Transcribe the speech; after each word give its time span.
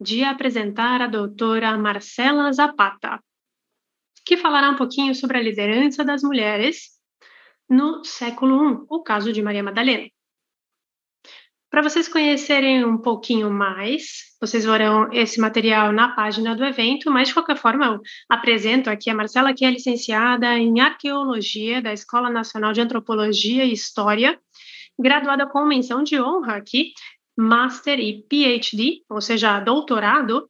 de 0.00 0.24
apresentar 0.24 1.02
a 1.02 1.06
doutora 1.06 1.76
Marcela 1.76 2.50
Zapata, 2.52 3.22
que 4.24 4.36
falará 4.36 4.70
um 4.70 4.76
pouquinho 4.76 5.14
sobre 5.14 5.36
a 5.36 5.42
liderança 5.42 6.02
das 6.04 6.22
mulheres 6.22 6.98
no 7.68 8.04
século 8.04 8.70
I, 8.70 8.86
o 8.88 9.02
caso 9.02 9.32
de 9.32 9.42
Maria 9.42 9.62
Madalena. 9.62 10.08
Para 11.70 11.82
vocês 11.82 12.08
conhecerem 12.08 12.84
um 12.84 12.98
pouquinho 12.98 13.48
mais, 13.48 14.34
vocês 14.40 14.64
verão 14.64 15.12
esse 15.12 15.38
material 15.38 15.92
na 15.92 16.08
página 16.08 16.56
do 16.56 16.64
evento, 16.64 17.08
mas 17.12 17.28
de 17.28 17.34
qualquer 17.34 17.56
forma 17.56 17.86
eu 17.86 18.00
apresento 18.28 18.90
aqui 18.90 19.08
a 19.08 19.14
Marcela, 19.14 19.54
que 19.54 19.64
é 19.64 19.70
licenciada 19.70 20.58
em 20.58 20.80
Arqueologia 20.80 21.80
da 21.80 21.92
Escola 21.92 22.28
Nacional 22.28 22.72
de 22.72 22.80
Antropologia 22.80 23.64
e 23.64 23.72
História, 23.72 24.36
graduada 24.98 25.46
com 25.46 25.64
menção 25.64 26.02
de 26.02 26.20
honra 26.20 26.56
aqui, 26.56 26.92
Master 27.40 27.98
e 27.98 28.22
PhD, 28.22 29.02
ou 29.08 29.20
seja, 29.20 29.58
doutorado 29.60 30.48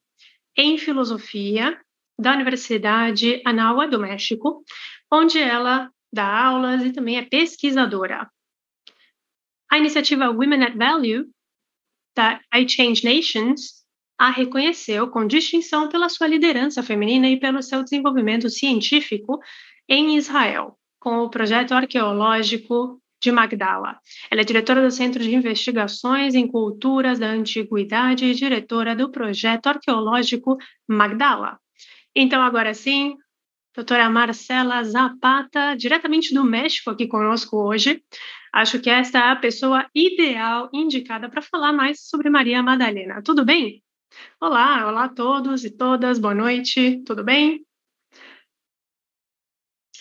em 0.57 0.77
Filosofia 0.77 1.81
da 2.19 2.35
Universidade 2.35 3.41
Anáhuac 3.47 3.91
do 3.91 4.01
México, 4.01 4.65
onde 5.11 5.39
ela 5.39 5.91
dá 6.13 6.47
aulas 6.47 6.85
e 6.85 6.93
também 6.93 7.17
é 7.17 7.23
pesquisadora. 7.23 8.29
A 9.71 9.79
iniciativa 9.79 10.29
Women 10.29 10.65
at 10.65 10.77
Value, 10.77 11.31
da 12.17 12.41
I 12.53 12.69
Change 12.69 13.05
Nations, 13.05 13.85
a 14.19 14.29
reconheceu 14.29 15.09
com 15.09 15.27
distinção 15.27 15.89
pela 15.89 16.09
sua 16.09 16.27
liderança 16.27 16.83
feminina 16.83 17.29
e 17.29 17.39
pelo 17.39 17.63
seu 17.63 17.83
desenvolvimento 17.83 18.51
científico 18.51 19.41
em 19.89 20.17
Israel, 20.17 20.77
com 20.99 21.19
o 21.21 21.31
projeto 21.31 21.73
arqueológico 21.73 23.01
de 23.21 23.31
Magdala. 23.31 23.99
Ela 24.31 24.41
é 24.41 24.45
diretora 24.45 24.83
do 24.83 24.91
Centro 24.91 25.23
de 25.23 25.35
Investigações 25.35 26.35
em 26.35 26.47
Culturas 26.47 27.19
da 27.19 27.29
Antiguidade 27.29 28.25
e 28.25 28.35
diretora 28.35 28.97
do 28.97 29.11
projeto 29.11 29.67
arqueológico 29.67 30.57
Magdala. 30.89 31.59
Então, 32.15 32.43
agora 32.43 32.75
sim, 32.75 33.17
doutora 33.75 34.11
Marcela 34.11 34.83
Zapata, 34.83 35.75
diretamente 35.77 36.35
do 36.35 36.45
México, 36.45 36.91
aqui 36.91 37.07
conosco 37.07 37.57
hoje. 37.57 38.03
Acho 38.53 38.81
que 38.81 38.91
esta 38.91 39.19
é 39.19 39.31
a 39.31 39.37
pessoa 39.37 39.87
ideal, 39.95 40.69
indicada 40.73 41.29
para 41.29 41.43
falar 41.43 41.73
mais 41.73 42.09
sobre 42.09 42.29
Maria 42.29 42.63
Madalena. 42.63 43.23
Tudo 43.23 43.45
bem? 43.45 43.83
Olá, 44.41 44.89
olá 44.89 45.05
a 45.05 45.09
todos 45.09 45.65
e 45.65 45.71
todas, 45.71 46.19
boa 46.19 46.35
noite, 46.35 47.01
tudo 47.05 47.23
bem? 47.23 47.65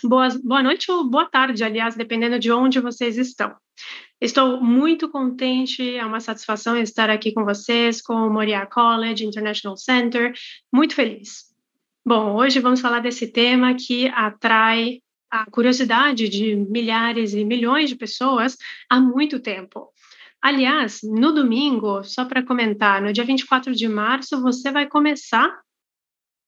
Boas, 0.03 0.36
boa 0.38 0.64
noite 0.64 0.89
ou 0.92 1.03
boa 1.03 1.25
tarde, 1.25 1.64
aliás, 1.64 1.95
dependendo 1.95 2.39
de 2.39 2.52
onde 2.52 2.80
vocês 2.80 3.17
estão. 3.17 3.55
Estou 4.22 4.61
muito 4.61 5.09
contente, 5.09 5.95
é 5.95 6.06
uma 6.06 6.19
satisfação 6.19 6.78
estar 6.78 7.09
aqui 7.09 7.33
com 7.33 7.44
vocês, 7.44 8.02
com 8.02 8.14
o 8.14 8.30
Moria 8.30 8.66
College 8.66 9.25
International 9.25 9.75
Center, 9.75 10.33
muito 10.73 10.95
feliz. 10.95 11.45
Bom, 12.06 12.36
hoje 12.36 12.59
vamos 12.59 12.80
falar 12.80 13.00
desse 13.00 13.28
tema 13.28 13.75
que 13.75 14.08
atrai 14.09 15.02
a 15.30 15.50
curiosidade 15.52 16.30
de 16.30 16.56
milhares 16.56 17.34
e 17.34 17.44
milhões 17.44 17.89
de 17.89 17.95
pessoas 17.95 18.58
há 18.89 19.00
muito 19.00 19.39
tempo. 19.39 19.89
Aliás, 20.41 21.02
no 21.03 21.34
domingo, 21.34 22.03
só 22.03 22.23
para 22.23 22.45
comentar, 22.45 23.02
no 23.02 23.11
dia 23.11 23.25
24 23.25 23.75
de 23.75 23.88
março, 23.89 24.41
você 24.41 24.72
vai 24.72 24.88
começar 24.88 25.59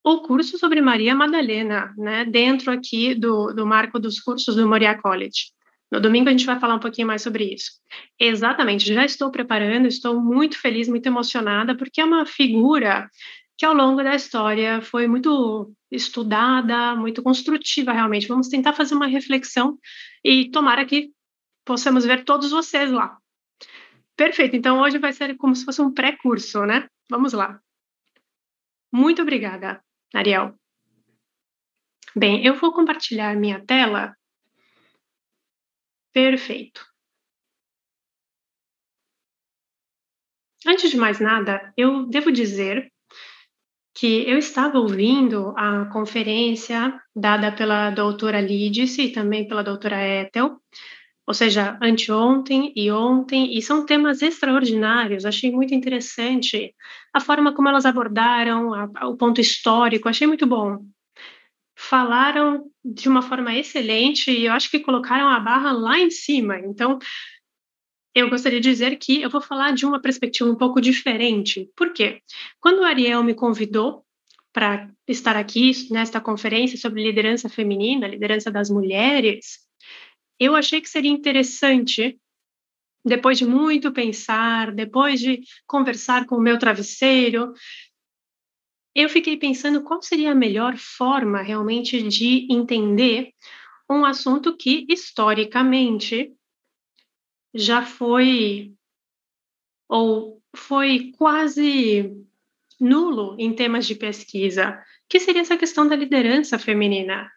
o 0.03 0.21
curso 0.21 0.57
sobre 0.57 0.81
Maria 0.81 1.15
Madalena, 1.15 1.93
né, 1.97 2.25
dentro 2.25 2.71
aqui 2.71 3.13
do, 3.13 3.53
do 3.53 3.65
marco 3.65 3.99
dos 3.99 4.19
cursos 4.19 4.55
do 4.55 4.67
Moria 4.67 4.99
College. 4.99 5.51
No 5.91 5.99
domingo 5.99 6.29
a 6.29 6.31
gente 6.31 6.45
vai 6.45 6.59
falar 6.59 6.75
um 6.75 6.79
pouquinho 6.79 7.07
mais 7.07 7.21
sobre 7.21 7.53
isso. 7.53 7.71
Exatamente, 8.19 8.93
já 8.93 9.03
estou 9.03 9.29
preparando, 9.29 9.87
estou 9.87 10.21
muito 10.21 10.57
feliz, 10.57 10.87
muito 10.87 11.05
emocionada, 11.05 11.75
porque 11.75 11.99
é 11.99 12.05
uma 12.05 12.25
figura 12.25 13.09
que 13.57 13.65
ao 13.65 13.75
longo 13.75 14.01
da 14.01 14.15
história 14.15 14.81
foi 14.81 15.07
muito 15.07 15.71
estudada, 15.91 16.95
muito 16.95 17.21
construtiva 17.21 17.91
realmente. 17.91 18.27
Vamos 18.27 18.47
tentar 18.47 18.73
fazer 18.73 18.95
uma 18.95 19.05
reflexão 19.05 19.77
e 20.23 20.49
tomara 20.49 20.85
que 20.85 21.11
possamos 21.65 22.05
ver 22.05 22.23
todos 22.23 22.51
vocês 22.51 22.89
lá. 22.91 23.17
Perfeito, 24.15 24.55
então 24.55 24.79
hoje 24.79 24.97
vai 24.97 25.13
ser 25.13 25.35
como 25.35 25.55
se 25.55 25.65
fosse 25.65 25.81
um 25.81 25.93
pré-curso, 25.93 26.65
né? 26.65 26.87
Vamos 27.09 27.33
lá. 27.33 27.59
Muito 28.91 29.21
obrigada, 29.21 29.83
Ariel. 30.13 30.53
Bem, 32.15 32.45
eu 32.45 32.55
vou 32.55 32.73
compartilhar 32.73 33.35
minha 33.35 33.65
tela. 33.65 34.15
Perfeito. 36.13 36.85
Antes 40.65 40.91
de 40.91 40.97
mais 40.97 41.19
nada, 41.19 41.73
eu 41.75 42.05
devo 42.07 42.31
dizer 42.31 42.91
que 43.93 44.29
eu 44.29 44.37
estava 44.37 44.77
ouvindo 44.77 45.53
a 45.57 45.85
conferência 45.85 46.99
dada 47.15 47.51
pela 47.51 47.89
doutora 47.91 48.39
Lídice 48.39 49.03
e 49.03 49.11
também 49.11 49.47
pela 49.47 49.63
doutora 49.63 49.97
Ethel, 50.05 50.61
ou 51.25 51.33
seja, 51.33 51.77
anteontem 51.81 52.73
e 52.75 52.91
ontem, 52.91 53.57
e 53.57 53.61
são 53.61 53.85
temas 53.85 54.21
extraordinários, 54.21 55.25
achei 55.25 55.51
muito 55.51 55.73
interessante 55.73 56.73
a 57.13 57.19
forma 57.19 57.53
como 57.53 57.69
elas 57.69 57.85
abordaram 57.85 58.73
a, 58.73 59.07
o 59.07 59.15
ponto 59.15 59.39
histórico, 59.39 60.09
achei 60.09 60.27
muito 60.27 60.45
bom. 60.47 60.79
Falaram 61.77 62.65
de 62.83 63.07
uma 63.07 63.21
forma 63.21 63.55
excelente 63.55 64.31
e 64.31 64.45
eu 64.45 64.53
acho 64.53 64.69
que 64.69 64.79
colocaram 64.79 65.27
a 65.27 65.39
barra 65.39 65.71
lá 65.71 65.99
em 65.99 66.09
cima, 66.09 66.59
então 66.59 66.99
eu 68.13 68.29
gostaria 68.29 68.59
de 68.59 68.69
dizer 68.69 68.97
que 68.97 69.21
eu 69.21 69.29
vou 69.29 69.41
falar 69.41 69.71
de 69.71 69.85
uma 69.85 70.01
perspectiva 70.01 70.49
um 70.49 70.55
pouco 70.55 70.81
diferente. 70.81 71.69
Por 71.75 71.93
quê? 71.93 72.21
Quando 72.59 72.79
o 72.79 72.83
Ariel 72.83 73.23
me 73.23 73.33
convidou 73.33 74.03
para 74.51 74.89
estar 75.07 75.37
aqui 75.37 75.71
nesta 75.89 76.19
conferência 76.19 76.77
sobre 76.77 77.03
liderança 77.03 77.47
feminina, 77.47 78.07
liderança 78.07 78.51
das 78.51 78.69
mulheres, 78.69 79.60
eu 80.43 80.55
achei 80.55 80.81
que 80.81 80.89
seria 80.89 81.11
interessante, 81.11 82.19
depois 83.05 83.37
de 83.37 83.45
muito 83.45 83.91
pensar, 83.91 84.71
depois 84.71 85.19
de 85.19 85.41
conversar 85.67 86.25
com 86.25 86.35
o 86.35 86.41
meu 86.41 86.57
travesseiro, 86.57 87.53
eu 88.95 89.07
fiquei 89.07 89.37
pensando 89.37 89.83
qual 89.83 90.01
seria 90.01 90.31
a 90.31 90.35
melhor 90.35 90.75
forma 90.77 91.43
realmente 91.43 92.01
de 92.01 92.51
entender 92.51 93.29
um 93.87 94.03
assunto 94.03 94.57
que, 94.57 94.87
historicamente, 94.89 96.33
já 97.53 97.85
foi 97.85 98.73
ou 99.87 100.41
foi 100.55 101.11
quase 101.19 102.17
nulo 102.79 103.35
em 103.37 103.53
temas 103.53 103.85
de 103.85 103.93
pesquisa, 103.93 104.83
que 105.07 105.19
seria 105.19 105.41
essa 105.41 105.55
questão 105.55 105.87
da 105.87 105.95
liderança 105.95 106.57
feminina. 106.57 107.29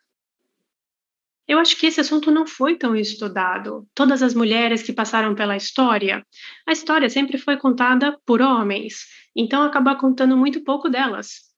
Eu 1.47 1.59
acho 1.59 1.79
que 1.79 1.87
esse 1.87 2.01
assunto 2.01 2.31
não 2.31 2.47
foi 2.47 2.77
tão 2.77 2.97
estudado. 2.97 3.87
Todas 3.95 4.23
as 4.23 4.35
mulheres 4.35 4.83
que 4.83 4.93
passaram 4.93 5.35
pela 5.35 5.57
história, 5.57 6.27
a 6.67 6.73
história 6.73 7.11
sempre 7.11 7.37
foi 7.37 7.59
contada 7.59 8.19
por 8.25 8.41
homens, 8.41 9.05
então 9.37 9.63
acaba 9.63 9.95
contando 9.95 10.37
muito 10.37 10.65
pouco 10.65 10.89
delas. 10.89 11.53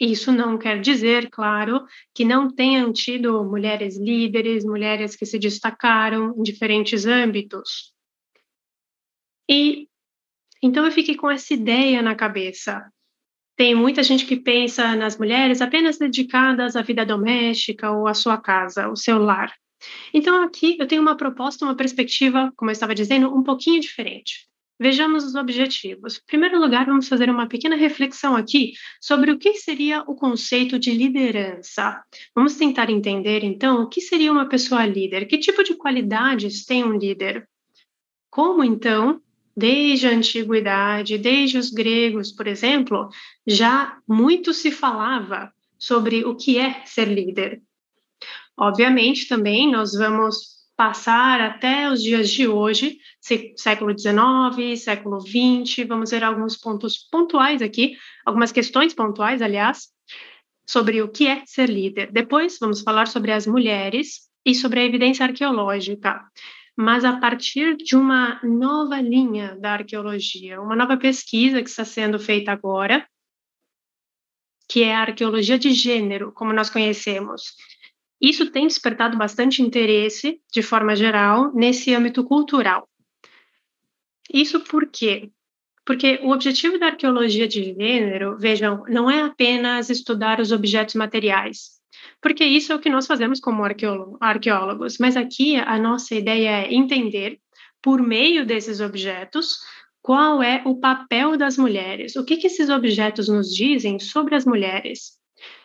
Isso 0.00 0.32
não 0.32 0.58
quer 0.58 0.80
dizer, 0.80 1.30
claro, 1.30 1.84
que 2.12 2.24
não 2.24 2.52
tenham 2.52 2.92
tido 2.92 3.44
mulheres 3.44 3.96
líderes, 3.96 4.64
mulheres 4.64 5.14
que 5.14 5.26
se 5.26 5.38
destacaram 5.38 6.34
em 6.36 6.42
diferentes 6.42 7.06
âmbitos. 7.06 7.92
E 9.48 9.88
então 10.62 10.84
eu 10.84 10.92
fiquei 10.92 11.14
com 11.14 11.30
essa 11.30 11.52
ideia 11.52 12.00
na 12.02 12.14
cabeça. 12.14 12.90
Tem 13.56 13.74
muita 13.74 14.02
gente 14.02 14.26
que 14.26 14.36
pensa 14.36 14.96
nas 14.96 15.16
mulheres 15.16 15.60
apenas 15.60 15.96
dedicadas 15.96 16.74
à 16.74 16.82
vida 16.82 17.06
doméstica 17.06 17.92
ou 17.92 18.08
à 18.08 18.14
sua 18.14 18.36
casa, 18.36 18.88
o 18.88 18.96
seu 18.96 19.18
lar. 19.18 19.54
Então 20.12 20.42
aqui 20.42 20.76
eu 20.78 20.86
tenho 20.86 21.02
uma 21.02 21.16
proposta, 21.16 21.64
uma 21.64 21.76
perspectiva, 21.76 22.52
como 22.56 22.70
eu 22.70 22.72
estava 22.72 22.94
dizendo, 22.94 23.34
um 23.34 23.42
pouquinho 23.42 23.80
diferente. 23.80 24.48
Vejamos 24.80 25.24
os 25.24 25.36
objetivos. 25.36 26.16
Em 26.16 26.26
primeiro 26.26 26.60
lugar, 26.60 26.86
vamos 26.86 27.06
fazer 27.06 27.30
uma 27.30 27.46
pequena 27.46 27.76
reflexão 27.76 28.34
aqui 28.34 28.72
sobre 29.00 29.30
o 29.30 29.38
que 29.38 29.54
seria 29.54 30.02
o 30.02 30.16
conceito 30.16 30.80
de 30.80 30.90
liderança. 30.90 32.02
Vamos 32.34 32.56
tentar 32.56 32.90
entender, 32.90 33.44
então, 33.44 33.82
o 33.82 33.88
que 33.88 34.00
seria 34.00 34.32
uma 34.32 34.48
pessoa 34.48 34.84
líder, 34.84 35.26
que 35.26 35.38
tipo 35.38 35.62
de 35.62 35.74
qualidades 35.74 36.64
tem 36.64 36.82
um 36.82 36.98
líder. 36.98 37.48
Como, 38.28 38.64
então, 38.64 39.22
desde 39.56 40.06
a 40.08 40.10
antiguidade, 40.10 41.18
desde 41.18 41.58
os 41.58 41.70
gregos, 41.70 42.32
por 42.32 42.46
exemplo, 42.46 43.08
já 43.46 43.98
muito 44.08 44.52
se 44.52 44.70
falava 44.70 45.52
sobre 45.78 46.24
o 46.24 46.34
que 46.34 46.58
é 46.58 46.82
ser 46.84 47.08
líder. 47.08 47.62
Obviamente, 48.56 49.28
também 49.28 49.70
nós 49.70 49.92
vamos 49.92 50.54
passar 50.76 51.40
até 51.40 51.88
os 51.88 52.02
dias 52.02 52.28
de 52.30 52.48
hoje, 52.48 52.98
século 53.56 53.96
XIX, 53.96 54.80
século 54.80 55.20
XX, 55.20 55.86
vamos 55.86 56.10
ver 56.10 56.24
alguns 56.24 56.56
pontos 56.56 56.98
pontuais 57.10 57.62
aqui, 57.62 57.96
algumas 58.26 58.50
questões 58.50 58.92
pontuais, 58.92 59.40
aliás, 59.40 59.88
sobre 60.66 61.02
o 61.02 61.08
que 61.08 61.26
é 61.26 61.42
ser 61.46 61.68
líder. 61.68 62.10
Depois, 62.10 62.58
vamos 62.60 62.80
falar 62.80 63.06
sobre 63.06 63.30
as 63.30 63.46
mulheres 63.46 64.28
e 64.44 64.54
sobre 64.54 64.80
a 64.80 64.84
evidência 64.84 65.24
arqueológica. 65.24 66.20
Mas 66.76 67.04
a 67.04 67.18
partir 67.18 67.76
de 67.76 67.96
uma 67.96 68.40
nova 68.42 69.00
linha 69.00 69.56
da 69.56 69.72
arqueologia, 69.72 70.60
uma 70.60 70.74
nova 70.74 70.96
pesquisa 70.96 71.62
que 71.62 71.68
está 71.68 71.84
sendo 71.84 72.18
feita 72.18 72.50
agora, 72.50 73.06
que 74.68 74.82
é 74.82 74.94
a 74.94 75.02
arqueologia 75.02 75.58
de 75.58 75.72
gênero, 75.72 76.32
como 76.32 76.52
nós 76.52 76.70
conhecemos. 76.70 77.54
Isso 78.20 78.50
tem 78.50 78.66
despertado 78.66 79.16
bastante 79.16 79.62
interesse, 79.62 80.40
de 80.52 80.62
forma 80.62 80.96
geral, 80.96 81.52
nesse 81.54 81.94
âmbito 81.94 82.24
cultural. 82.24 82.88
Isso 84.32 84.60
por 84.60 84.86
quê? 84.86 85.30
Porque 85.84 86.18
o 86.22 86.30
objetivo 86.30 86.78
da 86.78 86.86
arqueologia 86.86 87.46
de 87.46 87.74
gênero, 87.74 88.38
vejam, 88.38 88.82
não 88.88 89.10
é 89.10 89.20
apenas 89.20 89.90
estudar 89.90 90.40
os 90.40 90.50
objetos 90.50 90.94
materiais, 90.94 91.78
porque 92.20 92.44
isso 92.44 92.72
é 92.72 92.76
o 92.76 92.80
que 92.80 92.90
nós 92.90 93.06
fazemos 93.06 93.40
como 93.40 93.62
arqueólogos, 94.20 94.98
mas 94.98 95.16
aqui 95.16 95.56
a 95.56 95.78
nossa 95.78 96.14
ideia 96.14 96.62
é 96.62 96.74
entender, 96.74 97.38
por 97.82 98.00
meio 98.00 98.46
desses 98.46 98.80
objetos, 98.80 99.58
qual 100.02 100.42
é 100.42 100.62
o 100.64 100.76
papel 100.78 101.36
das 101.36 101.56
mulheres, 101.56 102.16
o 102.16 102.24
que, 102.24 102.36
que 102.36 102.46
esses 102.46 102.68
objetos 102.68 103.28
nos 103.28 103.54
dizem 103.54 103.98
sobre 103.98 104.34
as 104.34 104.44
mulheres. 104.44 105.12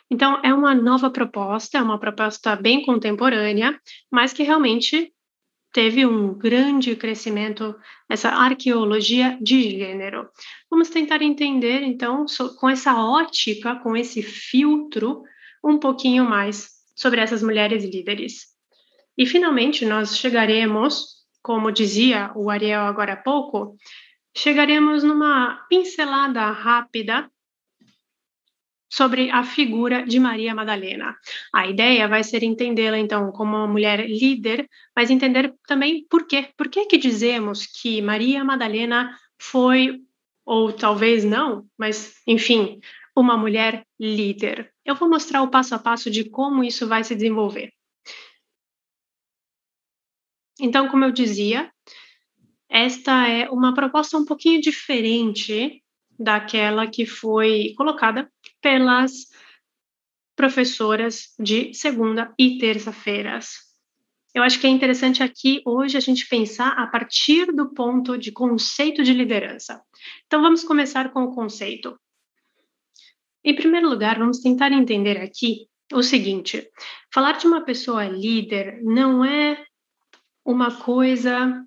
Então, 0.09 0.41
é 0.43 0.53
uma 0.53 0.73
nova 0.73 1.09
proposta, 1.09 1.77
é 1.77 1.81
uma 1.81 1.99
proposta 1.99 2.55
bem 2.55 2.83
contemporânea, 2.83 3.79
mas 4.11 4.33
que 4.33 4.43
realmente 4.43 5.13
teve 5.71 6.05
um 6.05 6.33
grande 6.33 6.95
crescimento 6.95 7.75
essa 8.09 8.29
arqueologia 8.29 9.37
de 9.41 9.77
gênero. 9.77 10.27
Vamos 10.69 10.89
tentar 10.89 11.21
entender, 11.21 11.83
então, 11.83 12.25
com 12.59 12.69
essa 12.69 12.95
ótica, 12.95 13.75
com 13.75 13.95
esse 13.95 14.21
filtro, 14.23 15.21
um 15.63 15.77
pouquinho 15.77 16.25
mais 16.25 16.69
sobre 16.95 17.21
essas 17.21 17.41
mulheres 17.41 17.83
líderes. 17.83 18.47
E, 19.17 19.25
finalmente, 19.25 19.85
nós 19.85 20.17
chegaremos, 20.17 21.25
como 21.41 21.71
dizia 21.71 22.31
o 22.35 22.49
Ariel 22.49 22.81
agora 22.81 23.13
há 23.13 23.17
pouco, 23.17 23.75
chegaremos 24.35 25.03
numa 25.03 25.65
pincelada 25.69 26.49
rápida 26.51 27.29
sobre 28.89 29.29
a 29.29 29.43
figura 29.43 30.03
de 30.03 30.19
Maria 30.19 30.55
Madalena. 30.55 31.15
A 31.53 31.67
ideia 31.67 32.07
vai 32.07 32.23
ser 32.23 32.43
entendê-la 32.43 32.97
então 32.97 33.31
como 33.31 33.55
uma 33.55 33.67
mulher 33.67 34.09
líder, 34.09 34.67
mas 34.95 35.11
entender 35.11 35.53
também 35.67 36.05
por 36.09 36.25
quê. 36.25 36.49
Por 36.57 36.67
que 36.69 36.85
que 36.85 36.97
dizemos 36.97 37.67
que 37.67 38.01
Maria 38.01 38.43
Madalena 38.43 39.15
foi 39.37 40.01
ou 40.43 40.73
talvez 40.73 41.23
não, 41.23 41.65
mas 41.77 42.15
enfim, 42.25 42.79
uma 43.19 43.37
mulher 43.37 43.85
líder. 43.99 44.73
Eu 44.85 44.95
vou 44.95 45.09
mostrar 45.09 45.41
o 45.41 45.49
passo 45.49 45.75
a 45.75 45.79
passo 45.79 46.09
de 46.09 46.29
como 46.29 46.63
isso 46.63 46.87
vai 46.87 47.03
se 47.03 47.15
desenvolver. 47.15 47.71
Então, 50.59 50.89
como 50.89 51.05
eu 51.05 51.11
dizia, 51.11 51.71
esta 52.69 53.27
é 53.27 53.49
uma 53.49 53.73
proposta 53.73 54.17
um 54.17 54.25
pouquinho 54.25 54.61
diferente 54.61 55.83
daquela 56.19 56.85
que 56.85 57.05
foi 57.05 57.73
colocada 57.77 58.29
pelas 58.61 59.27
professoras 60.35 61.33
de 61.39 61.73
segunda 61.73 62.33
e 62.37 62.57
terça-feiras. 62.57 63.69
Eu 64.33 64.43
acho 64.43 64.59
que 64.59 64.67
é 64.67 64.69
interessante 64.69 65.23
aqui 65.23 65.61
hoje 65.65 65.97
a 65.97 65.99
gente 65.99 66.27
pensar 66.27 66.69
a 66.77 66.85
partir 66.87 67.47
do 67.47 67.73
ponto 67.73 68.17
de 68.17 68.31
conceito 68.31 69.01
de 69.01 69.13
liderança. 69.13 69.81
Então 70.27 70.41
vamos 70.41 70.63
começar 70.63 71.11
com 71.11 71.23
o 71.23 71.33
conceito. 71.33 71.99
Em 73.43 73.55
primeiro 73.55 73.89
lugar, 73.89 74.19
vamos 74.19 74.39
tentar 74.39 74.71
entender 74.71 75.17
aqui 75.17 75.67
o 75.93 76.03
seguinte: 76.03 76.69
falar 77.13 77.33
de 77.33 77.47
uma 77.47 77.61
pessoa 77.61 78.05
líder 78.05 78.81
não 78.83 79.23
é 79.23 79.63
uma 80.45 80.75
coisa 80.75 81.65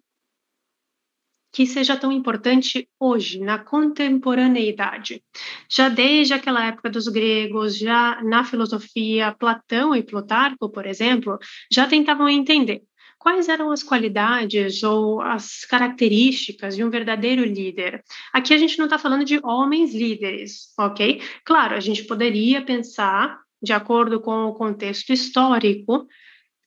que 1.52 1.66
seja 1.66 1.96
tão 1.98 2.10
importante 2.10 2.88
hoje, 2.98 3.38
na 3.38 3.58
contemporaneidade. 3.58 5.22
Já 5.68 5.90
desde 5.90 6.32
aquela 6.32 6.64
época 6.64 6.88
dos 6.88 7.06
gregos, 7.08 7.76
já 7.76 8.22
na 8.22 8.42
filosofia, 8.42 9.36
Platão 9.38 9.94
e 9.94 10.02
Plutarco, 10.02 10.70
por 10.70 10.86
exemplo, 10.86 11.38
já 11.70 11.86
tentavam 11.86 12.26
entender 12.26 12.82
quais 13.22 13.48
eram 13.48 13.70
as 13.70 13.84
qualidades 13.84 14.82
ou 14.82 15.20
as 15.20 15.64
características 15.64 16.74
de 16.74 16.82
um 16.82 16.90
verdadeiro 16.90 17.44
líder. 17.44 18.02
Aqui 18.32 18.52
a 18.52 18.58
gente 18.58 18.76
não 18.76 18.86
está 18.86 18.98
falando 18.98 19.24
de 19.24 19.38
homens 19.44 19.94
líderes, 19.94 20.74
ok? 20.76 21.22
Claro, 21.44 21.76
a 21.76 21.80
gente 21.80 22.02
poderia 22.02 22.64
pensar, 22.64 23.38
de 23.62 23.72
acordo 23.72 24.20
com 24.20 24.46
o 24.46 24.54
contexto 24.54 25.12
histórico, 25.12 26.04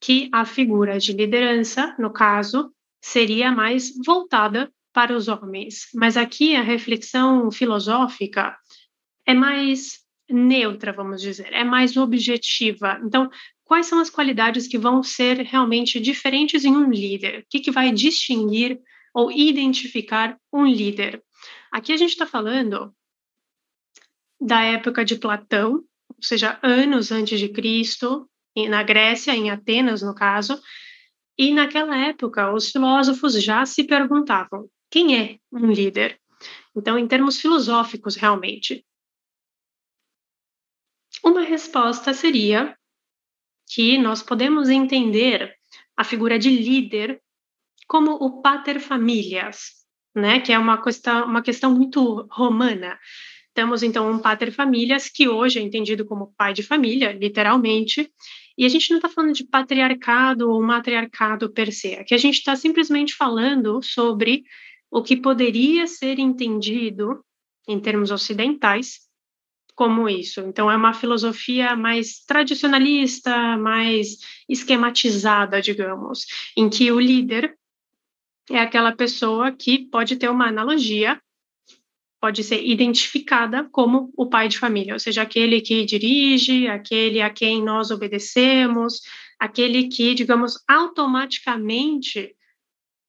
que 0.00 0.30
a 0.32 0.46
figura 0.46 0.98
de 0.98 1.12
liderança, 1.12 1.94
no 1.98 2.10
caso, 2.10 2.72
seria 3.02 3.52
mais 3.52 3.92
voltada 4.06 4.72
para 4.94 5.14
os 5.14 5.28
homens. 5.28 5.88
Mas 5.94 6.16
aqui 6.16 6.56
a 6.56 6.62
reflexão 6.62 7.50
filosófica 7.50 8.56
é 9.26 9.34
mais 9.34 9.98
neutra, 10.28 10.90
vamos 10.90 11.20
dizer, 11.20 11.52
é 11.52 11.64
mais 11.64 11.98
objetiva. 11.98 12.98
Então, 13.04 13.28
quais 13.66 13.86
são 13.86 13.98
as 13.98 14.08
qualidades 14.08 14.66
que 14.66 14.78
vão 14.78 15.02
ser 15.02 15.38
realmente 15.40 16.00
diferentes 16.00 16.64
em 16.64 16.74
um 16.74 16.88
líder? 16.88 17.40
O 17.40 17.44
que, 17.50 17.60
que 17.60 17.70
vai 17.70 17.92
distinguir 17.92 18.80
ou 19.12 19.30
identificar 19.30 20.38
um 20.52 20.64
líder? 20.64 21.22
Aqui 21.70 21.92
a 21.92 21.96
gente 21.96 22.10
está 22.10 22.26
falando 22.26 22.94
da 24.40 24.62
época 24.62 25.04
de 25.04 25.16
Platão, 25.16 25.84
ou 26.08 26.22
seja, 26.22 26.58
anos 26.62 27.10
antes 27.10 27.40
de 27.40 27.48
Cristo, 27.48 28.30
na 28.68 28.82
Grécia, 28.82 29.34
em 29.34 29.50
Atenas, 29.50 30.00
no 30.00 30.14
caso, 30.14 30.58
e 31.36 31.52
naquela 31.52 31.96
época 31.96 32.52
os 32.54 32.70
filósofos 32.70 33.42
já 33.42 33.66
se 33.66 33.84
perguntavam 33.84 34.70
quem 34.90 35.20
é 35.20 35.38
um 35.52 35.70
líder? 35.70 36.20
Então, 36.74 36.98
em 36.98 37.08
termos 37.08 37.40
filosóficos, 37.40 38.14
realmente, 38.14 38.86
uma 41.24 41.42
resposta 41.42 42.14
seria 42.14 42.78
que 43.76 43.98
nós 43.98 44.22
podemos 44.22 44.70
entender 44.70 45.54
a 45.94 46.02
figura 46.02 46.38
de 46.38 46.48
líder 46.48 47.20
como 47.86 48.12
o 48.12 48.40
pater 48.40 48.80
familias, 48.80 49.72
né? 50.14 50.40
Que 50.40 50.50
é 50.50 50.58
uma 50.58 50.82
questão, 50.82 51.26
uma 51.26 51.42
questão 51.42 51.74
muito 51.74 52.26
romana. 52.30 52.98
Temos 53.52 53.82
então 53.82 54.10
um 54.10 54.18
pater 54.18 54.50
familias 54.50 55.10
que 55.10 55.28
hoje 55.28 55.58
é 55.58 55.62
entendido 55.62 56.06
como 56.06 56.32
pai 56.38 56.54
de 56.54 56.62
família, 56.62 57.12
literalmente, 57.12 58.10
e 58.56 58.64
a 58.64 58.68
gente 58.70 58.88
não 58.88 58.96
está 58.96 59.10
falando 59.10 59.34
de 59.34 59.44
patriarcado 59.44 60.50
ou 60.50 60.62
matriarcado 60.62 61.52
per 61.52 61.70
se, 61.70 61.96
aqui 61.96 62.14
a 62.14 62.18
gente 62.18 62.36
está 62.36 62.56
simplesmente 62.56 63.14
falando 63.14 63.82
sobre 63.82 64.44
o 64.90 65.02
que 65.02 65.18
poderia 65.18 65.86
ser 65.86 66.18
entendido 66.18 67.22
em 67.68 67.78
termos 67.78 68.10
ocidentais 68.10 69.05
como 69.76 70.08
isso. 70.08 70.40
Então, 70.40 70.70
é 70.70 70.76
uma 70.76 70.94
filosofia 70.94 71.76
mais 71.76 72.24
tradicionalista, 72.24 73.58
mais 73.58 74.16
esquematizada, 74.48 75.60
digamos, 75.60 76.24
em 76.56 76.68
que 76.70 76.90
o 76.90 76.98
líder 76.98 77.56
é 78.50 78.58
aquela 78.58 78.96
pessoa 78.96 79.52
que 79.52 79.78
pode 79.90 80.16
ter 80.16 80.30
uma 80.30 80.48
analogia, 80.48 81.20
pode 82.18 82.42
ser 82.42 82.64
identificada 82.64 83.68
como 83.70 84.10
o 84.16 84.26
pai 84.26 84.48
de 84.48 84.58
família, 84.58 84.94
ou 84.94 84.98
seja, 84.98 85.22
aquele 85.22 85.60
que 85.60 85.84
dirige, 85.84 86.66
aquele 86.66 87.20
a 87.20 87.28
quem 87.28 87.62
nós 87.62 87.90
obedecemos, 87.90 89.02
aquele 89.38 89.88
que, 89.88 90.14
digamos, 90.14 90.58
automaticamente 90.66 92.34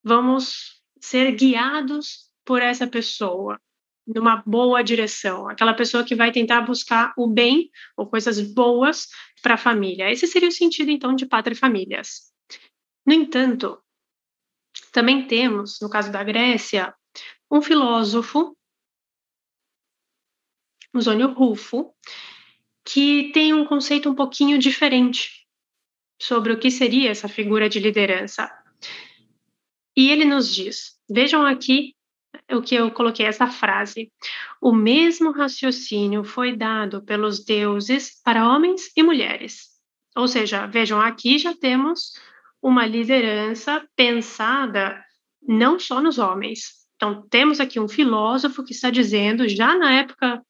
vamos 0.03 0.81
ser 0.99 1.31
guiados 1.31 2.29
por 2.43 2.61
essa 2.61 2.85
pessoa 2.85 3.57
numa 4.07 4.37
boa 4.45 4.81
direção, 4.81 5.49
aquela 5.49 5.73
pessoa 5.73 6.03
que 6.03 6.15
vai 6.15 6.31
tentar 6.31 6.61
buscar 6.61 7.13
o 7.17 7.27
bem 7.27 7.69
ou 7.95 8.07
coisas 8.07 8.39
boas 8.39 9.07
para 9.41 9.55
a 9.55 9.57
família. 9.57 10.09
Esse 10.09 10.25
seria 10.27 10.47
o 10.47 10.51
sentido 10.51 10.89
então 10.89 11.13
de 11.13 11.25
pátria 11.25 11.53
e 11.53 11.57
famílias. 11.57 12.31
No 13.05 13.13
entanto, 13.13 13.77
também 14.91 15.27
temos, 15.27 15.79
no 15.81 15.89
caso 15.89 16.11
da 16.11 16.23
Grécia, 16.23 16.95
um 17.51 17.61
filósofo, 17.61 18.55
Zônio 20.97 21.33
Rufo, 21.33 21.93
que 22.85 23.31
tem 23.33 23.53
um 23.53 23.65
conceito 23.65 24.09
um 24.09 24.15
pouquinho 24.15 24.57
diferente 24.57 25.45
sobre 26.19 26.53
o 26.53 26.59
que 26.59 26.71
seria 26.71 27.11
essa 27.11 27.27
figura 27.27 27.69
de 27.69 27.79
liderança. 27.79 28.49
E 29.95 30.09
ele 30.09 30.25
nos 30.25 30.53
diz: 30.53 30.97
vejam 31.09 31.45
aqui 31.45 31.96
o 32.51 32.61
que 32.61 32.75
eu 32.75 32.91
coloquei 32.91 33.25
essa 33.25 33.47
frase. 33.47 34.11
O 34.61 34.71
mesmo 34.71 35.31
raciocínio 35.31 36.23
foi 36.23 36.55
dado 36.55 37.03
pelos 37.03 37.43
deuses 37.43 38.21
para 38.23 38.47
homens 38.47 38.91
e 38.95 39.03
mulheres. 39.03 39.67
Ou 40.15 40.27
seja, 40.27 40.65
vejam, 40.65 40.99
aqui 40.99 41.37
já 41.37 41.55
temos 41.55 42.13
uma 42.61 42.85
liderança 42.85 43.87
pensada 43.95 45.03
não 45.47 45.79
só 45.79 46.01
nos 46.01 46.17
homens. 46.17 46.87
Então, 46.95 47.25
temos 47.29 47.59
aqui 47.59 47.79
um 47.79 47.87
filósofo 47.87 48.63
que 48.63 48.73
está 48.73 48.89
dizendo, 48.89 49.47
já 49.47 49.77
na 49.77 49.93
época 49.93 50.41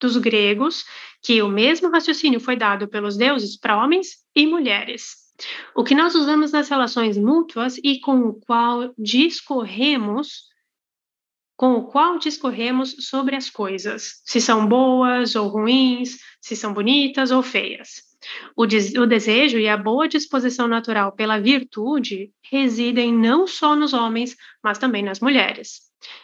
dos 0.00 0.16
gregos, 0.16 0.84
que 1.22 1.42
o 1.42 1.48
mesmo 1.48 1.90
raciocínio 1.90 2.38
foi 2.38 2.56
dado 2.56 2.86
pelos 2.86 3.16
deuses 3.16 3.56
para 3.56 3.82
homens 3.82 4.18
e 4.34 4.46
mulheres. 4.46 5.28
O 5.74 5.84
que 5.84 5.94
nós 5.94 6.14
usamos 6.14 6.52
nas 6.52 6.68
relações 6.68 7.16
mútuas 7.16 7.78
e 7.78 8.00
com 8.00 8.20
o 8.20 8.34
qual 8.34 8.92
discorremos 8.98 10.47
com 11.58 11.72
o 11.72 11.86
qual 11.88 12.20
discorremos 12.20 12.94
sobre 13.00 13.34
as 13.34 13.50
coisas, 13.50 14.22
se 14.24 14.40
são 14.40 14.68
boas 14.68 15.34
ou 15.34 15.48
ruins, 15.48 16.16
se 16.40 16.54
são 16.54 16.72
bonitas 16.72 17.32
ou 17.32 17.42
feias. 17.42 18.00
O, 18.56 18.62
o, 18.62 19.06
desejo 19.06 19.58
e 19.58 19.68
a 19.68 19.76
boa 19.76 20.06
disposição 20.06 20.68
natural 20.68 21.10
pela 21.10 21.40
virtude 21.40 22.30
residem 22.48 23.12
não 23.12 23.44
só 23.44 23.74
nos 23.74 23.92
homens, 23.92 24.36
mas 24.62 24.78
também 24.78 25.02
nas 25.02 25.18
mulheres. 25.18 25.80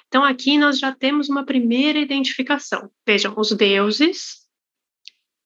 Então, 0.07 0.23
aqui 0.23 0.57
nós 0.57 0.79
já 0.79 0.95
temos 0.95 1.29
uma 1.29 1.45
primeira 1.45 1.99
identificação. 1.99 2.89
Vejam, 3.05 3.35
os 3.37 3.51
deuses, 3.51 4.45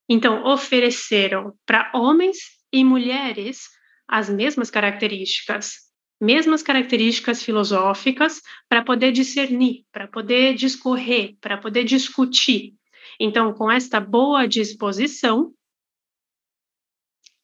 então, 0.06 0.44
ofereceram 0.44 1.54
para 1.64 1.90
homens 1.94 2.36
e 2.70 2.84
mulheres 2.84 3.70
as 4.06 4.28
mesmas 4.28 4.70
características, 4.70 5.87
mesmas 6.20 6.62
características 6.62 7.42
filosóficas 7.42 8.42
para 8.68 8.82
poder 8.82 9.12
discernir, 9.12 9.84
para 9.92 10.08
poder 10.08 10.54
discorrer, 10.54 11.36
para 11.40 11.56
poder 11.56 11.84
discutir. 11.84 12.74
Então, 13.20 13.52
com 13.52 13.70
esta 13.70 14.00
boa 14.00 14.46
disposição, 14.46 15.52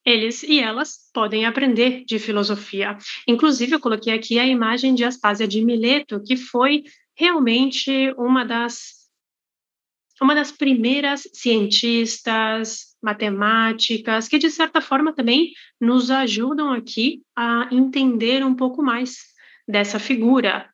eles 0.04 0.42
e 0.42 0.60
elas 0.60 1.10
podem 1.12 1.46
aprender 1.46 2.04
de 2.04 2.18
filosofia. 2.18 2.98
Inclusive, 3.26 3.72
eu 3.72 3.80
coloquei 3.80 4.12
aqui 4.12 4.38
a 4.38 4.46
imagem 4.46 4.94
de 4.94 5.04
Aspásia 5.04 5.48
de 5.48 5.64
Mileto, 5.64 6.22
que 6.22 6.36
foi 6.36 6.84
realmente 7.16 8.12
uma 8.18 8.44
das 8.44 9.03
uma 10.20 10.34
das 10.34 10.52
primeiras 10.52 11.28
cientistas, 11.32 12.96
matemáticas, 13.02 14.28
que 14.28 14.38
de 14.38 14.50
certa 14.50 14.80
forma 14.80 15.12
também 15.12 15.52
nos 15.80 16.10
ajudam 16.10 16.72
aqui 16.72 17.22
a 17.36 17.68
entender 17.70 18.44
um 18.44 18.54
pouco 18.54 18.82
mais 18.82 19.16
dessa 19.66 19.98
figura, 19.98 20.68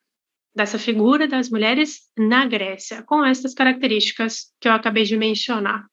dessa 0.55 0.79
figura 0.79 1.27
das 1.27 1.49
mulheres 1.49 2.01
na 2.17 2.47
Grécia, 2.47 3.03
com 3.03 3.25
essas 3.25 3.55
características 3.55 4.53
que 4.61 4.69
eu 4.69 4.73
acabei 4.73 5.05
de 5.05 5.17
mencionar. 5.17 5.87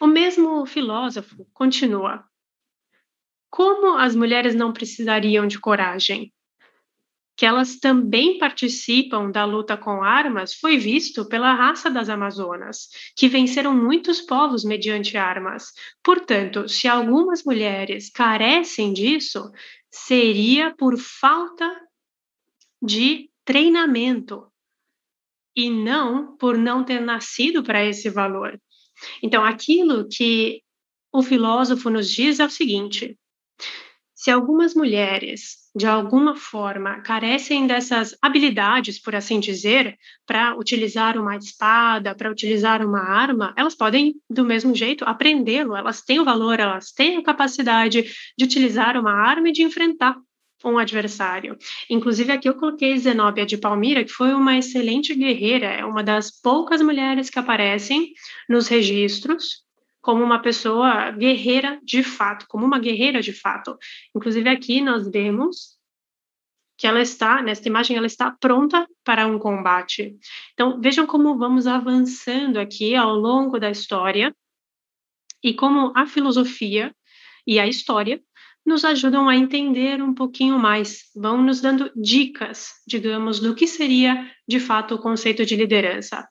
O 0.00 0.06
mesmo 0.06 0.66
filósofo 0.66 1.46
continua: 1.52 2.24
Como 3.48 3.96
as 3.96 4.14
mulheres 4.14 4.54
não 4.54 4.72
precisariam 4.72 5.46
de 5.46 5.58
coragem? 5.58 6.33
Que 7.36 7.44
elas 7.44 7.76
também 7.76 8.38
participam 8.38 9.30
da 9.30 9.44
luta 9.44 9.76
com 9.76 10.02
armas 10.02 10.54
foi 10.54 10.78
visto 10.78 11.26
pela 11.26 11.54
raça 11.54 11.90
das 11.90 12.08
Amazonas, 12.08 12.88
que 13.16 13.28
venceram 13.28 13.74
muitos 13.74 14.20
povos 14.20 14.64
mediante 14.64 15.16
armas. 15.16 15.72
Portanto, 16.02 16.68
se 16.68 16.86
algumas 16.86 17.44
mulheres 17.44 18.08
carecem 18.10 18.92
disso, 18.92 19.50
seria 19.90 20.74
por 20.76 20.96
falta 20.98 21.68
de 22.80 23.30
treinamento 23.44 24.46
e 25.56 25.70
não 25.70 26.36
por 26.36 26.56
não 26.58 26.84
ter 26.84 27.00
nascido 27.00 27.62
para 27.62 27.84
esse 27.84 28.10
valor. 28.10 28.60
Então, 29.22 29.44
aquilo 29.44 30.08
que 30.08 30.62
o 31.12 31.22
filósofo 31.22 31.90
nos 31.90 32.10
diz 32.10 32.40
é 32.40 32.46
o 32.46 32.50
seguinte: 32.50 33.18
se 34.14 34.30
algumas 34.30 34.74
mulheres, 34.74 35.56
de 35.74 35.86
alguma 35.86 36.36
forma, 36.36 37.00
carecem 37.00 37.66
dessas 37.66 38.16
habilidades, 38.22 39.00
por 39.00 39.14
assim 39.14 39.40
dizer, 39.40 39.98
para 40.24 40.56
utilizar 40.56 41.18
uma 41.18 41.36
espada, 41.36 42.14
para 42.14 42.30
utilizar 42.30 42.86
uma 42.86 43.00
arma, 43.00 43.52
elas 43.56 43.74
podem, 43.74 44.14
do 44.30 44.44
mesmo 44.44 44.74
jeito, 44.74 45.04
aprendê-lo, 45.04 45.74
elas 45.74 46.00
têm 46.00 46.20
o 46.20 46.24
valor, 46.24 46.60
elas 46.60 46.92
têm 46.92 47.16
a 47.16 47.22
capacidade 47.24 48.04
de 48.38 48.44
utilizar 48.44 48.96
uma 48.96 49.12
arma 49.12 49.48
e 49.48 49.52
de 49.52 49.62
enfrentar 49.62 50.16
um 50.64 50.78
adversário. 50.78 51.58
Inclusive, 51.90 52.32
aqui 52.32 52.48
eu 52.48 52.54
coloquei 52.54 52.96
Zenóbia 52.96 53.44
de 53.44 53.58
Palmira, 53.58 54.04
que 54.04 54.12
foi 54.12 54.32
uma 54.32 54.56
excelente 54.56 55.14
guerreira, 55.14 55.66
é 55.66 55.84
uma 55.84 56.02
das 56.02 56.30
poucas 56.30 56.80
mulheres 56.80 57.28
que 57.28 57.38
aparecem 57.38 58.12
nos 58.48 58.68
registros 58.68 59.63
como 60.04 60.22
uma 60.22 60.38
pessoa 60.38 61.10
guerreira 61.12 61.80
de 61.82 62.02
fato, 62.02 62.44
como 62.46 62.66
uma 62.66 62.78
guerreira 62.78 63.22
de 63.22 63.32
fato. 63.32 63.74
Inclusive 64.14 64.50
aqui 64.50 64.82
nós 64.82 65.10
vemos 65.10 65.78
que 66.76 66.86
ela 66.86 67.00
está, 67.00 67.40
nesta 67.40 67.66
imagem, 67.68 67.96
ela 67.96 68.06
está 68.06 68.30
pronta 68.30 68.86
para 69.02 69.26
um 69.26 69.38
combate. 69.38 70.14
Então, 70.52 70.78
vejam 70.78 71.06
como 71.06 71.38
vamos 71.38 71.66
avançando 71.66 72.58
aqui 72.58 72.94
ao 72.94 73.14
longo 73.14 73.58
da 73.58 73.70
história 73.70 74.36
e 75.42 75.54
como 75.54 75.90
a 75.96 76.04
filosofia 76.04 76.94
e 77.46 77.58
a 77.58 77.66
história 77.66 78.20
nos 78.66 78.84
ajudam 78.84 79.26
a 79.26 79.36
entender 79.36 80.02
um 80.02 80.12
pouquinho 80.12 80.58
mais, 80.58 81.04
vão 81.16 81.42
nos 81.42 81.62
dando 81.62 81.90
dicas, 81.96 82.72
digamos, 82.86 83.40
do 83.40 83.54
que 83.54 83.66
seria 83.66 84.30
de 84.46 84.60
fato 84.60 84.96
o 84.96 84.98
conceito 84.98 85.46
de 85.46 85.56
liderança. 85.56 86.28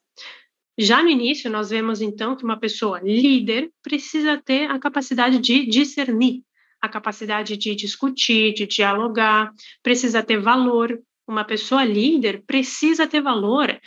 Já 0.76 1.02
no 1.02 1.08
início, 1.08 1.50
nós 1.50 1.70
vemos 1.70 2.00
então 2.00 2.34
que 2.34 2.44
uma 2.44 2.58
pessoa 2.58 3.00
líder 3.00 3.70
precisa 3.82 4.40
ter 4.44 4.68
a 4.70 4.78
capacidade 4.78 5.38
de 5.38 5.66
discernir, 5.66 6.42
a 6.80 6.88
capacidade 6.88 7.56
de 7.56 7.74
discutir, 7.74 8.52
de 8.52 8.66
dialogar, 8.66 9.52
precisa 9.82 10.22
ter 10.22 10.38
valor. 10.38 11.00
Uma 11.26 11.44
pessoa 11.44 11.84
líder 11.84 12.42
precisa 12.44 13.06
ter 13.06 13.22
valor 13.22 13.78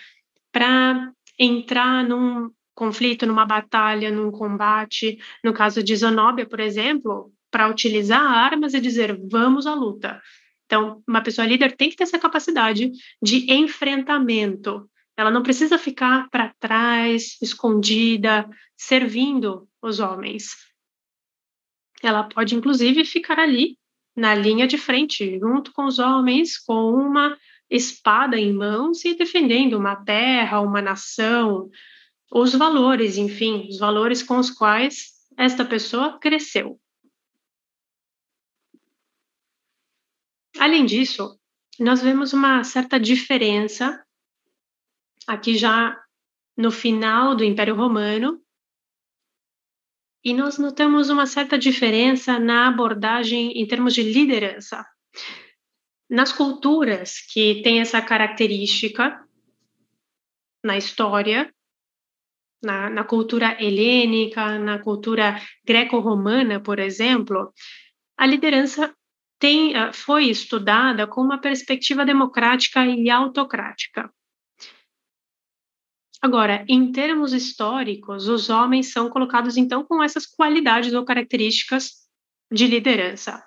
para 0.52 1.12
entrar 1.38 2.04
num 2.04 2.50
conflito, 2.74 3.26
numa 3.26 3.46
batalha, 3.46 4.10
num 4.10 4.32
combate. 4.32 5.20
No 5.44 5.54
caso 5.54 5.84
de 5.84 5.96
Zanóbia, 5.96 6.46
por 6.46 6.60
exemplo, 6.60 7.32
para 7.52 7.68
utilizar 7.68 8.22
armas 8.22 8.74
e 8.74 8.80
dizer 8.80 9.20
vamos 9.30 9.68
à 9.68 9.74
luta. 9.74 10.22
Então, 10.66 11.02
uma 11.08 11.22
pessoa 11.22 11.48
líder 11.48 11.76
tem 11.76 11.90
que 11.90 11.96
ter 11.96 12.04
essa 12.04 12.20
capacidade 12.20 12.92
de 13.22 13.52
enfrentamento, 13.52 14.90
ela 15.18 15.32
não 15.32 15.42
precisa 15.42 15.80
ficar 15.80 16.30
para 16.30 16.54
trás, 16.60 17.38
escondida, 17.42 18.48
servindo 18.78 19.68
os 19.82 20.00
homens. 20.00 20.56
Ela 22.04 22.24
pode, 22.24 22.56
inclusive, 22.56 23.04
ficar 23.04 23.40
ali 23.40 23.80
na 24.16 24.36
linha 24.36 24.68
de 24.68 24.78
frente, 24.78 25.40
junto 25.40 25.74
com 25.74 25.86
os 25.86 25.98
homens, 25.98 26.60
com 26.60 26.92
uma 26.92 27.36
espada 27.68 28.38
em 28.40 28.54
mãos 28.54 29.04
e 29.04 29.16
defendendo 29.16 29.74
uma 29.74 29.96
terra, 29.96 30.62
uma 30.62 30.82
nação, 30.84 31.70
os 32.32 32.54
valores, 32.54 33.18
enfim, 33.18 33.68
os 33.68 33.80
valores 33.80 34.22
com 34.22 34.38
os 34.38 34.52
quais 34.52 35.14
esta 35.36 35.66
pessoa 35.66 36.20
cresceu. 36.20 36.80
Além 40.60 40.86
disso, 40.86 41.40
nós 41.80 42.02
vemos 42.02 42.34
uma 42.34 42.64
certa 42.64 43.00
diferença 43.00 44.04
aqui 45.28 45.58
já 45.58 45.96
no 46.58 46.72
final 46.72 47.36
do 47.36 47.44
Império 47.44 47.76
Romano, 47.76 48.42
e 50.24 50.34
nós 50.34 50.58
notamos 50.58 51.10
uma 51.10 51.26
certa 51.26 51.58
diferença 51.58 52.40
na 52.40 52.68
abordagem 52.68 53.52
em 53.62 53.68
termos 53.68 53.94
de 53.94 54.04
liderança. 54.04 54.86
Nas 56.10 56.32
culturas 56.32 57.20
que 57.32 57.62
têm 57.62 57.80
essa 57.80 58.02
característica, 58.02 59.24
na 60.64 60.78
história, 60.78 61.54
na, 62.62 62.90
na 62.90 63.04
cultura 63.04 63.56
helênica, 63.64 64.58
na 64.58 64.80
cultura 64.80 65.40
greco-romana, 65.66 66.60
por 66.60 66.80
exemplo, 66.80 67.54
a 68.18 68.26
liderança 68.26 68.94
tem, 69.40 69.76
ah, 69.76 69.94
foi 69.94 70.26
estudada 70.26 71.06
com 71.08 71.22
uma 71.22 71.40
perspectiva 71.40 72.06
democrática 72.06 72.86
e 72.86 73.10
autocrática. 73.10 74.12
Agora, 76.28 76.66
em 76.68 76.92
termos 76.92 77.32
históricos, 77.32 78.28
os 78.28 78.50
homens 78.50 78.92
são 78.92 79.10
colocados 79.10 79.56
então 79.56 79.86
com 79.86 80.04
essas 80.04 80.26
qualidades 80.26 80.94
ou 80.94 81.06
características 81.06 81.92
de 82.52 82.68
liderança. 82.68 83.42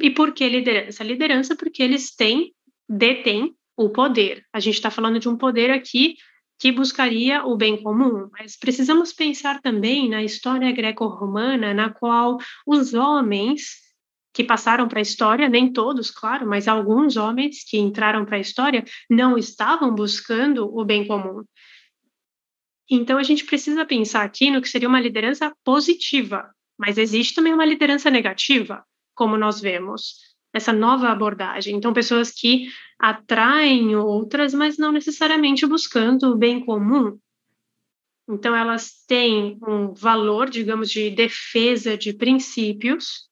E 0.00 0.08
por 0.08 0.32
que 0.32 0.48
liderança? 0.48 1.04
Liderança 1.04 1.54
porque 1.54 1.82
eles 1.82 2.14
têm, 2.16 2.54
detêm 2.88 3.54
o 3.76 3.90
poder. 3.90 4.42
A 4.54 4.58
gente 4.58 4.76
está 4.76 4.90
falando 4.90 5.18
de 5.18 5.28
um 5.28 5.36
poder 5.36 5.70
aqui 5.70 6.16
que 6.58 6.72
buscaria 6.72 7.44
o 7.44 7.58
bem 7.58 7.82
comum, 7.82 8.30
mas 8.32 8.56
precisamos 8.56 9.12
pensar 9.12 9.60
também 9.60 10.08
na 10.08 10.22
história 10.22 10.72
greco-romana, 10.72 11.74
na 11.74 11.92
qual 11.92 12.38
os 12.66 12.94
homens 12.94 13.82
que 14.32 14.42
passaram 14.42 14.88
para 14.88 14.98
a 14.98 15.02
história, 15.02 15.48
nem 15.48 15.72
todos, 15.72 16.10
claro, 16.10 16.46
mas 16.46 16.66
alguns 16.66 17.16
homens 17.16 17.64
que 17.68 17.78
entraram 17.78 18.24
para 18.24 18.36
a 18.36 18.40
história 18.40 18.84
não 19.10 19.36
estavam 19.36 19.94
buscando 19.94 20.74
o 20.74 20.84
bem 20.84 21.06
comum. 21.06 21.44
Então 22.90 23.18
a 23.18 23.22
gente 23.22 23.44
precisa 23.44 23.84
pensar 23.84 24.22
aqui 24.22 24.50
no 24.50 24.60
que 24.60 24.68
seria 24.68 24.88
uma 24.88 25.00
liderança 25.00 25.52
positiva, 25.64 26.50
mas 26.78 26.98
existe 26.98 27.34
também 27.34 27.52
uma 27.52 27.64
liderança 27.64 28.10
negativa, 28.10 28.84
como 29.14 29.36
nós 29.36 29.60
vemos 29.60 30.32
essa 30.52 30.72
nova 30.72 31.08
abordagem. 31.08 31.76
Então 31.76 31.92
pessoas 31.92 32.30
que 32.30 32.68
atraem 32.98 33.96
outras, 33.96 34.54
mas 34.54 34.78
não 34.78 34.92
necessariamente 34.92 35.66
buscando 35.66 36.30
o 36.30 36.36
bem 36.36 36.64
comum. 36.64 37.18
Então, 38.28 38.54
elas 38.54 39.04
têm 39.06 39.58
um 39.66 39.92
valor, 39.92 40.48
digamos, 40.48 40.88
de 40.90 41.10
defesa 41.10 41.98
de 41.98 42.12
princípios, 42.12 43.28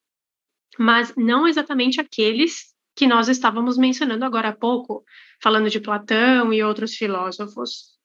mas 0.79 1.15
não 1.17 1.47
exatamente 1.47 2.01
aqueles 2.01 2.75
que 2.95 3.07
nós 3.07 3.29
estávamos 3.29 3.79
mencionando 3.79 4.25
agora 4.25 4.49
há 4.49 4.53
pouco, 4.53 5.05
falando 5.43 5.71
de 5.71 5.81
Platão 5.81 6.53
e 6.53 6.63
outros 6.63 6.95
filósofos. 6.95 7.99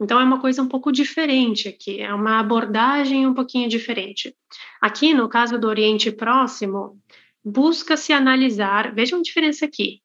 Então, 0.00 0.20
é 0.20 0.24
uma 0.24 0.40
coisa 0.40 0.60
um 0.62 0.68
pouco 0.68 0.90
diferente 0.90 1.68
aqui, 1.68 2.00
é 2.00 2.12
uma 2.12 2.40
abordagem 2.40 3.26
um 3.26 3.34
pouquinho 3.34 3.68
diferente. 3.68 4.34
Aqui, 4.80 5.14
no 5.14 5.28
caso 5.28 5.58
do 5.58 5.68
Oriente 5.68 6.10
Próximo, 6.10 7.00
busca-se 7.44 8.12
analisar, 8.12 8.92
vejam 8.92 9.20
a 9.20 9.22
diferença 9.22 9.64
aqui, 9.64 10.01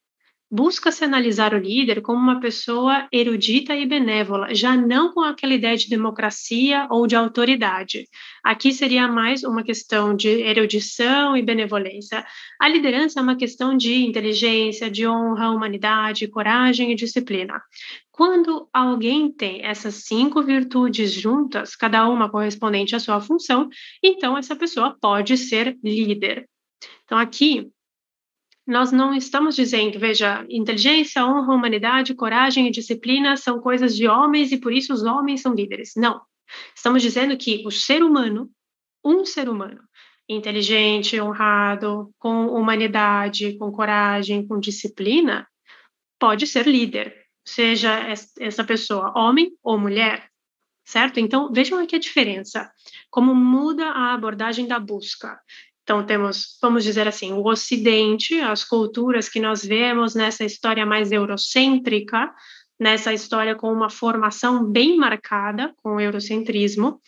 busca-se 0.49 1.03
analisar 1.03 1.53
o 1.53 1.57
líder 1.57 2.01
como 2.01 2.19
uma 2.19 2.39
pessoa 2.39 3.07
erudita 3.11 3.75
e 3.75 3.85
benévola, 3.85 4.55
já 4.55 4.75
não 4.77 5.13
com 5.13 5.21
aquela 5.21 5.53
ideia 5.53 5.75
de 5.75 5.89
democracia 5.89 6.87
ou 6.89 7.05
de 7.05 7.15
autoridade. 7.15 8.05
Aqui 8.43 8.71
seria 8.71 9.07
mais 9.07 9.43
uma 9.43 9.63
questão 9.63 10.15
de 10.15 10.29
erudição 10.29 11.35
e 11.35 11.41
benevolência. 11.41 12.25
A 12.59 12.67
liderança 12.67 13.19
é 13.19 13.23
uma 13.23 13.35
questão 13.35 13.75
de 13.75 14.05
inteligência, 14.05 14.89
de 14.89 15.05
honra, 15.05 15.51
humanidade, 15.51 16.27
coragem 16.29 16.91
e 16.91 16.95
disciplina. 16.95 17.61
Quando 18.09 18.67
alguém 18.73 19.31
tem 19.31 19.63
essas 19.65 20.05
cinco 20.05 20.41
virtudes 20.41 21.11
juntas, 21.11 21.75
cada 21.75 22.07
uma 22.07 22.29
correspondente 22.31 22.95
à 22.95 22.99
sua 22.99 23.19
função, 23.19 23.69
então 24.01 24.37
essa 24.37 24.55
pessoa 24.55 24.97
pode 24.99 25.37
ser 25.37 25.77
líder. 25.83 26.47
Então, 27.03 27.17
aqui, 27.17 27.69
nós 28.67 28.91
não 28.91 29.13
estamos 29.13 29.55
dizendo, 29.55 29.97
veja, 29.97 30.45
inteligência, 30.49 31.25
honra, 31.25 31.53
humanidade, 31.53 32.13
coragem 32.13 32.67
e 32.67 32.71
disciplina 32.71 33.37
são 33.37 33.61
coisas 33.61 33.95
de 33.95 34.07
homens 34.07 34.51
e 34.51 34.57
por 34.57 34.73
isso 34.73 34.93
os 34.93 35.03
homens 35.03 35.41
são 35.41 35.53
líderes. 35.53 35.93
Não. 35.95 36.21
Estamos 36.75 37.01
dizendo 37.01 37.37
que 37.37 37.63
o 37.65 37.71
ser 37.71 38.03
humano, 38.03 38.51
um 39.03 39.25
ser 39.25 39.47
humano, 39.47 39.81
inteligente, 40.27 41.19
honrado, 41.19 42.13
com 42.19 42.47
humanidade, 42.47 43.57
com 43.57 43.71
coragem, 43.71 44.45
com 44.45 44.59
disciplina, 44.59 45.47
pode 46.19 46.45
ser 46.45 46.67
líder, 46.67 47.15
seja 47.45 47.97
essa 48.37 48.63
pessoa 48.65 49.13
homem 49.15 49.53
ou 49.63 49.79
mulher, 49.79 50.29
certo? 50.83 51.21
Então, 51.21 51.51
vejam 51.53 51.79
aqui 51.79 51.95
a 51.95 51.99
diferença, 51.99 52.69
como 53.09 53.33
muda 53.33 53.85
a 53.91 54.13
abordagem 54.13 54.67
da 54.67 54.77
busca. 54.77 55.39
Então, 55.87 56.05
temos, 56.05 56.57
vamos 56.61 56.83
dizer 56.83 57.07
assim, 57.07 57.31
o 57.31 57.47
Ocidente, 57.47 58.37
as 58.41 58.61
culturas 58.61 59.29
que 59.29 59.39
nós 59.39 59.63
vemos 59.63 60.13
nessa 60.13 60.43
história 60.43 60.85
mais 60.85 61.13
eurocêntrica, 61.13 62.29
nessa 62.77 63.13
história 63.13 63.55
com 63.55 63.71
uma 63.71 63.89
formação 63.89 64.69
bem 64.69 64.97
marcada 64.97 65.73
com 65.77 65.95
o 65.95 65.99
eurocentrismo, 66.01 66.99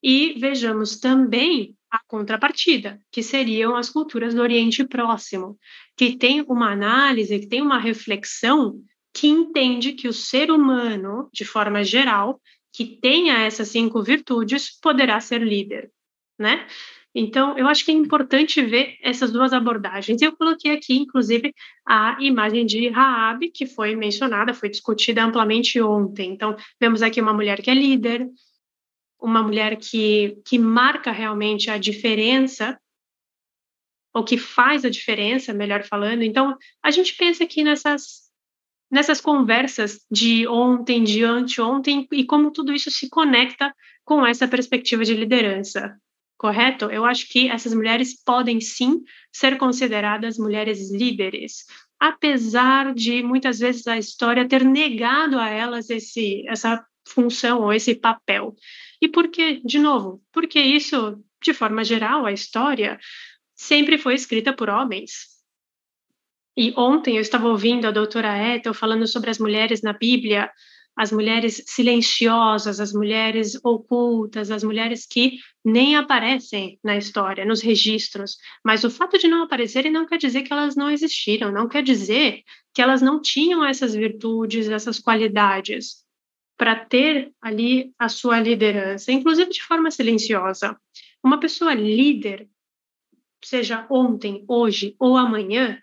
e 0.00 0.36
vejamos 0.38 1.00
também 1.00 1.74
a 1.90 1.98
contrapartida, 2.06 3.00
que 3.10 3.20
seriam 3.20 3.74
as 3.74 3.90
culturas 3.90 4.32
do 4.32 4.42
Oriente 4.42 4.84
Próximo, 4.86 5.58
que 5.96 6.16
tem 6.16 6.42
uma 6.42 6.70
análise, 6.70 7.36
que 7.40 7.48
tem 7.48 7.60
uma 7.60 7.80
reflexão 7.80 8.80
que 9.12 9.26
entende 9.26 9.94
que 9.94 10.06
o 10.06 10.12
ser 10.12 10.52
humano, 10.52 11.28
de 11.32 11.44
forma 11.44 11.82
geral, 11.82 12.40
que 12.72 12.96
tenha 13.02 13.40
essas 13.40 13.70
cinco 13.70 14.00
virtudes, 14.04 14.70
poderá 14.80 15.18
ser 15.18 15.42
líder, 15.42 15.90
né? 16.38 16.68
Então, 17.14 17.58
eu 17.58 17.66
acho 17.66 17.84
que 17.84 17.90
é 17.90 17.94
importante 17.94 18.62
ver 18.62 18.96
essas 19.02 19.32
duas 19.32 19.52
abordagens. 19.52 20.22
Eu 20.22 20.36
coloquei 20.36 20.72
aqui, 20.72 20.94
inclusive, 20.96 21.52
a 21.86 22.16
imagem 22.20 22.64
de 22.64 22.88
Raab, 22.88 23.50
que 23.50 23.66
foi 23.66 23.96
mencionada, 23.96 24.54
foi 24.54 24.68
discutida 24.68 25.24
amplamente 25.24 25.80
ontem. 25.80 26.30
Então, 26.30 26.56
vemos 26.80 27.02
aqui 27.02 27.20
uma 27.20 27.32
mulher 27.32 27.60
que 27.62 27.70
é 27.70 27.74
líder, 27.74 28.28
uma 29.20 29.42
mulher 29.42 29.76
que, 29.76 30.40
que 30.46 30.56
marca 30.56 31.10
realmente 31.10 31.68
a 31.68 31.78
diferença, 31.78 32.78
ou 34.14 34.24
que 34.24 34.38
faz 34.38 34.84
a 34.84 34.90
diferença, 34.90 35.52
melhor 35.52 35.82
falando. 35.82 36.22
Então, 36.22 36.56
a 36.80 36.92
gente 36.92 37.16
pensa 37.16 37.42
aqui 37.42 37.64
nessas, 37.64 38.30
nessas 38.88 39.20
conversas 39.20 39.98
de 40.08 40.46
ontem, 40.46 41.02
de 41.02 41.24
anteontem, 41.24 42.06
e 42.12 42.24
como 42.24 42.52
tudo 42.52 42.72
isso 42.72 42.90
se 42.90 43.08
conecta 43.08 43.74
com 44.04 44.24
essa 44.24 44.46
perspectiva 44.46 45.04
de 45.04 45.14
liderança 45.14 45.98
correto? 46.40 46.86
Eu 46.86 47.04
acho 47.04 47.28
que 47.28 47.50
essas 47.50 47.74
mulheres 47.74 48.14
podem 48.24 48.62
sim 48.62 49.02
ser 49.30 49.58
consideradas 49.58 50.38
mulheres 50.38 50.90
líderes, 50.90 51.66
apesar 51.98 52.94
de 52.94 53.22
muitas 53.22 53.58
vezes 53.58 53.86
a 53.86 53.98
história 53.98 54.48
ter 54.48 54.64
negado 54.64 55.38
a 55.38 55.50
elas 55.50 55.90
esse, 55.90 56.42
essa 56.48 56.82
função 57.06 57.60
ou 57.60 57.74
esse 57.74 57.94
papel. 57.94 58.54
E 59.02 59.06
por 59.06 59.28
quê? 59.28 59.60
De 59.62 59.78
novo, 59.78 60.22
porque 60.32 60.58
isso, 60.58 61.22
de 61.42 61.52
forma 61.52 61.84
geral, 61.84 62.24
a 62.24 62.32
história 62.32 62.98
sempre 63.54 63.98
foi 63.98 64.14
escrita 64.14 64.50
por 64.50 64.70
homens. 64.70 65.26
E 66.56 66.72
ontem 66.74 67.16
eu 67.16 67.20
estava 67.20 67.48
ouvindo 67.48 67.86
a 67.86 67.90
doutora 67.90 68.56
Ethel 68.56 68.72
falando 68.72 69.06
sobre 69.06 69.28
as 69.28 69.38
mulheres 69.38 69.82
na 69.82 69.92
Bíblia, 69.92 70.50
as 70.96 71.12
mulheres 71.12 71.62
silenciosas, 71.66 72.80
as 72.80 72.92
mulheres 72.92 73.58
ocultas, 73.64 74.50
as 74.50 74.62
mulheres 74.62 75.06
que 75.06 75.38
nem 75.64 75.96
aparecem 75.96 76.78
na 76.82 76.96
história, 76.96 77.44
nos 77.44 77.62
registros. 77.62 78.36
Mas 78.64 78.84
o 78.84 78.90
fato 78.90 79.18
de 79.18 79.28
não 79.28 79.42
aparecerem 79.42 79.90
não 79.90 80.06
quer 80.06 80.18
dizer 80.18 80.42
que 80.42 80.52
elas 80.52 80.76
não 80.76 80.90
existiram, 80.90 81.50
não 81.50 81.68
quer 81.68 81.82
dizer 81.82 82.42
que 82.74 82.82
elas 82.82 83.00
não 83.00 83.20
tinham 83.20 83.64
essas 83.64 83.94
virtudes, 83.94 84.68
essas 84.68 84.98
qualidades 84.98 86.04
para 86.56 86.76
ter 86.76 87.32
ali 87.40 87.94
a 87.98 88.10
sua 88.10 88.38
liderança, 88.38 89.10
inclusive 89.10 89.50
de 89.50 89.62
forma 89.62 89.90
silenciosa. 89.90 90.78
Uma 91.24 91.40
pessoa 91.40 91.72
líder, 91.72 92.46
seja 93.42 93.86
ontem, 93.88 94.44
hoje 94.46 94.94
ou 94.98 95.16
amanhã, 95.16 95.80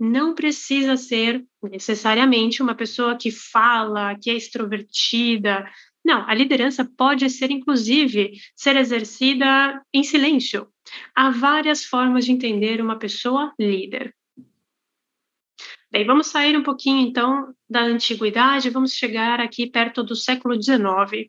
não 0.00 0.34
precisa 0.34 0.96
ser 0.96 1.44
necessariamente 1.62 2.62
uma 2.62 2.74
pessoa 2.74 3.18
que 3.18 3.30
fala, 3.30 4.16
que 4.18 4.30
é 4.30 4.34
extrovertida. 4.34 5.70
Não, 6.02 6.26
a 6.26 6.34
liderança 6.34 6.90
pode 6.96 7.28
ser, 7.28 7.50
inclusive, 7.50 8.32
ser 8.56 8.76
exercida 8.76 9.84
em 9.92 10.02
silêncio. 10.02 10.66
Há 11.14 11.28
várias 11.28 11.84
formas 11.84 12.24
de 12.24 12.32
entender 12.32 12.80
uma 12.80 12.98
pessoa 12.98 13.52
líder. 13.60 14.14
Bem, 15.92 16.06
vamos 16.06 16.28
sair 16.28 16.56
um 16.56 16.62
pouquinho 16.62 17.06
então 17.06 17.52
da 17.68 17.82
antiguidade, 17.82 18.70
vamos 18.70 18.94
chegar 18.94 19.38
aqui 19.38 19.68
perto 19.68 20.02
do 20.02 20.16
século 20.16 20.54
XIX. 20.54 21.28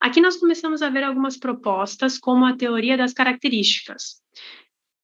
Aqui 0.00 0.20
nós 0.20 0.36
começamos 0.38 0.82
a 0.82 0.90
ver 0.90 1.04
algumas 1.04 1.36
propostas, 1.36 2.18
como 2.18 2.44
a 2.44 2.56
teoria 2.56 2.96
das 2.96 3.12
características. 3.12 4.20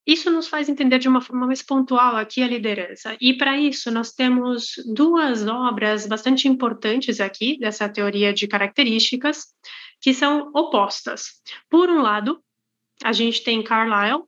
Isso 0.07 0.31
nos 0.31 0.49
faz 0.49 0.69
entender 0.69 0.99
de 0.99 1.09
uma 1.09 1.21
forma 1.21 1.47
mais 1.47 1.63
pontual 1.63 2.17
aqui 2.17 2.43
a 2.43 2.49
liderança. 2.49 3.17
E 3.21 3.35
para 3.35 3.59
isso, 3.59 3.91
nós 3.91 4.13
temos 4.13 4.75
duas 4.87 5.47
obras 5.47 6.07
bastante 6.07 6.47
importantes 6.47 7.21
aqui 7.21 7.59
dessa 7.59 7.89
teoria 7.89 8.33
de 8.33 8.47
características, 8.47 9.47
que 10.01 10.13
são 10.13 10.51
opostas. 10.55 11.41
Por 11.71 11.89
um 11.89 12.03
lado, 12.03 12.43
a 13.03 13.13
gente 13.13 13.43
tem 13.43 13.63
Carlyle, 13.63 14.25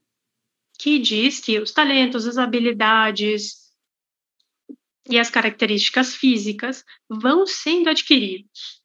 que 0.79 0.97
diz 0.97 1.39
que 1.39 1.59
os 1.59 1.71
talentos, 1.71 2.27
as 2.27 2.37
habilidades 2.37 3.67
e 5.09 5.19
as 5.19 5.29
características 5.29 6.15
físicas 6.15 6.83
vão 7.09 7.45
sendo 7.45 7.89
adquiridos, 7.89 8.81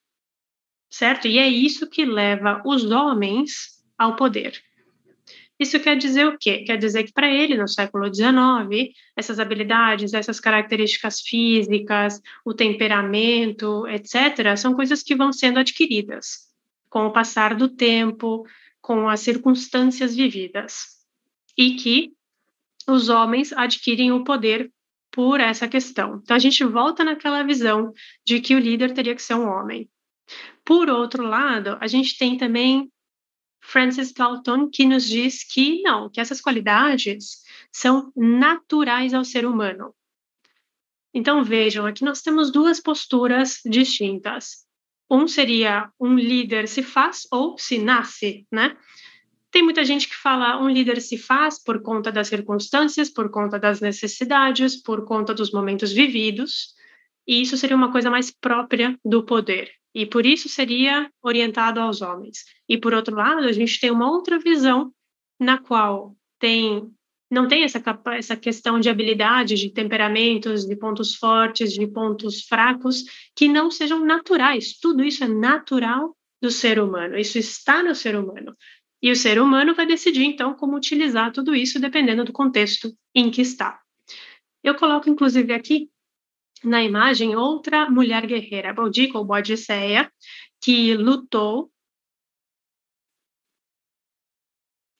certo? 0.90 1.26
E 1.26 1.38
é 1.38 1.48
isso 1.48 1.88
que 1.88 2.04
leva 2.04 2.62
os 2.64 2.84
homens 2.84 3.82
ao 3.98 4.14
poder. 4.14 4.62
Isso 5.62 5.78
quer 5.78 5.96
dizer 5.96 6.26
o 6.26 6.36
quê? 6.36 6.64
Quer 6.64 6.76
dizer 6.76 7.04
que 7.04 7.12
para 7.12 7.30
ele, 7.30 7.56
no 7.56 7.68
século 7.68 8.12
XIX, 8.12 8.92
essas 9.16 9.38
habilidades, 9.38 10.12
essas 10.12 10.40
características 10.40 11.20
físicas, 11.20 12.20
o 12.44 12.52
temperamento, 12.52 13.86
etc., 13.86 14.56
são 14.56 14.74
coisas 14.74 15.02
que 15.02 15.14
vão 15.14 15.32
sendo 15.32 15.60
adquiridas 15.60 16.50
com 16.90 17.06
o 17.06 17.12
passar 17.12 17.54
do 17.54 17.68
tempo, 17.68 18.44
com 18.80 19.08
as 19.08 19.20
circunstâncias 19.20 20.14
vividas. 20.14 21.00
E 21.56 21.76
que 21.76 22.12
os 22.88 23.08
homens 23.08 23.52
adquirem 23.52 24.10
o 24.10 24.24
poder 24.24 24.70
por 25.12 25.38
essa 25.38 25.68
questão. 25.68 26.20
Então, 26.22 26.34
a 26.34 26.40
gente 26.40 26.64
volta 26.64 27.04
naquela 27.04 27.42
visão 27.44 27.92
de 28.26 28.40
que 28.40 28.54
o 28.54 28.58
líder 28.58 28.92
teria 28.92 29.14
que 29.14 29.22
ser 29.22 29.34
um 29.34 29.48
homem. 29.48 29.88
Por 30.64 30.90
outro 30.90 31.22
lado, 31.22 31.78
a 31.80 31.86
gente 31.86 32.18
tem 32.18 32.36
também 32.36 32.90
Francis 33.62 34.12
Galton, 34.12 34.68
que 34.68 34.84
nos 34.84 35.08
diz 35.08 35.44
que 35.44 35.80
não, 35.82 36.10
que 36.10 36.20
essas 36.20 36.40
qualidades 36.40 37.42
são 37.70 38.12
naturais 38.14 39.14
ao 39.14 39.24
ser 39.24 39.46
humano. 39.46 39.94
Então 41.14 41.44
vejam, 41.44 41.86
aqui 41.86 42.04
nós 42.04 42.20
temos 42.20 42.50
duas 42.50 42.80
posturas 42.80 43.60
distintas. 43.64 44.66
Um 45.08 45.28
seria 45.28 45.90
um 46.00 46.16
líder 46.16 46.66
se 46.66 46.82
faz 46.82 47.26
ou 47.30 47.56
se 47.56 47.78
nasce, 47.78 48.46
né? 48.50 48.76
Tem 49.50 49.62
muita 49.62 49.84
gente 49.84 50.08
que 50.08 50.16
fala 50.16 50.60
um 50.60 50.68
líder 50.68 51.00
se 51.00 51.18
faz 51.18 51.62
por 51.62 51.82
conta 51.82 52.10
das 52.10 52.28
circunstâncias, 52.28 53.10
por 53.10 53.30
conta 53.30 53.58
das 53.58 53.80
necessidades, 53.80 54.82
por 54.82 55.04
conta 55.04 55.34
dos 55.34 55.52
momentos 55.52 55.92
vividos, 55.92 56.74
e 57.26 57.42
isso 57.42 57.56
seria 57.58 57.76
uma 57.76 57.92
coisa 57.92 58.10
mais 58.10 58.30
própria 58.30 58.98
do 59.04 59.22
poder. 59.24 59.70
E 59.94 60.06
por 60.06 60.24
isso 60.24 60.48
seria 60.48 61.10
orientado 61.22 61.80
aos 61.80 62.00
homens. 62.00 62.44
E 62.68 62.78
por 62.78 62.94
outro 62.94 63.14
lado, 63.14 63.46
a 63.46 63.52
gente 63.52 63.78
tem 63.78 63.90
uma 63.90 64.10
outra 64.10 64.38
visão 64.38 64.92
na 65.38 65.58
qual 65.58 66.16
tem 66.38 66.90
não 67.30 67.48
tem 67.48 67.64
essa, 67.64 67.82
essa 68.14 68.36
questão 68.36 68.78
de 68.78 68.90
habilidade, 68.90 69.54
de 69.54 69.70
temperamentos, 69.70 70.66
de 70.66 70.76
pontos 70.76 71.14
fortes, 71.14 71.72
de 71.72 71.86
pontos 71.86 72.42
fracos, 72.42 73.04
que 73.34 73.48
não 73.48 73.70
sejam 73.70 74.04
naturais. 74.04 74.78
Tudo 74.78 75.02
isso 75.02 75.24
é 75.24 75.28
natural 75.28 76.14
do 76.42 76.50
ser 76.50 76.78
humano, 76.78 77.16
isso 77.16 77.38
está 77.38 77.82
no 77.82 77.94
ser 77.94 78.16
humano. 78.16 78.54
E 79.00 79.10
o 79.10 79.16
ser 79.16 79.40
humano 79.40 79.74
vai 79.74 79.86
decidir, 79.86 80.24
então, 80.24 80.52
como 80.54 80.76
utilizar 80.76 81.32
tudo 81.32 81.54
isso 81.54 81.80
dependendo 81.80 82.22
do 82.22 82.34
contexto 82.34 82.94
em 83.14 83.30
que 83.30 83.40
está. 83.40 83.80
Eu 84.62 84.74
coloco, 84.74 85.08
inclusive, 85.08 85.54
aqui 85.54 85.88
na 86.64 86.82
imagem 86.82 87.36
outra 87.36 87.88
mulher 87.90 88.26
guerreira, 88.26 88.72
Boudica 88.72 89.18
ou 89.18 89.24
Bodiceia, 89.24 90.10
que 90.60 90.94
lutou. 90.94 91.70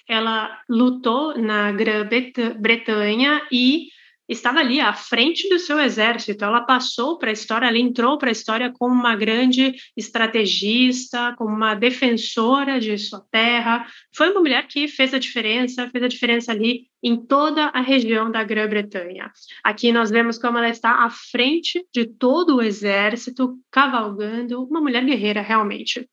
Ela 0.06 0.62
lutou 0.68 1.38
na 1.38 1.72
Grã-Bretanha 1.72 3.46
e 3.50 3.88
estava 4.32 4.60
ali 4.60 4.80
à 4.80 4.92
frente 4.92 5.48
do 5.48 5.58
seu 5.58 5.78
exército. 5.78 6.44
Ela 6.44 6.62
passou 6.62 7.18
para 7.18 7.30
a 7.30 7.32
história, 7.32 7.66
ela 7.66 7.78
entrou 7.78 8.18
para 8.18 8.28
a 8.28 8.32
história 8.32 8.72
como 8.72 8.94
uma 8.94 9.14
grande 9.14 9.74
estrategista, 9.96 11.34
como 11.36 11.54
uma 11.54 11.74
defensora 11.74 12.80
de 12.80 12.96
sua 12.98 13.20
terra. 13.30 13.86
Foi 14.14 14.30
uma 14.30 14.40
mulher 14.40 14.66
que 14.66 14.88
fez 14.88 15.14
a 15.14 15.18
diferença, 15.18 15.88
fez 15.90 16.04
a 16.04 16.08
diferença 16.08 16.52
ali 16.52 16.86
em 17.02 17.16
toda 17.16 17.66
a 17.66 17.80
região 17.80 18.30
da 18.30 18.44
Grã-Bretanha. 18.44 19.30
Aqui 19.64 19.92
nós 19.92 20.10
vemos 20.10 20.38
como 20.38 20.58
ela 20.58 20.68
está 20.68 21.04
à 21.04 21.10
frente 21.10 21.84
de 21.92 22.06
todo 22.06 22.56
o 22.56 22.62
exército, 22.62 23.58
cavalgando, 23.70 24.62
uma 24.64 24.80
mulher 24.80 25.04
guerreira 25.04 25.40
realmente. 25.40 26.08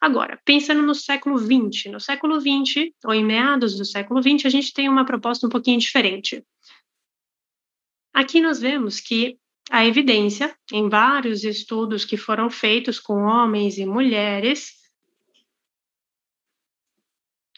Agora, 0.00 0.38
pensando 0.44 0.82
no 0.82 0.94
século 0.94 1.38
XX, 1.38 1.90
no 1.90 1.98
século 1.98 2.38
XX, 2.38 2.90
ou 3.06 3.14
em 3.14 3.24
meados 3.24 3.74
do 3.78 3.86
século 3.86 4.22
XX, 4.22 4.44
a 4.44 4.50
gente 4.50 4.70
tem 4.70 4.86
uma 4.86 5.06
proposta 5.06 5.46
um 5.46 5.50
pouquinho 5.50 5.78
diferente. 5.78 6.44
Aqui 8.14 8.40
nós 8.40 8.60
vemos 8.60 9.00
que 9.00 9.36
a 9.68 9.84
evidência, 9.84 10.56
em 10.72 10.88
vários 10.88 11.42
estudos 11.42 12.04
que 12.04 12.16
foram 12.16 12.48
feitos 12.48 13.00
com 13.00 13.24
homens 13.24 13.76
e 13.76 13.84
mulheres, 13.84 14.72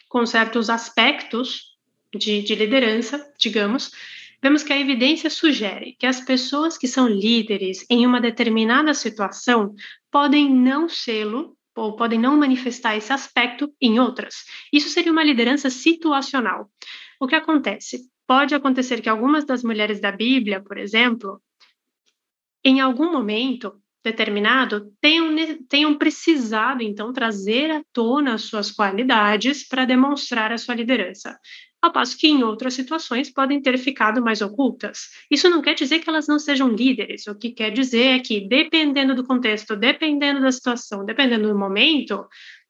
com 0.08 0.24
certos 0.24 0.70
aspectos 0.70 1.76
de, 2.14 2.40
de 2.40 2.54
liderança, 2.54 3.22
digamos, 3.38 3.90
vemos 4.40 4.62
que 4.62 4.72
a 4.72 4.80
evidência 4.80 5.28
sugere 5.28 5.94
que 5.98 6.06
as 6.06 6.22
pessoas 6.22 6.78
que 6.78 6.88
são 6.88 7.06
líderes 7.06 7.84
em 7.90 8.06
uma 8.06 8.20
determinada 8.20 8.94
situação 8.94 9.74
podem 10.10 10.48
não 10.50 10.88
sê-lo 10.88 11.54
ou 11.74 11.96
podem 11.96 12.18
não 12.18 12.34
manifestar 12.34 12.96
esse 12.96 13.12
aspecto 13.12 13.70
em 13.78 14.00
outras. 14.00 14.46
Isso 14.72 14.88
seria 14.88 15.12
uma 15.12 15.22
liderança 15.22 15.68
situacional. 15.68 16.70
O 17.20 17.26
que 17.26 17.34
acontece? 17.34 18.08
Pode 18.26 18.54
acontecer 18.54 19.00
que 19.00 19.08
algumas 19.08 19.44
das 19.44 19.62
mulheres 19.62 20.00
da 20.00 20.12
Bíblia, 20.12 20.60
por 20.60 20.76
exemplo, 20.78 21.40
em 22.64 22.80
algum 22.80 23.12
momento 23.12 23.80
determinado, 24.02 24.92
tenham, 25.00 25.34
tenham 25.68 25.94
precisado, 25.98 26.82
então, 26.82 27.12
trazer 27.12 27.72
à 27.72 27.82
tona 27.92 28.34
as 28.34 28.42
suas 28.42 28.70
qualidades 28.70 29.66
para 29.66 29.84
demonstrar 29.84 30.52
a 30.52 30.58
sua 30.58 30.76
liderança. 30.76 31.36
Ao 31.82 31.92
passo 31.92 32.16
que 32.16 32.26
em 32.26 32.42
outras 32.42 32.74
situações 32.74 33.30
podem 33.30 33.60
ter 33.60 33.76
ficado 33.78 34.22
mais 34.22 34.40
ocultas. 34.40 35.10
Isso 35.30 35.50
não 35.50 35.60
quer 35.60 35.74
dizer 35.74 36.00
que 36.00 36.08
elas 36.08 36.26
não 36.26 36.38
sejam 36.38 36.68
líderes, 36.68 37.26
o 37.26 37.34
que 37.34 37.50
quer 37.50 37.70
dizer 37.70 38.16
é 38.16 38.18
que, 38.20 38.40
dependendo 38.40 39.14
do 39.14 39.24
contexto, 39.24 39.76
dependendo 39.76 40.40
da 40.40 40.50
situação, 40.50 41.04
dependendo 41.04 41.48
do 41.48 41.58
momento, 41.58 42.26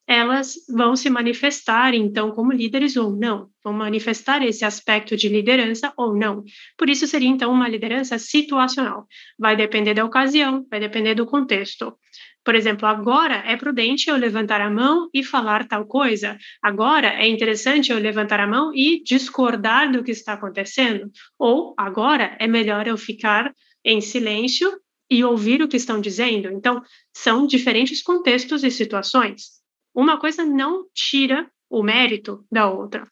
elas 0.07 0.55
vão 0.69 0.95
se 0.95 1.11
manifestar, 1.11 1.95
então, 1.95 2.31
como 2.31 2.53
líderes 2.53 2.97
ou 2.97 3.11
não, 3.14 3.49
vão 3.62 3.73
manifestar 3.73 4.42
esse 4.42 4.64
aspecto 4.64 5.16
de 5.16 5.29
liderança 5.29 5.92
ou 5.97 6.16
não. 6.16 6.45
Por 6.79 6.88
isso, 6.88 7.07
seria, 7.07 7.29
então, 7.29 7.53
uma 7.53 7.69
liderança 7.69 8.19
situacional. 8.19 9.07
Vai 9.38 9.57
depender 9.57 9.95
da 9.95 10.05
ocasião, 10.05 10.64
vai 10.71 10.79
depender 10.79 11.14
do 11.14 11.27
contexto. 11.27 11.97
Por 12.45 12.55
exemplo, 12.55 12.87
agora 12.87 13.42
é 13.45 13.57
prudente 13.57 14.09
eu 14.09 14.16
levantar 14.16 14.61
a 14.61 14.71
mão 14.71 15.11
e 15.12 15.25
falar 15.25 15.66
tal 15.66 15.85
coisa. 15.85 16.38
Agora 16.62 17.09
é 17.09 17.27
interessante 17.27 17.90
eu 17.90 17.99
levantar 17.99 18.38
a 18.38 18.47
mão 18.47 18.71
e 18.73 19.03
discordar 19.03 19.90
do 19.90 20.05
que 20.05 20.12
está 20.12 20.35
acontecendo. 20.35 21.11
Ou 21.37 21.75
agora 21.77 22.37
é 22.38 22.47
melhor 22.47 22.87
eu 22.87 22.97
ficar 22.97 23.53
em 23.85 24.01
silêncio 24.01 24.71
e 25.11 25.25
ouvir 25.25 25.61
o 25.61 25.66
que 25.66 25.77
estão 25.77 26.01
dizendo. 26.01 26.49
Então, 26.53 26.81
são 27.12 27.49
diferentes 27.49 28.01
contextos 28.01 28.62
e 28.62 28.71
situações. 28.71 29.57
Uma 29.96 30.20
coisa 30.20 30.44
não 30.44 30.87
tira 30.92 31.50
o 31.70 31.82
mérito 31.82 32.46
da 32.52 32.70
outra. 32.70 33.09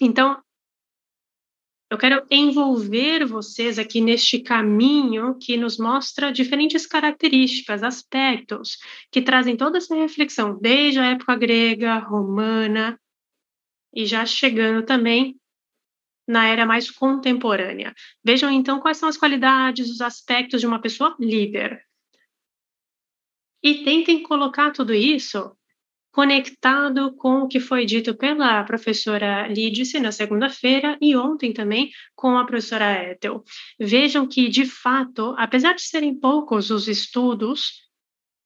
Então, 0.00 0.42
eu 1.88 1.96
quero 1.96 2.26
envolver 2.28 3.24
vocês 3.24 3.78
aqui 3.78 4.00
neste 4.00 4.40
caminho 4.40 5.38
que 5.38 5.56
nos 5.56 5.78
mostra 5.78 6.32
diferentes 6.32 6.84
características, 6.84 7.84
aspectos 7.84 8.78
que 9.12 9.22
trazem 9.22 9.56
toda 9.56 9.78
essa 9.78 9.94
reflexão, 9.94 10.58
desde 10.58 10.98
a 10.98 11.10
época 11.12 11.36
grega, 11.36 11.98
romana, 11.98 13.00
e 13.94 14.04
já 14.04 14.26
chegando 14.26 14.84
também 14.84 15.40
na 16.26 16.48
era 16.48 16.66
mais 16.66 16.90
contemporânea. 16.90 17.94
Vejam 18.24 18.50
então 18.50 18.80
quais 18.80 18.96
são 18.96 19.08
as 19.08 19.16
qualidades, 19.16 19.88
os 19.88 20.00
aspectos 20.00 20.60
de 20.60 20.66
uma 20.66 20.80
pessoa 20.80 21.14
líder. 21.20 21.80
E 23.62 23.84
tentem 23.84 24.24
colocar 24.24 24.72
tudo 24.72 24.92
isso 24.92 25.56
conectado 26.16 27.14
com 27.14 27.42
o 27.42 27.46
que 27.46 27.60
foi 27.60 27.84
dito 27.84 28.16
pela 28.16 28.64
professora 28.64 29.46
Lídice 29.48 30.00
na 30.00 30.10
segunda-feira 30.10 30.96
e 30.98 31.14
ontem 31.14 31.52
também 31.52 31.90
com 32.14 32.38
a 32.38 32.46
professora 32.46 33.10
Ethel. 33.10 33.44
Vejam 33.78 34.26
que, 34.26 34.48
de 34.48 34.64
fato, 34.64 35.34
apesar 35.36 35.74
de 35.74 35.82
serem 35.82 36.18
poucos 36.18 36.70
os 36.70 36.88
estudos, 36.88 37.82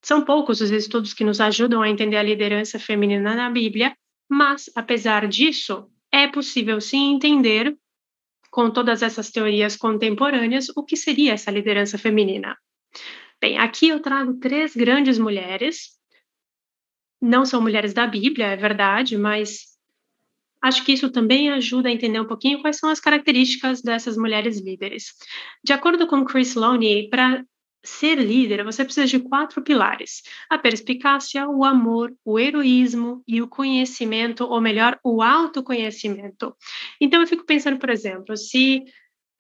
são 0.02 0.24
poucos 0.24 0.60
os 0.60 0.72
estudos 0.72 1.14
que 1.14 1.22
nos 1.22 1.40
ajudam 1.40 1.80
a 1.80 1.88
entender 1.88 2.16
a 2.16 2.24
liderança 2.24 2.76
feminina 2.76 3.36
na 3.36 3.48
Bíblia, 3.48 3.96
mas, 4.28 4.68
apesar 4.74 5.28
disso, 5.28 5.86
é 6.10 6.26
possível 6.26 6.80
sim 6.80 7.14
entender, 7.14 7.78
com 8.50 8.68
todas 8.68 9.00
essas 9.00 9.30
teorias 9.30 9.76
contemporâneas, 9.76 10.70
o 10.74 10.82
que 10.82 10.96
seria 10.96 11.34
essa 11.34 11.52
liderança 11.52 11.96
feminina. 11.96 12.58
Bem, 13.40 13.58
aqui 13.58 13.90
eu 13.90 14.00
trago 14.00 14.40
três 14.40 14.74
grandes 14.74 15.20
mulheres 15.20 15.99
não 17.20 17.44
são 17.44 17.60
mulheres 17.60 17.92
da 17.92 18.06
Bíblia, 18.06 18.46
é 18.46 18.56
verdade, 18.56 19.16
mas 19.16 19.70
acho 20.62 20.84
que 20.84 20.92
isso 20.92 21.10
também 21.10 21.50
ajuda 21.50 21.88
a 21.88 21.92
entender 21.92 22.20
um 22.20 22.26
pouquinho 22.26 22.60
quais 22.60 22.76
são 22.76 22.90
as 22.90 23.00
características 23.00 23.82
dessas 23.82 24.16
mulheres 24.16 24.60
líderes. 24.60 25.14
De 25.64 25.72
acordo 25.72 26.06
com 26.06 26.24
Chris 26.24 26.54
Lowney, 26.54 27.08
para 27.08 27.44
ser 27.82 28.16
líder, 28.16 28.62
você 28.64 28.84
precisa 28.84 29.06
de 29.06 29.18
quatro 29.20 29.62
pilares: 29.62 30.22
a 30.48 30.58
perspicácia, 30.58 31.48
o 31.48 31.64
amor, 31.64 32.12
o 32.24 32.38
heroísmo 32.38 33.22
e 33.26 33.40
o 33.40 33.48
conhecimento, 33.48 34.44
ou 34.44 34.60
melhor, 34.60 34.98
o 35.02 35.22
autoconhecimento. 35.22 36.54
Então, 37.00 37.20
eu 37.20 37.26
fico 37.26 37.44
pensando, 37.44 37.78
por 37.78 37.90
exemplo, 37.90 38.36
se 38.36 38.84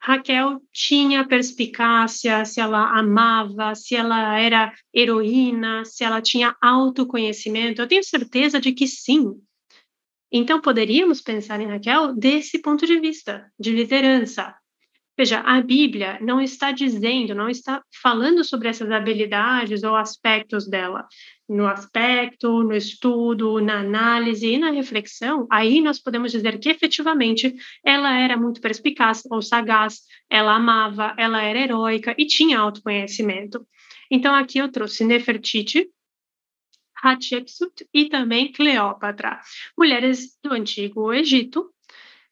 Raquel 0.02 0.60
tinha 0.72 1.26
perspicácia, 1.26 2.44
se 2.44 2.60
ela 2.60 2.98
amava, 2.98 3.74
se 3.74 3.94
ela 3.94 4.38
era 4.38 4.72
heroína, 4.94 5.84
se 5.84 6.02
ela 6.02 6.22
tinha 6.22 6.56
autoconhecimento. 6.60 7.82
Eu 7.82 7.88
tenho 7.88 8.02
certeza 8.02 8.58
de 8.58 8.72
que 8.72 8.86
sim. 8.86 9.34
Então, 10.32 10.60
poderíamos 10.60 11.20
pensar 11.20 11.60
em 11.60 11.66
Raquel 11.66 12.14
desse 12.14 12.60
ponto 12.60 12.86
de 12.86 12.98
vista, 12.98 13.50
de 13.58 13.72
liderança. 13.72 14.54
Veja, 15.18 15.40
a 15.40 15.60
Bíblia 15.60 16.18
não 16.22 16.40
está 16.40 16.72
dizendo, 16.72 17.34
não 17.34 17.50
está 17.50 17.82
falando 18.00 18.42
sobre 18.42 18.68
essas 18.68 18.90
habilidades 18.90 19.82
ou 19.82 19.94
aspectos 19.94 20.66
dela. 20.66 21.06
No 21.50 21.66
aspecto, 21.66 22.62
no 22.62 22.76
estudo, 22.76 23.60
na 23.60 23.80
análise 23.80 24.46
e 24.46 24.56
na 24.56 24.70
reflexão, 24.70 25.48
aí 25.50 25.80
nós 25.80 25.98
podemos 25.98 26.30
dizer 26.30 26.60
que 26.60 26.68
efetivamente 26.68 27.52
ela 27.84 28.16
era 28.16 28.36
muito 28.36 28.60
perspicaz 28.60 29.24
ou 29.28 29.42
sagaz, 29.42 30.02
ela 30.30 30.54
amava, 30.54 31.12
ela 31.18 31.42
era 31.42 31.58
heróica 31.58 32.14
e 32.16 32.24
tinha 32.24 32.60
autoconhecimento. 32.60 33.66
Então 34.08 34.32
aqui 34.32 34.58
eu 34.58 34.70
trouxe 34.70 35.04
Nefertiti, 35.04 35.90
Hatshepsut 37.02 37.84
e 37.92 38.08
também 38.08 38.52
Cleópatra, 38.52 39.40
mulheres 39.76 40.38
do 40.44 40.52
Antigo 40.52 41.12
Egito, 41.12 41.68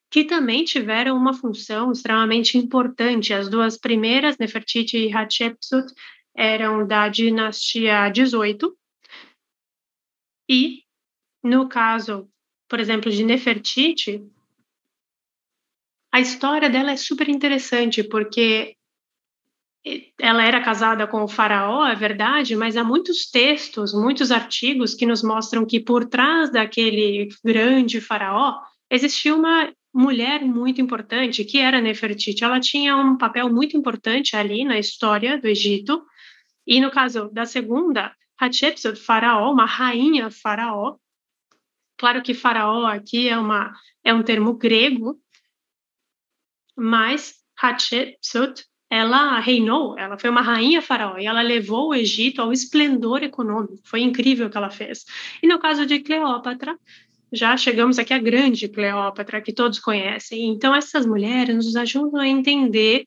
que 0.08 0.22
também 0.22 0.62
tiveram 0.62 1.16
uma 1.16 1.34
função 1.34 1.90
extremamente 1.90 2.56
importante. 2.56 3.34
As 3.34 3.48
duas 3.48 3.76
primeiras, 3.76 4.38
Nefertiti 4.38 4.96
e 4.96 5.12
Hatshepsut, 5.12 5.92
eram 6.36 6.86
da 6.86 7.08
dinastia 7.08 8.08
18. 8.10 8.77
E, 10.48 10.82
no 11.42 11.68
caso, 11.68 12.28
por 12.68 12.80
exemplo, 12.80 13.10
de 13.10 13.24
Nefertiti, 13.24 14.22
a 16.12 16.20
história 16.20 16.70
dela 16.70 16.92
é 16.92 16.96
super 16.96 17.28
interessante, 17.28 18.02
porque 18.02 18.76
ela 20.20 20.44
era 20.44 20.62
casada 20.62 21.06
com 21.06 21.22
o 21.22 21.28
faraó, 21.28 21.86
é 21.86 21.94
verdade, 21.94 22.56
mas 22.56 22.76
há 22.76 22.84
muitos 22.84 23.30
textos, 23.30 23.94
muitos 23.94 24.30
artigos 24.30 24.94
que 24.94 25.06
nos 25.06 25.22
mostram 25.22 25.64
que 25.64 25.80
por 25.80 26.06
trás 26.06 26.50
daquele 26.50 27.28
grande 27.44 28.00
faraó 28.00 28.60
existia 28.90 29.34
uma 29.34 29.72
mulher 29.94 30.42
muito 30.42 30.80
importante, 30.80 31.44
que 31.44 31.58
era 31.58 31.80
Nefertiti. 31.80 32.44
Ela 32.44 32.60
tinha 32.60 32.96
um 32.96 33.16
papel 33.16 33.52
muito 33.52 33.76
importante 33.76 34.36
ali 34.36 34.64
na 34.64 34.78
história 34.78 35.38
do 35.40 35.46
Egito. 35.46 36.04
E 36.66 36.80
no 36.80 36.90
caso 36.90 37.30
da 37.32 37.46
segunda, 37.46 38.12
Hatshepsut, 38.40 38.98
faraó, 38.98 39.52
uma 39.52 39.66
rainha 39.66 40.30
faraó. 40.30 40.96
Claro 41.96 42.22
que 42.22 42.34
faraó 42.34 42.86
aqui 42.86 43.28
é, 43.28 43.36
uma, 43.36 43.72
é 44.04 44.14
um 44.14 44.22
termo 44.22 44.54
grego, 44.54 45.20
mas 46.76 47.34
Hatshepsut 47.60 48.64
ela 48.90 49.38
reinou, 49.38 49.98
ela 49.98 50.16
foi 50.16 50.30
uma 50.30 50.40
rainha 50.40 50.80
faraó 50.80 51.18
e 51.18 51.26
ela 51.26 51.42
levou 51.42 51.88
o 51.88 51.94
Egito 51.94 52.40
ao 52.40 52.52
esplendor 52.52 53.22
econômico. 53.22 53.82
Foi 53.84 54.00
incrível 54.00 54.46
o 54.46 54.50
que 54.50 54.56
ela 54.56 54.70
fez. 54.70 55.04
E 55.42 55.46
no 55.46 55.58
caso 55.58 55.84
de 55.84 56.00
Cleópatra, 56.00 56.78
já 57.30 57.56
chegamos 57.56 57.98
aqui 57.98 58.14
à 58.14 58.18
grande 58.18 58.68
Cleópatra, 58.68 59.42
que 59.42 59.52
todos 59.52 59.78
conhecem. 59.78 60.48
Então, 60.48 60.74
essas 60.74 61.04
mulheres 61.04 61.54
nos 61.54 61.76
ajudam 61.76 62.20
a 62.20 62.28
entender 62.28 63.04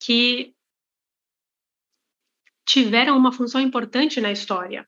que 0.00 0.54
tiveram 2.66 3.16
uma 3.16 3.32
função 3.32 3.60
importante 3.60 4.20
na 4.20 4.32
história. 4.32 4.86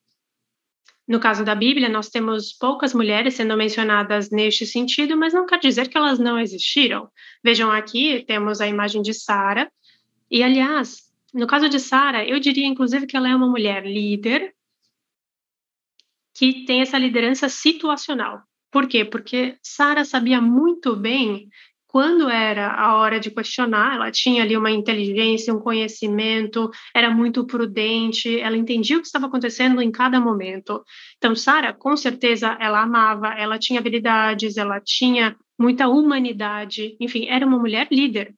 No 1.07 1.19
caso 1.19 1.43
da 1.43 1.55
Bíblia, 1.55 1.89
nós 1.89 2.11
temos 2.11 2.53
poucas 2.53 2.93
mulheres 2.93 3.35
sendo 3.35 3.57
mencionadas 3.57 4.31
neste 4.31 4.67
sentido, 4.67 5.17
mas 5.17 5.33
não 5.33 5.47
quer 5.47 5.59
dizer 5.59 5.89
que 5.89 5.97
elas 5.97 6.19
não 6.19 6.39
existiram. 6.39 7.09
Vejam 7.43 7.71
aqui, 7.71 8.23
temos 8.27 8.61
a 8.61 8.67
imagem 8.67 9.01
de 9.01 9.15
Sara, 9.15 9.73
e, 10.31 10.43
aliás, 10.43 11.11
no 11.33 11.47
caso 11.47 11.69
de 11.69 11.81
Sara, 11.81 12.27
eu 12.27 12.39
diria 12.39 12.67
inclusive 12.67 13.07
que 13.07 13.17
ela 13.17 13.29
é 13.29 13.35
uma 13.35 13.49
mulher 13.49 13.87
líder 13.87 14.55
que 16.35 16.67
tem 16.67 16.83
essa 16.83 16.99
liderança 16.99 17.49
situacional. 17.49 18.43
Por 18.71 18.87
quê? 18.87 19.05
Porque 19.05 19.57
Sara 19.63 20.05
sabia 20.05 20.41
muito 20.41 20.95
bem 20.95 21.49
quando 21.89 22.29
era 22.29 22.71
a 22.71 22.97
hora 22.97 23.19
de 23.19 23.31
questionar, 23.31 23.95
ela 23.95 24.11
tinha 24.11 24.43
ali 24.43 24.55
uma 24.57 24.71
inteligência, 24.71 25.55
um 25.55 25.59
conhecimento, 25.59 26.71
era 26.95 27.11
muito 27.11 27.47
prudente, 27.47 28.39
ela 28.39 28.59
entendia 28.59 28.99
o 28.99 29.01
que 29.01 29.07
estava 29.07 29.27
acontecendo 29.27 29.81
em 29.81 29.91
cada 29.91 30.21
momento. 30.21 30.85
Então, 31.17 31.35
Sara, 31.35 31.73
com 31.73 31.97
certeza, 31.97 32.57
ela 32.61 32.83
amava, 32.83 33.29
ela 33.29 33.59
tinha 33.59 33.81
habilidades, 33.81 34.59
ela 34.59 34.81
tinha 34.81 35.35
muita 35.59 35.89
humanidade, 35.89 36.95
enfim, 37.01 37.27
era 37.27 37.47
uma 37.47 37.59
mulher 37.59 37.89
líder. 37.91 38.35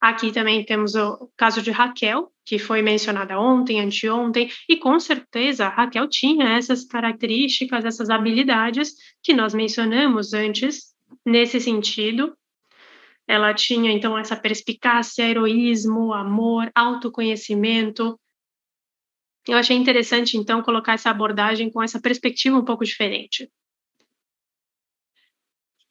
Aqui 0.00 0.32
também 0.32 0.64
temos 0.64 0.94
o 0.94 1.30
caso 1.36 1.60
de 1.60 1.70
Raquel, 1.70 2.32
que 2.46 2.58
foi 2.58 2.80
mencionada 2.80 3.38
ontem, 3.38 3.80
anteontem, 3.80 4.48
e 4.68 4.76
com 4.76 4.98
certeza 4.98 5.68
Raquel 5.68 6.08
tinha 6.08 6.56
essas 6.56 6.86
características, 6.86 7.84
essas 7.84 8.08
habilidades 8.08 8.94
que 9.22 9.34
nós 9.34 9.52
mencionamos 9.52 10.32
antes, 10.32 10.89
nesse 11.24 11.60
sentido. 11.60 12.36
Ela 13.26 13.54
tinha 13.54 13.92
então 13.92 14.18
essa 14.18 14.36
perspicácia, 14.36 15.22
heroísmo, 15.22 16.12
amor, 16.12 16.70
autoconhecimento. 16.74 18.18
Eu 19.46 19.56
achei 19.56 19.76
interessante 19.76 20.36
então 20.36 20.62
colocar 20.62 20.94
essa 20.94 21.10
abordagem 21.10 21.70
com 21.70 21.82
essa 21.82 22.00
perspectiva 22.00 22.58
um 22.58 22.64
pouco 22.64 22.84
diferente. 22.84 23.50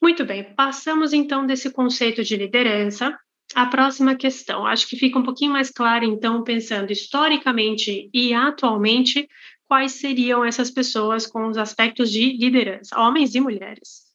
Muito 0.00 0.24
bem, 0.24 0.54
passamos 0.54 1.12
então 1.12 1.46
desse 1.46 1.70
conceito 1.70 2.22
de 2.22 2.36
liderança 2.36 3.18
a 3.54 3.66
próxima 3.66 4.14
questão, 4.14 4.64
acho 4.64 4.88
que 4.88 4.96
fica 4.96 5.18
um 5.18 5.24
pouquinho 5.24 5.52
mais 5.52 5.70
claro, 5.70 6.04
então, 6.04 6.44
pensando 6.44 6.92
historicamente 6.92 8.08
e 8.14 8.32
atualmente, 8.32 9.28
quais 9.66 9.92
seriam 9.92 10.44
essas 10.44 10.70
pessoas 10.70 11.26
com 11.26 11.48
os 11.48 11.56
aspectos 11.56 12.10
de 12.10 12.36
liderança, 12.36 12.98
homens 12.98 13.34
e 13.34 13.40
mulheres. 13.40 14.09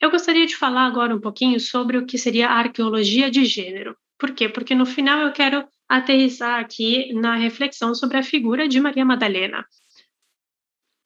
Eu 0.00 0.10
gostaria 0.10 0.46
de 0.46 0.56
falar 0.56 0.86
agora 0.86 1.14
um 1.14 1.20
pouquinho 1.20 1.58
sobre 1.58 1.98
o 1.98 2.06
que 2.06 2.16
seria 2.16 2.48
a 2.48 2.58
arqueologia 2.58 3.30
de 3.30 3.44
gênero. 3.44 3.96
Por 4.16 4.32
quê? 4.32 4.48
Porque 4.48 4.74
no 4.74 4.86
final 4.86 5.20
eu 5.20 5.32
quero 5.32 5.66
aterrissar 5.88 6.60
aqui 6.60 7.12
na 7.14 7.34
reflexão 7.34 7.94
sobre 7.94 8.16
a 8.16 8.22
figura 8.22 8.68
de 8.68 8.80
Maria 8.80 9.04
Madalena. 9.04 9.66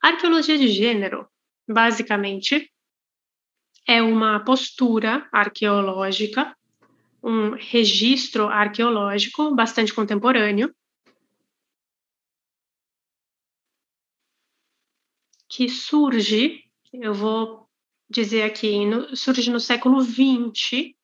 A 0.02 0.08
arqueologia 0.08 0.58
de 0.58 0.68
gênero, 0.68 1.26
basicamente, 1.68 2.70
é 3.86 4.02
uma 4.02 4.40
postura 4.40 5.28
arqueológica 5.32 6.54
um 7.22 7.52
registro 7.52 8.48
arqueológico 8.48 9.54
bastante 9.54 9.94
contemporâneo, 9.94 10.74
que 15.48 15.68
surge, 15.68 16.64
eu 16.92 17.14
vou 17.14 17.61
dizer 18.12 18.42
aqui, 18.42 18.86
no, 18.86 19.16
surge 19.16 19.50
no 19.50 19.58
século 19.58 20.00
XX, 20.02 20.94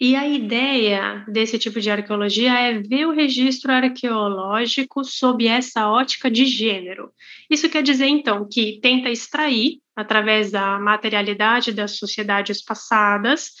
e 0.00 0.16
a 0.16 0.26
ideia 0.28 1.24
desse 1.28 1.58
tipo 1.58 1.80
de 1.80 1.90
arqueologia 1.90 2.52
é 2.52 2.78
ver 2.78 3.06
o 3.06 3.12
registro 3.12 3.72
arqueológico 3.72 5.04
sob 5.04 5.46
essa 5.46 5.88
ótica 5.88 6.30
de 6.30 6.44
gênero. 6.44 7.12
Isso 7.48 7.70
quer 7.70 7.82
dizer, 7.82 8.06
então, 8.06 8.46
que 8.46 8.80
tenta 8.80 9.08
extrair, 9.08 9.80
através 9.94 10.50
da 10.50 10.78
materialidade 10.80 11.72
das 11.72 11.96
sociedades 11.96 12.62
passadas, 12.62 13.52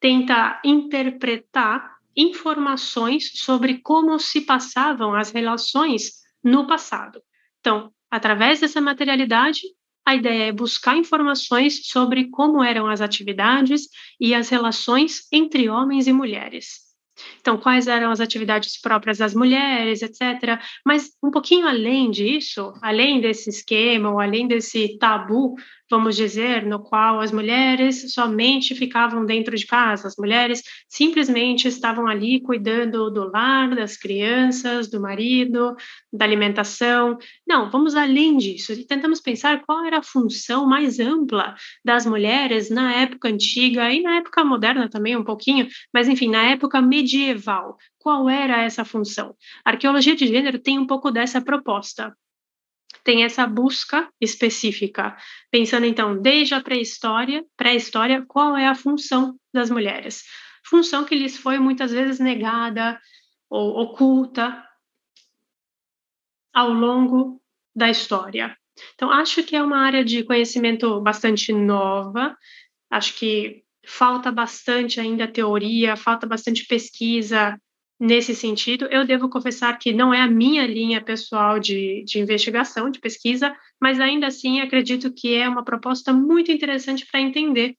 tenta 0.00 0.60
interpretar 0.64 1.96
informações 2.16 3.30
sobre 3.36 3.78
como 3.78 4.18
se 4.18 4.40
passavam 4.40 5.14
as 5.14 5.30
relações 5.30 6.20
no 6.42 6.66
passado. 6.66 7.22
Então, 7.60 7.92
através 8.12 8.60
dessa 8.60 8.78
materialidade, 8.78 9.62
a 10.06 10.14
ideia 10.14 10.48
é 10.48 10.52
buscar 10.52 10.98
informações 10.98 11.86
sobre 11.86 12.28
como 12.28 12.62
eram 12.62 12.86
as 12.86 13.00
atividades 13.00 13.88
e 14.20 14.34
as 14.34 14.50
relações 14.50 15.22
entre 15.32 15.70
homens 15.70 16.06
e 16.06 16.12
mulheres. 16.12 16.92
Então, 17.40 17.56
quais 17.56 17.86
eram 17.88 18.10
as 18.10 18.20
atividades 18.20 18.78
próprias 18.78 19.18
das 19.18 19.34
mulheres, 19.34 20.02
etc. 20.02 20.60
Mas 20.84 21.10
um 21.22 21.30
pouquinho 21.30 21.66
além 21.66 22.10
disso, 22.10 22.74
além 22.82 23.20
desse 23.20 23.48
esquema, 23.48 24.10
ou 24.10 24.20
além 24.20 24.46
desse 24.46 24.98
tabu 24.98 25.54
vamos 25.92 26.16
dizer, 26.16 26.64
no 26.64 26.82
qual 26.82 27.20
as 27.20 27.30
mulheres 27.30 28.14
somente 28.14 28.74
ficavam 28.74 29.26
dentro 29.26 29.54
de 29.54 29.66
casa, 29.66 30.08
as 30.08 30.16
mulheres 30.16 30.62
simplesmente 30.88 31.68
estavam 31.68 32.06
ali 32.06 32.40
cuidando 32.40 33.10
do 33.10 33.30
lar, 33.30 33.74
das 33.74 33.94
crianças, 33.94 34.88
do 34.88 34.98
marido, 34.98 35.76
da 36.10 36.24
alimentação. 36.24 37.18
Não, 37.46 37.70
vamos 37.70 37.94
além 37.94 38.38
disso 38.38 38.72
e 38.72 38.86
tentamos 38.86 39.20
pensar 39.20 39.60
qual 39.66 39.84
era 39.84 39.98
a 39.98 40.02
função 40.02 40.66
mais 40.66 40.98
ampla 40.98 41.54
das 41.84 42.06
mulheres 42.06 42.70
na 42.70 42.94
época 42.94 43.28
antiga 43.28 43.92
e 43.92 44.00
na 44.00 44.16
época 44.16 44.42
moderna 44.42 44.88
também 44.88 45.14
um 45.14 45.22
pouquinho, 45.22 45.68
mas 45.92 46.08
enfim, 46.08 46.30
na 46.30 46.42
época 46.44 46.80
medieval. 46.80 47.76
Qual 47.98 48.30
era 48.30 48.62
essa 48.62 48.82
função? 48.82 49.36
A 49.62 49.72
arqueologia 49.72 50.16
de 50.16 50.26
gênero 50.26 50.58
tem 50.58 50.78
um 50.78 50.86
pouco 50.86 51.10
dessa 51.10 51.38
proposta 51.42 52.16
tem 53.04 53.24
essa 53.24 53.46
busca 53.46 54.08
específica, 54.20 55.16
pensando 55.50 55.86
então 55.86 56.20
desde 56.20 56.54
a 56.54 56.60
pré-história, 56.60 57.44
pré-história, 57.56 58.24
qual 58.26 58.56
é 58.56 58.66
a 58.66 58.74
função 58.74 59.36
das 59.52 59.70
mulheres? 59.70 60.24
Função 60.64 61.04
que 61.04 61.14
lhes 61.14 61.36
foi 61.36 61.58
muitas 61.58 61.90
vezes 61.92 62.18
negada 62.18 63.00
ou 63.50 63.80
oculta 63.80 64.64
ao 66.52 66.70
longo 66.70 67.40
da 67.74 67.90
história. 67.90 68.56
Então, 68.94 69.10
acho 69.10 69.42
que 69.42 69.56
é 69.56 69.62
uma 69.62 69.78
área 69.78 70.04
de 70.04 70.22
conhecimento 70.24 71.00
bastante 71.00 71.52
nova, 71.52 72.36
acho 72.90 73.14
que 73.14 73.62
falta 73.84 74.30
bastante 74.30 75.00
ainda 75.00 75.26
teoria, 75.26 75.96
falta 75.96 76.26
bastante 76.26 76.66
pesquisa 76.66 77.58
nesse 78.02 78.34
sentido. 78.34 78.86
Eu 78.90 79.06
devo 79.06 79.28
confessar 79.28 79.78
que 79.78 79.92
não 79.92 80.12
é 80.12 80.20
a 80.20 80.26
minha 80.26 80.66
linha 80.66 81.00
pessoal 81.00 81.60
de, 81.60 82.02
de 82.02 82.18
investigação, 82.18 82.90
de 82.90 82.98
pesquisa, 82.98 83.56
mas 83.80 84.00
ainda 84.00 84.26
assim 84.26 84.60
acredito 84.60 85.12
que 85.12 85.36
é 85.36 85.48
uma 85.48 85.64
proposta 85.64 86.12
muito 86.12 86.50
interessante 86.50 87.06
para 87.06 87.20
entender 87.20 87.76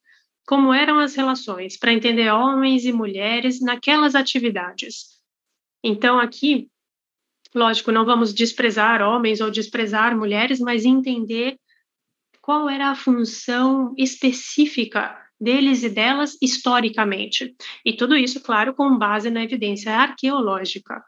como 0.48 0.74
eram 0.74 0.98
as 0.98 1.14
relações, 1.14 1.78
para 1.78 1.92
entender 1.92 2.32
homens 2.32 2.86
e 2.86 2.94
mulheres 2.94 3.60
naquelas 3.60 4.16
atividades. 4.16 5.20
Então, 5.84 6.18
aqui, 6.18 6.70
lógico, 7.54 7.92
não 7.92 8.06
vamos 8.06 8.34
desprezar 8.34 9.02
homens 9.02 9.42
ou 9.42 9.52
desprezar 9.52 10.18
mulheres, 10.18 10.62
mas 10.62 10.86
entender 10.86 11.58
qual 12.42 12.70
era 12.70 12.92
a 12.92 12.96
função 12.96 13.94
específica 13.98 15.22
deles 15.44 15.84
e 15.84 15.90
delas 15.90 16.38
historicamente. 16.42 17.54
E 17.86 17.94
tudo 17.94 18.16
isso, 18.16 18.42
claro, 18.42 18.74
com 18.74 18.98
base 18.98 19.30
na 19.30 19.44
evidência 19.44 19.94
arqueológica. 19.94 21.04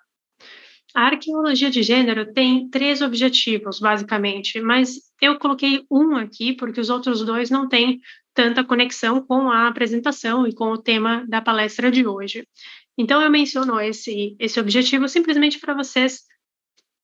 A 0.93 1.07
arqueologia 1.07 1.69
de 1.69 1.83
gênero 1.83 2.31
tem 2.31 2.69
três 2.69 3.01
objetivos, 3.01 3.79
basicamente, 3.79 4.61
mas 4.61 4.95
eu 5.21 5.37
coloquei 5.37 5.85
um 5.91 6.15
aqui 6.15 6.53
porque 6.53 6.79
os 6.79 6.89
outros 6.89 7.25
dois 7.25 7.49
não 7.49 7.67
têm 7.67 7.99
tanta 8.33 8.63
conexão 8.63 9.21
com 9.21 9.49
a 9.49 9.67
apresentação 9.67 10.47
e 10.47 10.53
com 10.53 10.71
o 10.71 10.81
tema 10.81 11.25
da 11.27 11.41
palestra 11.41 11.91
de 11.91 12.07
hoje. 12.07 12.47
Então, 12.97 13.21
eu 13.21 13.29
menciono 13.29 13.79
esse, 13.81 14.37
esse 14.39 14.57
objetivo 14.57 15.09
simplesmente 15.09 15.59
para 15.59 15.73
vocês 15.73 16.23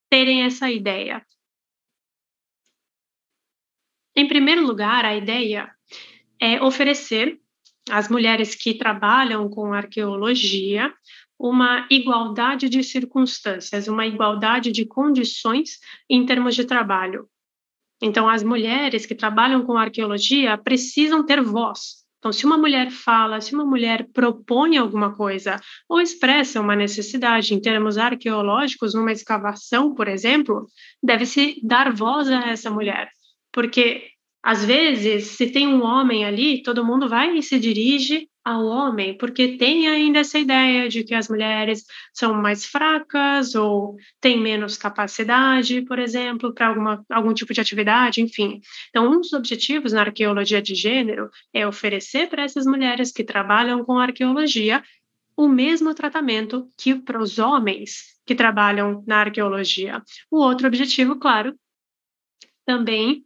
terem 0.09 0.43
essa 0.43 0.71
ideia. 0.71 1.25
Em 4.15 4.27
primeiro 4.27 4.65
lugar, 4.65 5.03
a 5.03 5.15
ideia 5.15 5.69
é 6.41 6.61
oferecer 6.61 7.39
às 7.89 8.09
mulheres 8.09 8.55
que 8.55 8.73
trabalham 8.73 9.47
com 9.49 9.73
arqueologia 9.73 10.91
uma 11.39 11.87
igualdade 11.89 12.69
de 12.69 12.83
circunstâncias, 12.83 13.87
uma 13.87 14.05
igualdade 14.05 14.71
de 14.71 14.85
condições 14.85 15.79
em 16.09 16.25
termos 16.25 16.55
de 16.55 16.65
trabalho. 16.65 17.27
Então, 18.01 18.27
as 18.27 18.43
mulheres 18.43 19.05
que 19.05 19.15
trabalham 19.15 19.63
com 19.63 19.77
arqueologia 19.77 20.57
precisam 20.57 21.25
ter 21.25 21.41
voz. 21.41 22.01
Então, 22.19 22.31
se 22.31 22.45
uma 22.45 22.57
mulher 22.57 22.91
fala, 22.91 23.41
se 23.41 23.53
uma 23.55 23.65
mulher 23.65 24.07
propõe 24.13 24.77
alguma 24.77 25.15
coisa 25.15 25.59
ou 25.89 25.99
expressa 25.99 26.61
uma 26.61 26.75
necessidade 26.75 27.53
em 27.53 27.59
termos 27.59 27.97
arqueológicos, 27.97 28.93
numa 28.93 29.11
escavação, 29.11 29.95
por 29.95 30.07
exemplo, 30.07 30.67
deve-se 31.01 31.59
dar 31.63 31.91
voz 31.91 32.29
a 32.29 32.49
essa 32.49 32.69
mulher, 32.69 33.09
porque 33.51 34.10
às 34.43 34.65
vezes, 34.65 35.27
se 35.27 35.51
tem 35.51 35.67
um 35.67 35.83
homem 35.83 36.25
ali, 36.25 36.63
todo 36.63 36.85
mundo 36.85 37.07
vai 37.07 37.37
e 37.37 37.43
se 37.43 37.59
dirige 37.59 38.27
ao 38.43 38.65
homem, 38.65 39.15
porque 39.15 39.55
tem 39.55 39.87
ainda 39.87 40.19
essa 40.19 40.39
ideia 40.39 40.89
de 40.89 41.03
que 41.03 41.13
as 41.13 41.29
mulheres 41.29 41.85
são 42.11 42.33
mais 42.33 42.65
fracas 42.65 43.53
ou 43.53 43.97
têm 44.19 44.39
menos 44.39 44.77
capacidade, 44.77 45.83
por 45.83 45.99
exemplo, 45.99 46.51
para 46.51 46.73
algum 47.11 47.33
tipo 47.35 47.53
de 47.53 47.61
atividade, 47.61 48.19
enfim. 48.19 48.59
Então, 48.89 49.11
um 49.11 49.21
dos 49.21 49.31
objetivos 49.33 49.93
na 49.93 50.01
arqueologia 50.01 50.59
de 50.59 50.73
gênero 50.73 51.29
é 51.53 51.67
oferecer 51.67 52.29
para 52.29 52.41
essas 52.41 52.65
mulheres 52.65 53.11
que 53.11 53.23
trabalham 53.23 53.85
com 53.85 53.99
arqueologia 53.99 54.83
o 55.37 55.47
mesmo 55.47 55.93
tratamento 55.93 56.67
que 56.77 56.95
para 56.95 57.21
os 57.21 57.37
homens 57.37 58.19
que 58.25 58.33
trabalham 58.33 59.03
na 59.05 59.17
arqueologia. 59.17 60.01
O 60.31 60.37
outro 60.39 60.67
objetivo, 60.67 61.19
claro, 61.19 61.55
também 62.65 63.23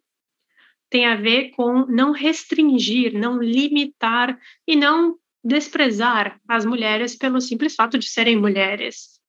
tem 0.95 1.05
a 1.05 1.17
ver 1.17 1.49
com 1.49 1.85
não 1.87 2.13
restringir, 2.13 3.19
não 3.19 3.43
limitar 3.43 4.39
e 4.65 4.77
não 4.77 5.17
desprezar 5.43 6.39
as 6.47 6.63
mulheres 6.63 7.17
pelo 7.17 7.41
simples 7.41 7.75
fato 7.75 7.97
de 7.97 8.07
serem 8.07 8.37
mulheres. 8.37 9.19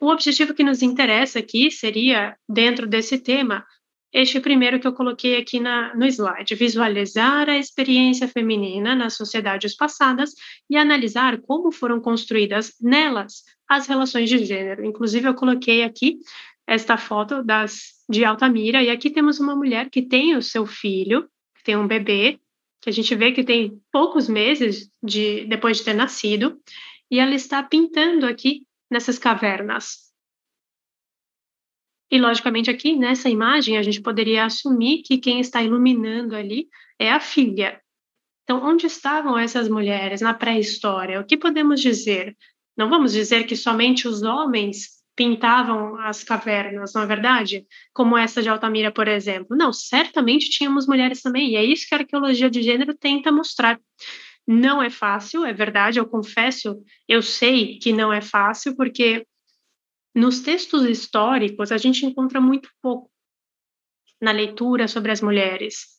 O 0.00 0.08
objetivo 0.08 0.52
que 0.52 0.64
nos 0.64 0.82
interessa 0.82 1.38
aqui 1.38 1.70
seria, 1.70 2.36
dentro 2.48 2.84
desse 2.84 3.16
tema, 3.16 3.64
este 4.12 4.40
primeiro 4.40 4.80
que 4.80 4.88
eu 4.88 4.92
coloquei 4.92 5.36
aqui 5.36 5.60
na, 5.60 5.94
no 5.94 6.04
slide, 6.04 6.52
visualizar 6.56 7.48
a 7.48 7.56
experiência 7.56 8.26
feminina 8.26 8.96
nas 8.96 9.14
sociedades 9.14 9.76
passadas 9.76 10.32
e 10.68 10.76
analisar 10.76 11.40
como 11.42 11.70
foram 11.70 12.00
construídas 12.00 12.72
nelas 12.80 13.44
as 13.68 13.86
relações 13.86 14.28
de 14.28 14.44
gênero. 14.44 14.84
Inclusive, 14.84 15.28
eu 15.28 15.34
coloquei 15.34 15.84
aqui 15.84 16.18
esta 16.66 16.96
foto 16.96 17.40
das 17.44 17.93
de 18.08 18.24
Altamira 18.24 18.82
e 18.82 18.90
aqui 18.90 19.10
temos 19.10 19.40
uma 19.40 19.56
mulher 19.56 19.90
que 19.90 20.02
tem 20.02 20.36
o 20.36 20.42
seu 20.42 20.66
filho, 20.66 21.28
que 21.56 21.64
tem 21.64 21.76
um 21.76 21.86
bebê, 21.86 22.38
que 22.80 22.90
a 22.90 22.92
gente 22.92 23.14
vê 23.14 23.32
que 23.32 23.42
tem 23.42 23.80
poucos 23.90 24.28
meses 24.28 24.90
de 25.02 25.46
depois 25.46 25.78
de 25.78 25.84
ter 25.84 25.94
nascido, 25.94 26.60
e 27.10 27.18
ela 27.18 27.34
está 27.34 27.62
pintando 27.62 28.26
aqui 28.26 28.66
nessas 28.90 29.18
cavernas. 29.18 30.12
E 32.10 32.18
logicamente 32.18 32.70
aqui 32.70 32.94
nessa 32.94 33.28
imagem 33.28 33.78
a 33.78 33.82
gente 33.82 34.00
poderia 34.00 34.44
assumir 34.44 35.02
que 35.02 35.18
quem 35.18 35.40
está 35.40 35.62
iluminando 35.62 36.36
ali 36.36 36.68
é 36.98 37.10
a 37.10 37.18
filha. 37.18 37.80
Então, 38.44 38.62
onde 38.62 38.86
estavam 38.86 39.38
essas 39.38 39.68
mulheres 39.68 40.20
na 40.20 40.34
pré-história? 40.34 41.18
O 41.18 41.24
que 41.24 41.36
podemos 41.36 41.80
dizer? 41.80 42.36
Não 42.76 42.90
vamos 42.90 43.12
dizer 43.12 43.46
que 43.46 43.56
somente 43.56 44.06
os 44.06 44.22
homens 44.22 45.02
pintavam 45.16 45.96
as 46.00 46.24
cavernas, 46.24 46.92
não 46.92 47.02
é 47.02 47.06
verdade? 47.06 47.66
Como 47.92 48.16
essa 48.16 48.42
de 48.42 48.48
Altamira, 48.48 48.90
por 48.90 49.06
exemplo. 49.06 49.56
Não, 49.56 49.72
certamente 49.72 50.50
tínhamos 50.50 50.86
mulheres 50.86 51.22
também, 51.22 51.52
e 51.52 51.56
é 51.56 51.64
isso 51.64 51.86
que 51.88 51.94
a 51.94 51.98
arqueologia 51.98 52.50
de 52.50 52.62
gênero 52.62 52.94
tenta 52.94 53.30
mostrar. 53.30 53.80
Não 54.46 54.82
é 54.82 54.90
fácil, 54.90 55.44
é 55.44 55.52
verdade, 55.52 55.98
eu 55.98 56.06
confesso, 56.06 56.82
eu 57.08 57.22
sei 57.22 57.78
que 57.78 57.92
não 57.92 58.12
é 58.12 58.20
fácil, 58.20 58.76
porque 58.76 59.26
nos 60.14 60.40
textos 60.40 60.84
históricos 60.84 61.72
a 61.72 61.78
gente 61.78 62.04
encontra 62.04 62.40
muito 62.40 62.68
pouco 62.82 63.10
na 64.20 64.32
leitura 64.32 64.86
sobre 64.86 65.12
as 65.12 65.20
mulheres. 65.20 65.94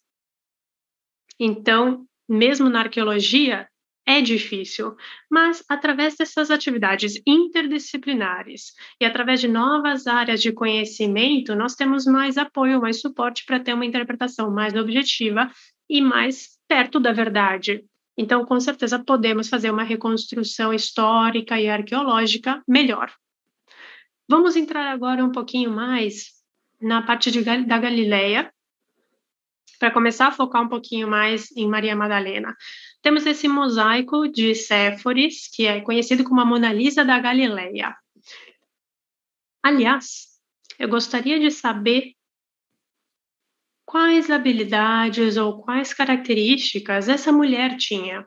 Então, 1.39 2.05
mesmo 2.27 2.69
na 2.69 2.81
arqueologia, 2.81 3.67
é 4.05 4.21
difícil, 4.21 4.95
mas 5.29 5.63
através 5.67 6.15
dessas 6.15 6.51
atividades 6.51 7.19
interdisciplinares 7.25 8.73
e 9.01 9.05
através 9.05 9.41
de 9.41 9.47
novas 9.47 10.05
áreas 10.05 10.41
de 10.41 10.51
conhecimento, 10.51 11.55
nós 11.55 11.73
temos 11.75 12.05
mais 12.05 12.37
apoio, 12.37 12.79
mais 12.79 13.01
suporte 13.01 13.43
para 13.45 13.59
ter 13.59 13.73
uma 13.73 13.85
interpretação 13.85 14.51
mais 14.51 14.75
objetiva 14.75 15.49
e 15.89 16.01
mais 16.01 16.59
perto 16.67 16.99
da 16.99 17.11
verdade. 17.11 17.83
Então, 18.17 18.45
com 18.45 18.59
certeza, 18.59 19.03
podemos 19.03 19.49
fazer 19.49 19.71
uma 19.71 19.83
reconstrução 19.83 20.73
histórica 20.73 21.59
e 21.59 21.67
arqueológica 21.67 22.63
melhor. 22.67 23.11
Vamos 24.29 24.55
entrar 24.55 24.91
agora 24.91 25.23
um 25.23 25.31
pouquinho 25.31 25.71
mais 25.71 26.35
na 26.81 27.01
parte 27.01 27.31
de, 27.31 27.41
da 27.41 27.77
Galileia, 27.77 28.51
para 29.85 29.93
começar 29.93 30.29
a 30.29 30.31
focar 30.31 30.63
um 30.63 30.67
pouquinho 30.67 31.07
mais 31.07 31.55
em 31.55 31.67
Maria 31.67 31.95
Madalena. 31.95 32.57
Temos 33.03 33.23
esse 33.27 33.47
mosaico 33.47 34.27
de 34.27 34.55
Séforis, 34.55 35.47
que 35.53 35.67
é 35.67 35.79
conhecido 35.79 36.23
como 36.23 36.41
a 36.41 36.45
Mona 36.45 36.73
Lisa 36.73 37.05
da 37.05 37.19
Galileia. 37.19 37.95
Aliás, 39.61 40.39
eu 40.79 40.89
gostaria 40.89 41.39
de 41.39 41.51
saber 41.51 42.13
quais 43.85 44.31
habilidades 44.31 45.37
ou 45.37 45.61
quais 45.61 45.93
características 45.93 47.07
essa 47.07 47.31
mulher 47.31 47.77
tinha. 47.77 48.25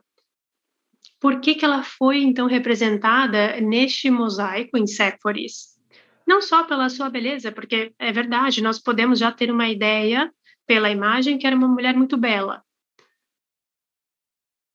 Por 1.19 1.41
que, 1.41 1.55
que 1.55 1.65
ela 1.65 1.83
foi 1.83 2.21
então 2.21 2.47
representada 2.47 3.59
neste 3.59 4.09
mosaico 4.09 4.77
em 4.77 4.87
Séforis? 4.87 5.77
Não 6.25 6.41
só 6.41 6.63
pela 6.63 6.87
sua 6.87 7.09
beleza, 7.09 7.51
porque 7.51 7.91
é 7.99 8.13
verdade, 8.13 8.63
nós 8.63 8.79
podemos 8.79 9.19
já 9.19 9.29
ter 9.29 9.51
uma 9.51 9.67
ideia 9.67 10.31
pela 10.69 10.91
imagem 10.91 11.39
que 11.39 11.47
era 11.47 11.55
uma 11.55 11.67
mulher 11.67 11.95
muito 11.95 12.15
bela. 12.15 12.63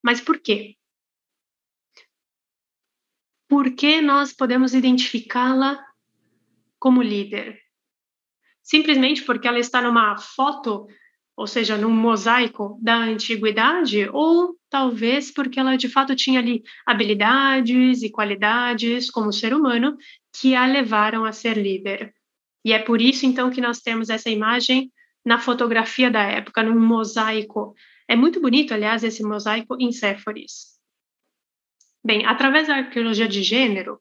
Mas 0.03 0.21
por 0.21 0.41
quê? 0.41 0.75
Por 3.49 3.77
que 3.77 4.01
nós 4.01 4.33
podemos 4.33 4.75
identificá-la 4.75 5.81
como 6.81 7.01
líder? 7.01 7.61
Simplesmente 8.61 9.23
porque 9.23 9.47
ela 9.47 9.61
está 9.61 9.81
numa 9.81 10.19
foto, 10.19 10.89
ou 11.37 11.47
seja, 11.47 11.79
num 11.79 11.95
mosaico 11.95 12.77
da 12.83 12.97
antiguidade, 12.97 14.09
ou 14.13 14.59
talvez 14.69 15.31
porque 15.31 15.61
ela 15.61 15.77
de 15.77 15.89
fato 15.89 16.17
tinha 16.17 16.41
ali 16.41 16.65
habilidades 16.85 18.03
e 18.03 18.11
qualidades 18.11 19.13
como 19.13 19.33
ser 19.33 19.55
humano 19.55 19.97
que 20.41 20.57
a 20.57 20.67
levaram 20.67 21.25
a 21.25 21.31
ser 21.31 21.57
líder. 21.57 22.13
E 22.65 22.73
é 22.73 22.81
por 22.81 23.01
isso 23.01 23.25
então 23.25 23.49
que 23.49 23.61
nós 23.61 23.79
temos 23.79 24.11
essa 24.11 24.29
imagem 24.29 24.91
na 25.25 25.39
fotografia 25.39 26.11
da 26.11 26.23
época, 26.23 26.63
num 26.63 26.79
mosaico. 26.79 27.75
É 28.07 28.15
muito 28.15 28.41
bonito, 28.41 28.75
aliás, 28.75 29.03
esse 29.03 29.23
mosaico 29.23 29.77
em 29.81 29.91
Séforis. 29.91 30.75
Bem, 32.05 32.27
através 32.27 32.69
da 32.69 32.77
arqueologia 32.77 33.27
de 33.27 33.43
gênero, 33.43 33.99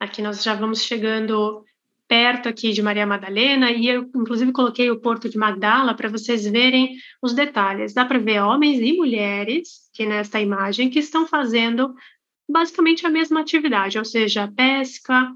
aqui 0.00 0.20
nós 0.20 0.42
já 0.42 0.54
vamos 0.54 0.82
chegando 0.82 1.64
perto 2.08 2.48
aqui 2.48 2.72
de 2.72 2.82
Maria 2.82 3.06
Madalena 3.06 3.70
e 3.70 3.86
eu 3.86 4.02
inclusive 4.14 4.52
coloquei 4.52 4.90
o 4.90 5.00
Porto 5.00 5.28
de 5.28 5.38
Magdala 5.38 5.94
para 5.94 6.08
vocês 6.08 6.44
verem 6.44 6.96
os 7.22 7.32
detalhes. 7.32 7.94
Dá 7.94 8.04
para 8.04 8.18
ver 8.18 8.42
homens 8.42 8.80
e 8.80 8.92
mulheres 8.94 9.88
que 9.94 10.04
nesta 10.04 10.40
imagem 10.40 10.90
que 10.90 10.98
estão 10.98 11.26
fazendo 11.26 11.94
basicamente 12.46 13.06
a 13.06 13.10
mesma 13.10 13.40
atividade, 13.40 13.98
ou 13.98 14.04
seja, 14.04 14.52
pesca, 14.54 15.32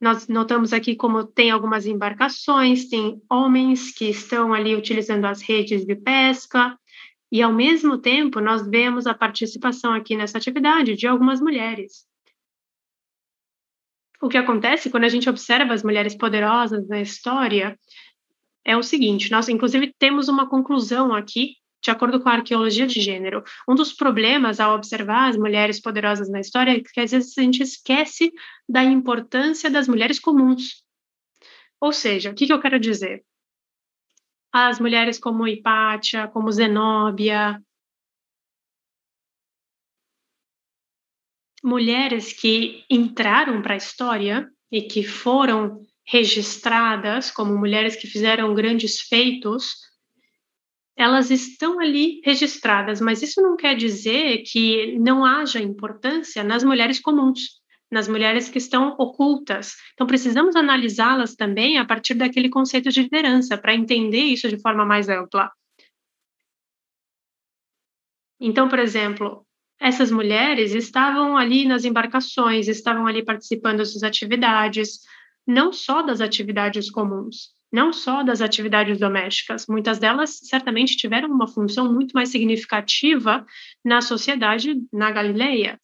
nós 0.00 0.28
notamos 0.28 0.72
aqui 0.72 0.94
como 0.94 1.24
tem 1.24 1.50
algumas 1.50 1.86
embarcações, 1.86 2.88
tem 2.88 3.20
homens 3.30 3.92
que 3.92 4.10
estão 4.10 4.54
ali 4.54 4.76
utilizando 4.76 5.24
as 5.24 5.42
redes 5.42 5.84
de 5.84 5.96
pesca, 5.96 6.78
e 7.30 7.42
ao 7.42 7.52
mesmo 7.52 7.98
tempo 7.98 8.40
nós 8.40 8.66
vemos 8.68 9.06
a 9.06 9.14
participação 9.14 9.92
aqui 9.92 10.16
nessa 10.16 10.38
atividade 10.38 10.94
de 10.94 11.06
algumas 11.06 11.40
mulheres. 11.40 12.06
O 14.20 14.28
que 14.28 14.36
acontece 14.36 14.90
quando 14.90 15.04
a 15.04 15.08
gente 15.08 15.28
observa 15.28 15.72
as 15.72 15.82
mulheres 15.82 16.14
poderosas 16.14 16.86
na 16.86 17.00
história 17.00 17.76
é 18.64 18.76
o 18.76 18.82
seguinte: 18.82 19.32
nós, 19.32 19.48
inclusive, 19.48 19.92
temos 19.98 20.28
uma 20.28 20.48
conclusão 20.48 21.12
aqui 21.12 21.56
de 21.82 21.90
acordo 21.90 22.20
com 22.20 22.28
a 22.28 22.34
arqueologia 22.34 22.86
de 22.86 23.00
gênero. 23.00 23.42
Um 23.68 23.74
dos 23.74 23.92
problemas 23.92 24.60
ao 24.60 24.74
observar 24.74 25.28
as 25.28 25.36
mulheres 25.36 25.80
poderosas 25.80 26.30
na 26.30 26.40
história 26.40 26.72
é 26.72 26.80
que 26.80 27.00
às 27.00 27.10
vezes 27.10 27.36
a 27.36 27.42
gente 27.42 27.62
esquece 27.62 28.32
da 28.68 28.84
importância 28.84 29.70
das 29.70 29.88
mulheres 29.88 30.18
comuns. 30.18 30.82
Ou 31.80 31.92
seja, 31.92 32.30
o 32.30 32.34
que, 32.34 32.46
que 32.46 32.52
eu 32.52 32.60
quero 32.60 32.78
dizer? 32.78 33.24
as 34.52 34.78
mulheres 34.78 35.18
como 35.18 35.48
Hipátia, 35.48 36.28
como 36.28 36.52
Zenóbia, 36.52 37.60
mulheres 41.64 42.32
que 42.34 42.84
entraram 42.90 43.62
para 43.62 43.74
a 43.74 43.78
história 43.78 44.50
e 44.70 44.82
que 44.82 45.02
foram 45.02 45.80
registradas 46.06 47.30
como 47.30 47.56
mulheres 47.56 47.96
que 47.96 48.06
fizeram 48.06 48.54
grandes 48.54 49.00
feitos, 49.00 49.76
elas 50.96 51.30
estão 51.30 51.80
ali 51.80 52.20
registradas, 52.24 53.00
mas 53.00 53.22
isso 53.22 53.40
não 53.40 53.56
quer 53.56 53.74
dizer 53.74 54.42
que 54.44 54.98
não 54.98 55.24
haja 55.24 55.60
importância 55.60 56.44
nas 56.44 56.62
mulheres 56.62 57.00
comuns, 57.00 57.40
nas 57.90 58.08
mulheres 58.08 58.48
que 58.48 58.58
estão 58.58 58.94
ocultas. 58.98 59.74
Então, 59.94 60.06
precisamos 60.06 60.56
analisá-las 60.56 61.34
também 61.34 61.78
a 61.78 61.84
partir 61.84 62.14
daquele 62.14 62.48
conceito 62.48 62.90
de 62.90 63.02
liderança, 63.02 63.56
para 63.56 63.74
entender 63.74 64.22
isso 64.22 64.48
de 64.48 64.60
forma 64.60 64.84
mais 64.84 65.08
ampla. 65.08 65.50
Então, 68.40 68.68
por 68.68 68.78
exemplo, 68.78 69.46
essas 69.78 70.10
mulheres 70.10 70.74
estavam 70.74 71.36
ali 71.36 71.66
nas 71.66 71.84
embarcações, 71.84 72.68
estavam 72.68 73.06
ali 73.06 73.24
participando 73.24 73.78
das 73.78 74.02
atividades, 74.02 75.00
não 75.46 75.72
só 75.72 76.02
das 76.02 76.20
atividades 76.20 76.90
comuns, 76.90 77.50
não 77.72 77.92
só 77.92 78.22
das 78.22 78.42
atividades 78.42 78.98
domésticas. 78.98 79.66
Muitas 79.66 79.98
delas 79.98 80.38
certamente 80.42 80.96
tiveram 80.96 81.30
uma 81.30 81.48
função 81.48 81.90
muito 81.90 82.12
mais 82.12 82.28
significativa 82.28 83.46
na 83.82 84.02
sociedade 84.02 84.74
na 84.92 85.10
Galileia. 85.10 85.80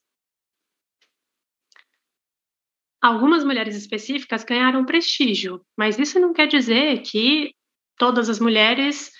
Algumas 3.01 3.45
mulheres 3.45 3.77
específicas 3.77 4.45
ganharam 4.45 4.85
prestígio, 4.85 5.65
mas 5.77 5.99
isso 5.99 6.19
não 6.21 6.33
quer 6.33 6.47
dizer 6.47 7.01
que 7.03 7.55
todas 7.97 8.29
as 8.29 8.39
mulheres 8.39 9.11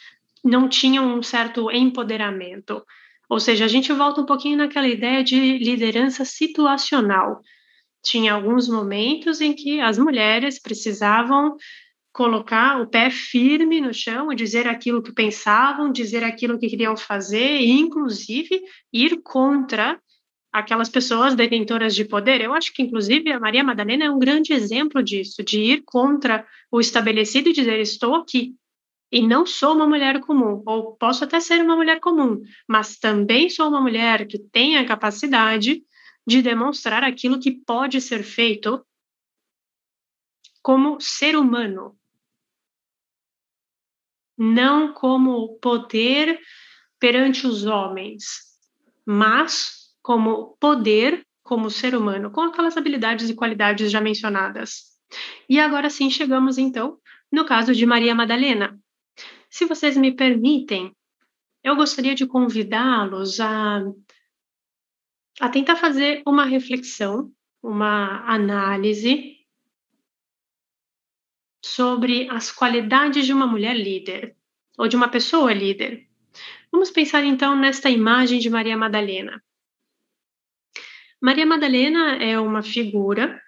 não 0.45 0.69
tinham 0.69 1.17
um 1.17 1.23
certo 1.23 1.71
empoderamento. 1.71 2.85
Ou 3.31 3.39
seja, 3.39 3.65
a 3.65 3.69
gente 3.69 3.93
volta 3.93 4.21
um 4.21 4.27
pouquinho 4.27 4.59
naquela 4.59 4.89
ideia 4.89 5.23
de 5.23 5.59
liderança 5.59 6.25
situacional. 6.25 7.41
Tinha 8.03 8.35
alguns 8.35 8.69
momentos 8.69 9.41
em 9.41 9.53
que 9.53 9.81
as 9.81 9.99
mulheres 9.99 10.61
precisavam 10.61 11.57
colocar 12.19 12.81
o 12.81 12.89
pé 12.89 13.11
firme 13.11 13.81
no 13.81 13.95
chão 13.95 14.33
e 14.33 14.35
dizer 14.35 14.67
aquilo 14.67 15.01
que 15.01 15.13
pensavam, 15.13 15.93
dizer 15.93 16.25
aquilo 16.25 16.59
que 16.59 16.69
queriam 16.69 16.97
fazer 16.97 17.61
e, 17.61 17.71
inclusive, 17.71 18.61
ir 18.93 19.23
contra 19.23 20.01
aquelas 20.53 20.89
pessoas 20.89 21.37
detentoras 21.37 21.95
de 21.95 22.05
poder. 22.05 22.41
Eu 22.41 22.53
acho 22.53 22.75
que, 22.75 22.83
inclusive, 22.83 23.31
a 23.31 23.39
Maria 23.39 23.63
Madalena 23.63 24.07
é 24.07 24.11
um 24.11 24.19
grande 24.19 24.53
exemplo 24.53 25.01
disso, 25.01 25.45
de 25.45 25.61
ir 25.61 25.83
contra 25.87 26.45
o 26.73 26.81
estabelecido 26.81 27.51
e 27.51 27.53
dizer: 27.53 27.79
estou 27.79 28.17
aqui, 28.17 28.57
e 29.13 29.25
não 29.25 29.47
sou 29.47 29.73
uma 29.77 29.87
mulher 29.87 30.19
comum, 30.19 30.61
ou 30.67 30.97
posso 30.97 31.23
até 31.23 31.39
ser 31.39 31.63
uma 31.63 31.77
mulher 31.77 32.01
comum, 32.01 32.43
mas 32.67 32.99
também 32.99 33.49
sou 33.49 33.69
uma 33.69 33.81
mulher 33.81 34.27
que 34.27 34.41
tem 34.41 34.77
a 34.77 34.85
capacidade 34.85 35.85
de 36.27 36.43
demonstrar 36.43 37.05
aquilo 37.05 37.39
que 37.39 37.53
pode 37.53 38.01
ser 38.01 38.25
feito 38.25 38.85
como 40.61 41.01
ser 41.01 41.37
humano, 41.37 41.97
não 44.39 44.93
como 44.93 45.59
poder 45.59 46.39
perante 47.01 47.47
os 47.47 47.67
homens, 47.67 48.25
mas 49.05 49.89
como 50.01 50.57
poder 50.61 51.27
como 51.43 51.71
ser 51.71 51.95
humano, 51.95 52.31
com 52.31 52.43
aquelas 52.43 52.77
habilidades 52.77 53.29
e 53.29 53.35
qualidades 53.35 53.91
já 53.91 54.01
mencionadas. 54.01 54.83
E 55.49 55.59
agora 55.59 55.89
sim 55.89 56.11
chegamos 56.11 56.59
então 56.59 56.99
no 57.31 57.45
caso 57.45 57.75
de 57.75 57.85
Maria 57.85 58.15
Madalena, 58.15 58.79
se 59.51 59.67
vocês 59.67 59.97
me 59.97 60.13
permitem, 60.13 60.95
eu 61.63 61.77
gostaria 61.77 62.15
de 62.15 62.27
convidá-los 62.27 63.39
a, 63.39 63.83
a 65.41 65.49
tentar 65.51 65.77
fazer 65.77 66.23
uma 66.27 66.45
reflexão, 66.45 67.31
uma 67.63 68.25
análise 68.27 69.38
sobre 71.69 72.29
as 72.31 72.51
qualidades 72.51 73.27
de 73.27 73.33
uma 73.33 73.47
mulher 73.47 73.77
líder 73.77 74.35
ou 74.79 74.89
de 74.89 74.97
uma 74.97 75.09
pessoa 75.09 75.53
líder. 75.53 76.07
Vamos 76.73 76.91
pensar 76.91 77.25
então 77.25 77.55
nesta 77.55 77.91
imagem 77.91 78.39
de 78.39 78.49
Maria 78.49 78.77
Madalena. 78.77 79.43
Maria 81.21 81.45
Madalena 81.45 82.17
é 82.17 82.39
uma 82.39 82.63
figura 82.63 83.41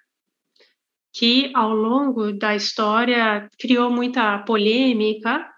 que, 1.13 1.51
ao 1.53 1.73
longo 1.73 2.31
da 2.31 2.55
história, 2.55 3.49
criou 3.59 3.89
muita 3.89 4.39
polêmica 4.39 5.49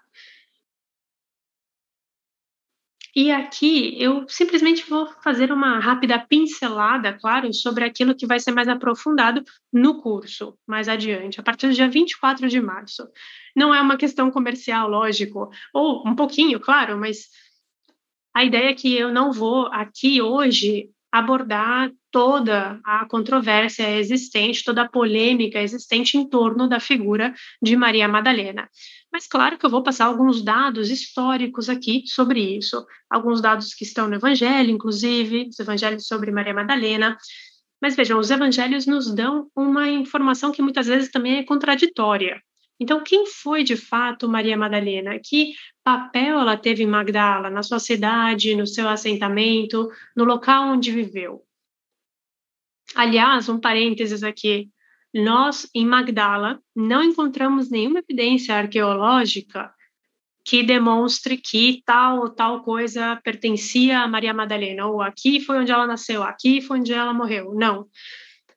E 3.16 3.30
aqui 3.30 3.94
eu 4.02 4.26
simplesmente 4.28 4.88
vou 4.88 5.06
fazer 5.22 5.52
uma 5.52 5.78
rápida 5.78 6.18
pincelada, 6.18 7.12
claro, 7.12 7.52
sobre 7.54 7.84
aquilo 7.84 8.14
que 8.14 8.26
vai 8.26 8.40
ser 8.40 8.50
mais 8.50 8.66
aprofundado 8.66 9.44
no 9.72 10.02
curso, 10.02 10.58
mais 10.66 10.88
adiante, 10.88 11.38
a 11.38 11.42
partir 11.42 11.68
do 11.68 11.74
dia 11.74 11.88
24 11.88 12.48
de 12.48 12.60
março. 12.60 13.06
Não 13.54 13.72
é 13.72 13.80
uma 13.80 13.96
questão 13.96 14.32
comercial, 14.32 14.88
lógico, 14.88 15.48
ou 15.72 16.02
um 16.06 16.16
pouquinho, 16.16 16.58
claro, 16.58 16.98
mas 16.98 17.28
a 18.34 18.44
ideia 18.44 18.70
é 18.70 18.74
que 18.74 18.92
eu 18.92 19.12
não 19.12 19.30
vou 19.30 19.66
aqui 19.66 20.20
hoje 20.20 20.90
abordar 21.12 21.92
toda 22.10 22.80
a 22.84 23.06
controvérsia 23.06 23.88
existente, 23.96 24.64
toda 24.64 24.82
a 24.82 24.88
polêmica 24.88 25.62
existente 25.62 26.18
em 26.18 26.28
torno 26.28 26.68
da 26.68 26.80
figura 26.80 27.32
de 27.62 27.76
Maria 27.76 28.08
Madalena. 28.08 28.68
Mas 29.14 29.28
claro 29.28 29.56
que 29.56 29.64
eu 29.64 29.70
vou 29.70 29.80
passar 29.80 30.06
alguns 30.06 30.42
dados 30.42 30.90
históricos 30.90 31.68
aqui 31.68 32.02
sobre 32.04 32.40
isso, 32.56 32.84
alguns 33.08 33.40
dados 33.40 33.72
que 33.72 33.84
estão 33.84 34.08
no 34.08 34.16
Evangelho, 34.16 34.72
inclusive, 34.72 35.50
os 35.50 35.60
Evangelhos 35.60 36.08
sobre 36.08 36.32
Maria 36.32 36.52
Madalena. 36.52 37.16
Mas 37.80 37.94
vejam, 37.94 38.18
os 38.18 38.32
Evangelhos 38.32 38.86
nos 38.86 39.14
dão 39.14 39.48
uma 39.54 39.88
informação 39.88 40.50
que 40.50 40.60
muitas 40.60 40.88
vezes 40.88 41.12
também 41.12 41.36
é 41.38 41.44
contraditória. 41.44 42.42
Então, 42.80 43.04
quem 43.04 43.24
foi 43.24 43.62
de 43.62 43.76
fato 43.76 44.28
Maria 44.28 44.56
Madalena? 44.56 45.16
Que 45.22 45.54
papel 45.84 46.40
ela 46.40 46.56
teve 46.56 46.82
em 46.82 46.88
Magdala, 46.88 47.48
na 47.48 47.62
sua 47.62 47.78
cidade, 47.78 48.56
no 48.56 48.66
seu 48.66 48.88
assentamento, 48.88 49.88
no 50.16 50.24
local 50.24 50.70
onde 50.70 50.90
viveu? 50.90 51.40
Aliás, 52.96 53.48
um 53.48 53.60
parênteses 53.60 54.24
aqui, 54.24 54.70
nós, 55.14 55.70
em 55.72 55.86
Magdala, 55.86 56.60
não 56.74 57.02
encontramos 57.04 57.70
nenhuma 57.70 58.00
evidência 58.00 58.56
arqueológica 58.56 59.72
que 60.44 60.62
demonstre 60.62 61.36
que 61.36 61.82
tal 61.86 62.18
ou 62.18 62.30
tal 62.30 62.62
coisa 62.62 63.16
pertencia 63.22 64.00
a 64.00 64.08
Maria 64.08 64.34
Madalena, 64.34 64.86
ou 64.86 65.00
aqui 65.00 65.40
foi 65.40 65.58
onde 65.58 65.70
ela 65.70 65.86
nasceu, 65.86 66.22
aqui 66.22 66.60
foi 66.60 66.80
onde 66.80 66.92
ela 66.92 67.14
morreu. 67.14 67.54
Não. 67.54 67.86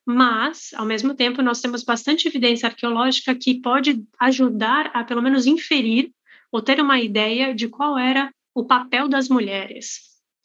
Mas, 0.03 0.71
ao 0.73 0.85
mesmo 0.85 1.13
tempo, 1.13 1.41
nós 1.41 1.61
temos 1.61 1.83
bastante 1.83 2.27
evidência 2.27 2.67
arqueológica 2.67 3.35
que 3.35 3.61
pode 3.61 4.03
ajudar 4.19 4.89
a, 4.93 5.03
pelo 5.03 5.21
menos, 5.21 5.45
inferir 5.45 6.11
ou 6.51 6.61
ter 6.61 6.81
uma 6.81 6.99
ideia 6.99 7.53
de 7.53 7.67
qual 7.67 7.97
era 7.97 8.31
o 8.55 8.65
papel 8.65 9.07
das 9.07 9.29
mulheres. 9.29 9.99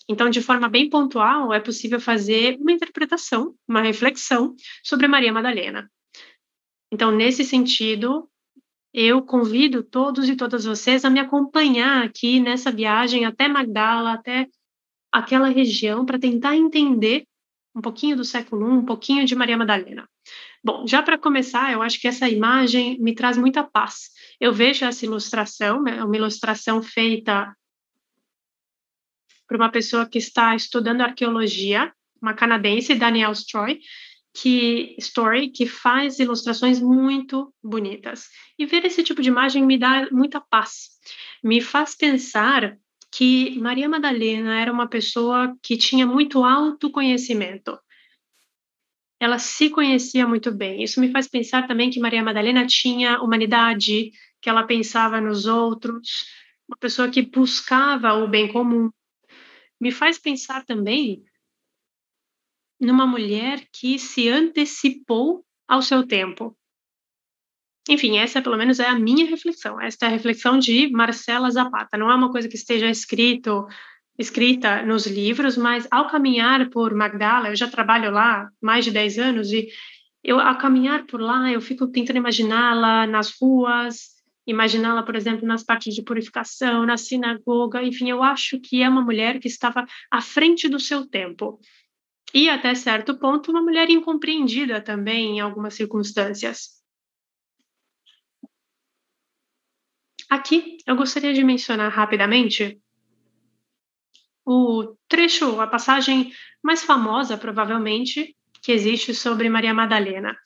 Então, 0.08 0.28
de 0.28 0.42
forma 0.42 0.68
bem 0.68 0.90
pontual, 0.90 1.52
é 1.54 1.60
possível 1.60 2.00
fazer 2.00 2.58
uma 2.60 2.72
interpretação, 2.72 3.54
uma 3.66 3.80
reflexão 3.80 4.54
sobre 4.82 5.08
Maria 5.08 5.32
Madalena. 5.32 5.90
Então, 6.92 7.10
nesse 7.10 7.42
sentido, 7.42 8.28
eu 8.92 9.22
convido 9.22 9.82
todos 9.82 10.28
e 10.28 10.36
todas 10.36 10.66
vocês 10.66 11.06
a 11.06 11.10
me 11.10 11.18
acompanhar 11.18 12.04
aqui 12.04 12.38
nessa 12.38 12.70
viagem 12.70 13.24
até 13.24 13.48
Magdala, 13.48 14.12
até 14.12 14.46
aquela 15.10 15.48
região, 15.48 16.04
para 16.04 16.18
tentar 16.18 16.54
entender 16.54 17.24
um 17.74 17.80
pouquinho 17.80 18.14
do 18.14 18.24
século 18.24 18.68
I, 18.68 18.72
um 18.72 18.84
pouquinho 18.84 19.24
de 19.24 19.34
Maria 19.34 19.56
Madalena. 19.56 20.06
Bom, 20.62 20.86
já 20.86 21.02
para 21.02 21.16
começar, 21.16 21.72
eu 21.72 21.80
acho 21.80 21.98
que 21.98 22.06
essa 22.06 22.28
imagem 22.28 23.00
me 23.00 23.14
traz 23.14 23.38
muita 23.38 23.64
paz. 23.64 24.10
Eu 24.38 24.52
vejo 24.52 24.84
essa 24.84 25.06
ilustração, 25.06 25.88
é 25.88 26.04
uma 26.04 26.16
ilustração 26.16 26.82
feita 26.82 27.56
por 29.48 29.56
uma 29.56 29.70
pessoa 29.70 30.06
que 30.06 30.18
está 30.18 30.54
estudando 30.54 31.00
arqueologia, 31.00 31.90
uma 32.20 32.34
canadense, 32.34 32.94
Danielle 32.94 33.34
Stroy, 33.34 33.80
que 34.34 34.94
story 34.98 35.50
que 35.50 35.66
faz 35.66 36.18
ilustrações 36.18 36.80
muito 36.80 37.52
bonitas. 37.62 38.28
E 38.58 38.64
ver 38.64 38.84
esse 38.84 39.02
tipo 39.02 39.20
de 39.20 39.28
imagem 39.28 39.64
me 39.64 39.78
dá 39.78 40.08
muita 40.10 40.40
paz. 40.40 40.90
Me 41.42 41.60
faz 41.60 41.94
pensar 41.94 42.76
que 43.10 43.58
Maria 43.58 43.88
Madalena 43.88 44.58
era 44.58 44.72
uma 44.72 44.88
pessoa 44.88 45.54
que 45.62 45.76
tinha 45.76 46.06
muito 46.06 46.44
autoconhecimento. 46.44 47.78
Ela 49.20 49.38
se 49.38 49.68
conhecia 49.68 50.26
muito 50.26 50.50
bem. 50.50 50.82
Isso 50.82 50.98
me 50.98 51.10
faz 51.10 51.28
pensar 51.28 51.68
também 51.68 51.90
que 51.90 52.00
Maria 52.00 52.22
Madalena 52.22 52.66
tinha 52.66 53.20
humanidade, 53.20 54.10
que 54.40 54.48
ela 54.48 54.64
pensava 54.64 55.20
nos 55.20 55.46
outros, 55.46 56.26
uma 56.66 56.76
pessoa 56.78 57.08
que 57.08 57.22
buscava 57.22 58.14
o 58.14 58.26
bem 58.26 58.50
comum. 58.50 58.90
Me 59.78 59.92
faz 59.92 60.18
pensar 60.18 60.64
também 60.64 61.22
numa 62.82 63.06
mulher 63.06 63.64
que 63.72 63.98
se 63.98 64.28
antecipou 64.28 65.44
ao 65.68 65.80
seu 65.80 66.06
tempo. 66.06 66.56
Enfim, 67.88 68.18
essa 68.18 68.42
pelo 68.42 68.56
menos 68.56 68.78
é 68.78 68.86
a 68.86 68.98
minha 68.98 69.26
reflexão. 69.26 69.80
Esta 69.80 70.06
é 70.06 70.08
a 70.08 70.12
reflexão 70.12 70.58
de 70.58 70.90
Marcela 70.90 71.50
Zapata. 71.50 71.96
Não 71.96 72.10
é 72.10 72.14
uma 72.14 72.30
coisa 72.30 72.48
que 72.48 72.56
esteja 72.56 72.88
escrito 72.88 73.66
escrita 74.18 74.84
nos 74.84 75.06
livros, 75.06 75.56
mas 75.56 75.88
ao 75.90 76.06
caminhar 76.06 76.68
por 76.68 76.94
Magdala, 76.94 77.48
eu 77.48 77.56
já 77.56 77.66
trabalho 77.66 78.10
lá 78.10 78.48
mais 78.60 78.84
de 78.84 78.90
10 78.90 79.18
anos 79.18 79.50
e 79.50 79.68
eu 80.22 80.38
ao 80.38 80.58
caminhar 80.58 81.06
por 81.06 81.20
lá, 81.20 81.50
eu 81.50 81.60
fico 81.60 81.88
tentando 81.88 82.18
imaginá-la 82.18 83.06
nas 83.06 83.32
ruas, 83.40 84.10
imaginá-la, 84.46 85.02
por 85.02 85.16
exemplo, 85.16 85.46
nas 85.46 85.64
partes 85.64 85.94
de 85.94 86.02
purificação, 86.02 86.84
na 86.84 86.96
sinagoga, 86.96 87.82
enfim, 87.82 88.10
eu 88.10 88.22
acho 88.22 88.60
que 88.60 88.82
é 88.82 88.88
uma 88.88 89.02
mulher 89.02 89.40
que 89.40 89.48
estava 89.48 89.84
à 90.10 90.20
frente 90.20 90.68
do 90.68 90.78
seu 90.78 91.06
tempo. 91.08 91.58
E 92.34 92.48
até 92.48 92.74
certo 92.74 93.18
ponto, 93.18 93.50
uma 93.50 93.62
mulher 93.62 93.90
incompreendida 93.90 94.80
também 94.80 95.36
em 95.36 95.40
algumas 95.40 95.74
circunstâncias. 95.74 96.82
Aqui 100.30 100.78
eu 100.86 100.96
gostaria 100.96 101.34
de 101.34 101.44
mencionar 101.44 101.92
rapidamente 101.92 102.80
o 104.46 104.96
trecho, 105.06 105.60
a 105.60 105.66
passagem 105.66 106.32
mais 106.62 106.82
famosa, 106.82 107.36
provavelmente, 107.36 108.34
que 108.62 108.72
existe 108.72 109.14
sobre 109.14 109.48
Maria 109.48 109.74
Madalena, 109.74 110.36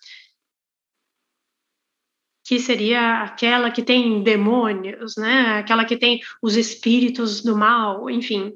que 2.44 2.58
seria 2.58 3.22
aquela 3.22 3.70
que 3.70 3.82
tem 3.82 4.22
demônios, 4.22 5.16
né? 5.16 5.58
Aquela 5.58 5.84
que 5.84 5.96
tem 5.96 6.20
os 6.42 6.56
espíritos 6.56 7.42
do 7.42 7.56
mal, 7.56 8.10
enfim. 8.10 8.52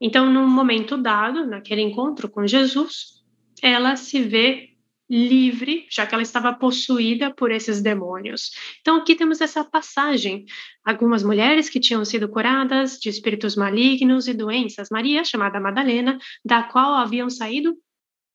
Então, 0.00 0.32
num 0.32 0.48
momento 0.48 0.96
dado, 0.96 1.46
naquele 1.46 1.82
encontro 1.82 2.28
com 2.28 2.46
Jesus, 2.46 3.22
ela 3.62 3.96
se 3.96 4.20
vê 4.22 4.68
livre, 5.10 5.86
já 5.90 6.06
que 6.06 6.14
ela 6.14 6.22
estava 6.22 6.52
possuída 6.52 7.32
por 7.34 7.50
esses 7.50 7.80
demônios. 7.80 8.50
Então, 8.80 8.96
aqui 8.96 9.14
temos 9.14 9.40
essa 9.40 9.64
passagem. 9.64 10.44
Algumas 10.84 11.22
mulheres 11.22 11.68
que 11.70 11.80
tinham 11.80 12.04
sido 12.04 12.28
curadas 12.28 12.98
de 12.98 13.08
espíritos 13.08 13.56
malignos 13.56 14.28
e 14.28 14.34
doenças. 14.34 14.88
Maria, 14.90 15.24
chamada 15.24 15.58
Madalena, 15.58 16.18
da 16.44 16.62
qual 16.62 16.94
haviam 16.94 17.30
saído 17.30 17.74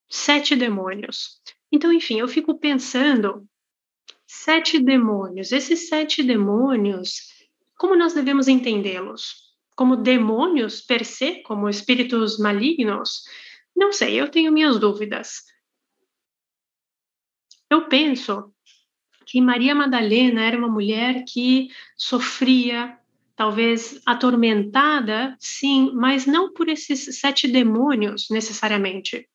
sete 0.08 0.56
demônios. 0.56 1.40
Então, 1.70 1.92
enfim, 1.92 2.18
eu 2.18 2.26
fico 2.26 2.58
pensando: 2.58 3.46
sete 4.26 4.78
demônios. 4.78 5.52
Esses 5.52 5.88
sete 5.88 6.22
demônios, 6.22 7.20
como 7.76 7.96
nós 7.96 8.14
devemos 8.14 8.48
entendê-los? 8.48 9.43
Como 9.74 9.96
demônios 9.96 10.80
per 10.80 11.04
se, 11.04 11.42
como 11.42 11.68
espíritos 11.68 12.38
malignos? 12.38 13.24
Não 13.74 13.92
sei, 13.92 14.20
eu 14.20 14.30
tenho 14.30 14.52
minhas 14.52 14.78
dúvidas. 14.78 15.42
Eu 17.68 17.88
penso 17.88 18.54
que 19.26 19.40
Maria 19.40 19.74
Madalena 19.74 20.42
era 20.42 20.56
uma 20.56 20.68
mulher 20.68 21.24
que 21.26 21.68
sofria, 21.96 22.96
talvez 23.34 24.00
atormentada, 24.06 25.36
sim, 25.40 25.90
mas 25.94 26.24
não 26.26 26.52
por 26.52 26.68
esses 26.68 27.18
sete 27.18 27.48
demônios 27.48 28.26
necessariamente. 28.30 29.28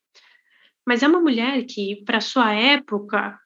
Mas 0.86 1.04
é 1.04 1.08
uma 1.08 1.20
mulher 1.20 1.66
que, 1.66 2.04
para 2.06 2.22
sua 2.22 2.54
época, 2.54 3.38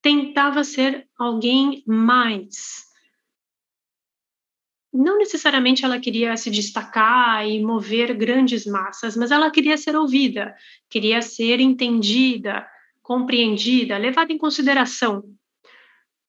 tentava 0.00 0.62
ser 0.64 1.08
alguém 1.18 1.82
mais. 1.86 2.89
Não 4.92 5.18
necessariamente 5.18 5.84
ela 5.84 6.00
queria 6.00 6.36
se 6.36 6.50
destacar 6.50 7.46
e 7.46 7.62
mover 7.62 8.12
grandes 8.14 8.66
massas, 8.66 9.16
mas 9.16 9.30
ela 9.30 9.50
queria 9.50 9.76
ser 9.76 9.94
ouvida, 9.94 10.54
queria 10.88 11.22
ser 11.22 11.60
entendida, 11.60 12.66
compreendida, 13.00 13.96
levada 13.96 14.32
em 14.32 14.38
consideração. 14.38 15.22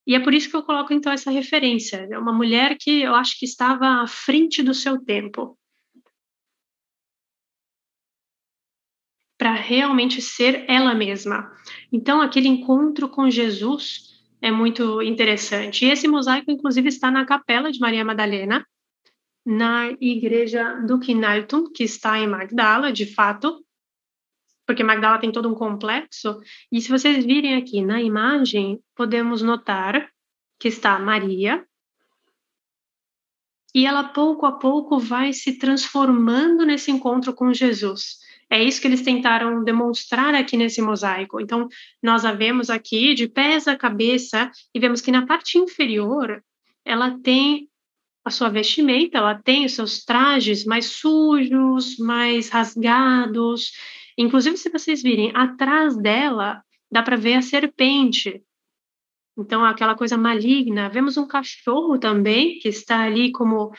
E 0.06 0.16
é 0.16 0.20
por 0.20 0.34
isso 0.34 0.50
que 0.50 0.56
eu 0.56 0.64
coloco 0.64 0.94
então 0.94 1.12
essa 1.12 1.32
referência. 1.32 2.08
É 2.12 2.18
uma 2.18 2.34
mulher 2.34 2.78
que 2.80 3.02
eu 3.02 3.16
acho 3.16 3.38
que 3.38 3.46
estava 3.46 4.02
à 4.02 4.08
frente 4.08 4.62
do 4.62 4.74
seu 4.74 5.04
tempo. 5.04 5.58
Para 9.38 9.54
realmente 9.54 10.22
ser 10.22 10.66
ela 10.68 10.94
mesma. 10.94 11.52
Então, 11.92 12.22
aquele 12.22 12.48
encontro 12.48 13.10
com 13.10 13.30
Jesus 13.30 14.11
é 14.42 14.52
muito 14.52 15.02
interessante. 15.02 15.86
E 15.86 15.90
esse 15.90 16.08
mosaico, 16.08 16.50
inclusive, 16.50 16.90
está 16.90 17.12
na 17.12 17.26
capela 17.26 17.72
de 17.72 17.80
Maria 17.80 18.04
Madalena, 18.04 18.66
na 19.46 19.92
igreja 20.00 20.76
do 20.88 21.00
Kinaltum, 21.00 21.72
que 21.72 21.84
está 21.84 22.18
em 22.18 22.28
Magdala, 22.28 22.92
de 22.92 23.06
fato, 23.06 23.64
porque 24.66 24.84
Magdala 24.84 25.20
tem 25.20 25.32
todo 25.32 25.50
um 25.50 25.56
complexo. 25.56 26.40
E 26.72 26.82
se 26.82 26.90
vocês 26.90 27.24
virem 27.26 27.56
aqui 27.56 27.82
na 27.82 28.02
imagem, 28.02 28.80
podemos 28.96 29.42
notar 29.42 30.10
que 30.60 30.68
está 30.68 30.98
Maria, 31.00 31.66
e 33.74 33.86
ela 33.86 34.04
pouco 34.04 34.46
a 34.46 34.52
pouco 34.52 35.00
vai 35.00 35.34
se 35.34 35.58
transformando 35.58 36.66
nesse 36.66 36.92
encontro 36.92 37.34
com 37.34 37.54
Jesus. 37.54 38.20
É 38.52 38.62
isso 38.62 38.82
que 38.82 38.88
eles 38.88 39.02
tentaram 39.02 39.64
demonstrar 39.64 40.36
aqui 40.36 40.58
nesse 40.58 40.82
mosaico. 40.82 41.40
Então, 41.40 41.68
nós 42.04 42.26
a 42.26 42.34
vemos 42.34 42.70
aqui 42.70 43.14
de 43.14 43.28
pés 43.28 43.68
à 43.68 43.78
cabeça 43.78 44.52
e 44.76 44.80
vemos 44.80 45.00
que 45.00 45.12
na 45.12 45.26
parte 45.26 45.58
inferior 45.58 46.44
ela 46.84 47.18
tem 47.20 47.70
a 48.26 48.30
sua 48.30 48.50
vestimenta, 48.50 49.18
ela 49.18 49.34
tem 49.34 49.66
os 49.66 49.74
seus 49.74 50.04
trajes 50.04 50.66
mais 50.66 50.86
sujos, 50.86 51.98
mais 51.98 52.50
rasgados, 52.50 53.72
Inclusive, 54.18 54.58
se 54.58 54.70
vocês 54.70 55.02
virem 55.02 55.32
atrás 55.36 55.98
dela, 55.98 56.64
dá 56.92 57.02
para 57.02 57.16
ver 57.16 57.36
a 57.36 57.42
serpente. 57.42 58.44
Então, 59.38 59.64
aquela 59.64 59.96
coisa 59.96 60.18
maligna. 60.18 60.90
Vemos 60.90 61.18
um 61.18 61.28
cachorro 61.28 61.98
também 61.98 62.60
que 62.60 62.68
está 62.68 63.02
ali 63.02 63.32
como 63.32 63.72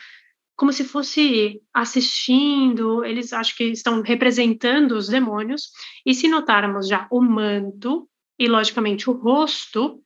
como 0.63 0.71
se 0.71 0.85
fosse 0.85 1.61
assistindo, 1.73 3.03
eles 3.03 3.33
acho 3.33 3.53
que 3.57 3.65
estão 3.65 4.01
representando 4.01 4.93
os 4.93 5.09
demônios. 5.09 5.71
E 6.05 6.13
se 6.13 6.29
notarmos 6.29 6.87
já 6.87 7.05
o 7.11 7.21
manto 7.21 8.07
e 8.39 8.47
logicamente 8.47 9.09
o 9.09 9.13
rosto, 9.13 10.01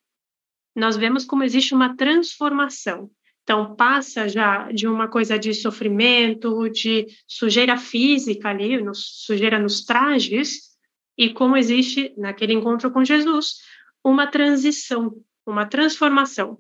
nós 0.76 0.98
vemos 0.98 1.26
como 1.26 1.44
existe 1.44 1.76
uma 1.76 1.96
transformação. 1.96 3.08
Então, 3.44 3.76
passa 3.76 4.28
já 4.28 4.72
de 4.72 4.88
uma 4.88 5.08
coisa 5.08 5.38
de 5.38 5.54
sofrimento, 5.54 6.68
de 6.70 7.06
sujeira 7.28 7.78
física 7.78 8.50
ali, 8.50 8.82
no, 8.82 8.96
sujeira 8.96 9.60
nos 9.60 9.86
trajes, 9.86 10.76
e 11.16 11.32
como 11.32 11.56
existe 11.56 12.16
naquele 12.18 12.54
encontro 12.54 12.90
com 12.90 13.06
Jesus, 13.06 13.58
uma 14.04 14.26
transição, 14.26 15.24
uma 15.46 15.68
transformação. 15.68 16.58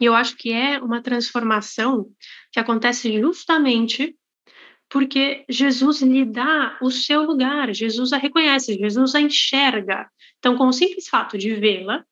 E 0.00 0.04
eu 0.04 0.14
acho 0.14 0.36
que 0.36 0.52
é 0.52 0.78
uma 0.78 1.02
transformação 1.02 2.10
que 2.52 2.58
acontece 2.58 3.20
justamente 3.20 4.16
porque 4.88 5.44
Jesus 5.48 6.02
lhe 6.02 6.24
dá 6.24 6.78
o 6.80 6.90
seu 6.90 7.22
lugar, 7.22 7.74
Jesus 7.74 8.12
a 8.12 8.16
reconhece, 8.16 8.78
Jesus 8.78 9.14
a 9.14 9.20
enxerga. 9.20 10.08
Então, 10.38 10.56
com 10.56 10.68
o 10.68 10.72
simples 10.72 11.08
fato 11.08 11.36
de 11.36 11.54
vê-la, 11.54 12.04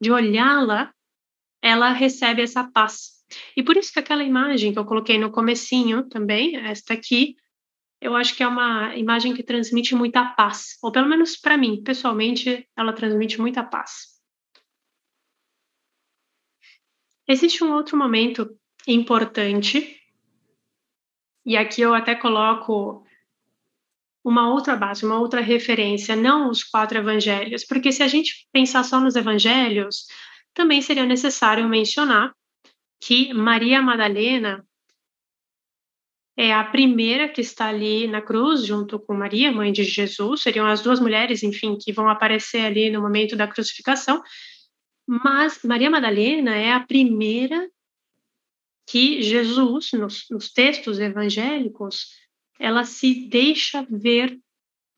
de 0.00 0.10
olhá-la, 0.10 0.92
ela 1.60 1.90
recebe 1.90 2.42
essa 2.42 2.64
paz. 2.70 3.22
E 3.56 3.62
por 3.62 3.76
isso 3.76 3.92
que 3.92 3.98
aquela 3.98 4.22
imagem 4.22 4.72
que 4.72 4.78
eu 4.78 4.84
coloquei 4.84 5.18
no 5.18 5.30
comecinho 5.30 6.08
também, 6.08 6.56
esta 6.56 6.94
aqui, 6.94 7.34
eu 8.00 8.14
acho 8.14 8.36
que 8.36 8.42
é 8.42 8.46
uma 8.46 8.94
imagem 8.96 9.32
que 9.32 9.42
transmite 9.42 9.94
muita 9.94 10.24
paz, 10.24 10.76
ou 10.82 10.90
pelo 10.90 11.08
menos 11.08 11.36
para 11.36 11.56
mim, 11.56 11.82
pessoalmente, 11.82 12.68
ela 12.76 12.92
transmite 12.92 13.40
muita 13.40 13.62
paz. 13.62 14.11
Existe 17.28 17.62
um 17.62 17.72
outro 17.72 17.96
momento 17.96 18.56
importante, 18.86 19.96
e 21.44 21.56
aqui 21.56 21.80
eu 21.80 21.94
até 21.94 22.14
coloco 22.14 23.04
uma 24.24 24.52
outra 24.52 24.76
base, 24.76 25.04
uma 25.04 25.18
outra 25.18 25.40
referência, 25.40 26.14
não 26.14 26.50
os 26.50 26.62
quatro 26.62 26.98
evangelhos, 26.98 27.64
porque 27.64 27.90
se 27.90 28.02
a 28.02 28.08
gente 28.08 28.46
pensar 28.52 28.84
só 28.84 29.00
nos 29.00 29.16
evangelhos, 29.16 30.06
também 30.54 30.80
seria 30.80 31.04
necessário 31.04 31.68
mencionar 31.68 32.32
que 33.00 33.32
Maria 33.34 33.82
Madalena 33.82 34.64
é 36.36 36.52
a 36.52 36.64
primeira 36.64 37.28
que 37.28 37.40
está 37.40 37.66
ali 37.68 38.06
na 38.06 38.22
cruz, 38.22 38.64
junto 38.64 38.98
com 38.98 39.14
Maria, 39.14 39.52
mãe 39.52 39.72
de 39.72 39.84
Jesus, 39.84 40.42
seriam 40.42 40.66
as 40.66 40.80
duas 40.80 41.00
mulheres, 41.00 41.42
enfim, 41.42 41.76
que 41.78 41.92
vão 41.92 42.08
aparecer 42.08 42.64
ali 42.64 42.90
no 42.90 43.02
momento 43.02 43.36
da 43.36 43.46
crucificação. 43.46 44.22
Mas 45.06 45.62
Maria 45.62 45.90
Madalena 45.90 46.54
é 46.54 46.72
a 46.72 46.80
primeira 46.80 47.70
que 48.86 49.22
Jesus, 49.22 49.92
nos, 49.92 50.26
nos 50.30 50.52
textos 50.52 50.98
evangélicos, 50.98 52.08
ela 52.58 52.84
se 52.84 53.28
deixa 53.28 53.86
ver 53.88 54.40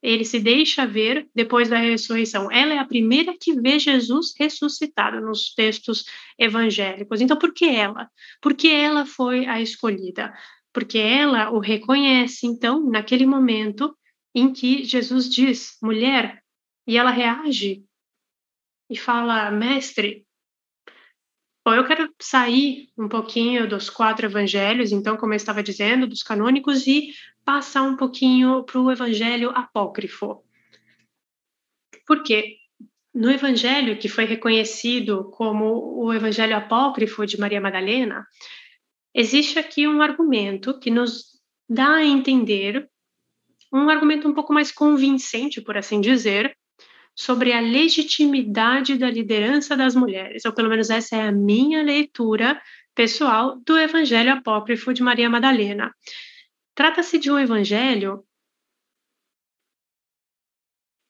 ele 0.04 0.22
se 0.22 0.38
deixa 0.38 0.86
ver 0.86 1.26
depois 1.34 1.70
da 1.70 1.78
ressurreição. 1.78 2.52
Ela 2.52 2.74
é 2.74 2.78
a 2.78 2.84
primeira 2.84 3.34
que 3.40 3.58
vê 3.58 3.78
Jesus 3.78 4.34
ressuscitado 4.38 5.18
nos 5.22 5.54
textos 5.54 6.04
evangélicos. 6.38 7.22
Então, 7.22 7.38
por 7.38 7.54
que 7.54 7.64
ela? 7.64 8.10
Porque 8.38 8.68
ela 8.68 9.06
foi 9.06 9.46
a 9.46 9.62
escolhida. 9.62 10.34
Porque 10.74 10.98
ela 10.98 11.50
o 11.50 11.58
reconhece, 11.58 12.46
então, 12.46 12.84
naquele 12.86 13.24
momento 13.24 13.96
em 14.34 14.52
que 14.52 14.84
Jesus 14.84 15.26
diz, 15.26 15.78
mulher, 15.82 16.42
e 16.86 16.98
ela 16.98 17.10
reage 17.10 17.82
e 18.94 18.96
fala: 18.96 19.50
Mestre, 19.50 20.24
bom, 21.64 21.74
eu 21.74 21.84
quero 21.84 22.14
sair 22.20 22.88
um 22.96 23.08
pouquinho 23.08 23.68
dos 23.68 23.90
quatro 23.90 24.26
evangelhos, 24.26 24.92
então, 24.92 25.16
como 25.16 25.32
eu 25.32 25.36
estava 25.36 25.64
dizendo, 25.64 26.06
dos 26.06 26.22
canônicos, 26.22 26.86
e 26.86 27.12
passar 27.44 27.82
um 27.82 27.96
pouquinho 27.96 28.62
para 28.62 28.80
o 28.80 28.90
evangelho 28.90 29.50
apócrifo. 29.50 30.44
Por 32.06 32.22
quê? 32.22 32.56
No 33.12 33.30
evangelho 33.30 33.98
que 33.98 34.08
foi 34.08 34.24
reconhecido 34.26 35.30
como 35.32 36.04
o 36.04 36.12
evangelho 36.12 36.56
apócrifo 36.56 37.26
de 37.26 37.38
Maria 37.38 37.60
Madalena, 37.60 38.26
existe 39.12 39.58
aqui 39.58 39.88
um 39.88 40.00
argumento 40.00 40.78
que 40.78 40.90
nos 40.90 41.40
dá 41.68 41.96
a 41.96 42.04
entender 42.04 42.88
um 43.72 43.88
argumento 43.90 44.28
um 44.28 44.34
pouco 44.34 44.52
mais 44.52 44.70
convincente, 44.70 45.60
por 45.60 45.76
assim 45.76 46.00
dizer, 46.00 46.53
sobre 47.14 47.52
a 47.52 47.60
legitimidade 47.60 48.98
da 48.98 49.10
liderança 49.10 49.76
das 49.76 49.94
mulheres, 49.94 50.44
ou 50.44 50.52
pelo 50.52 50.68
menos 50.68 50.90
essa 50.90 51.16
é 51.16 51.22
a 51.22 51.32
minha 51.32 51.82
leitura 51.82 52.60
pessoal 52.94 53.58
do 53.60 53.78
Evangelho 53.78 54.32
Apócrifo 54.32 54.92
de 54.92 55.02
Maria 55.02 55.30
Madalena. 55.30 55.94
Trata-se 56.74 57.18
de 57.18 57.30
um 57.30 57.38
evangelho 57.38 58.24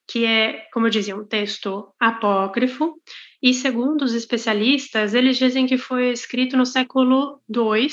que 0.07 0.25
é, 0.25 0.69
como 0.73 0.87
eu 0.87 0.91
dizia, 0.91 1.17
um 1.17 1.27
texto 1.27 1.93
apócrifo, 1.99 3.01
e 3.43 3.53
segundo 3.53 4.03
os 4.03 4.15
especialistas, 4.15 5.13
eles 5.13 5.37
dizem 5.37 5.67
que 5.67 5.77
foi 5.77 6.11
escrito 6.13 6.57
no 6.57 6.65
século 6.65 7.43
II. 7.49 7.89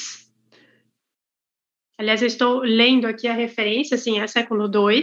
Aliás, 1.98 2.22
eu 2.22 2.28
estou 2.28 2.60
lendo 2.60 3.08
aqui 3.08 3.28
a 3.28 3.34
referência, 3.34 3.96
assim, 3.96 4.20
é 4.20 4.28
século 4.28 4.66
II. 4.66 5.02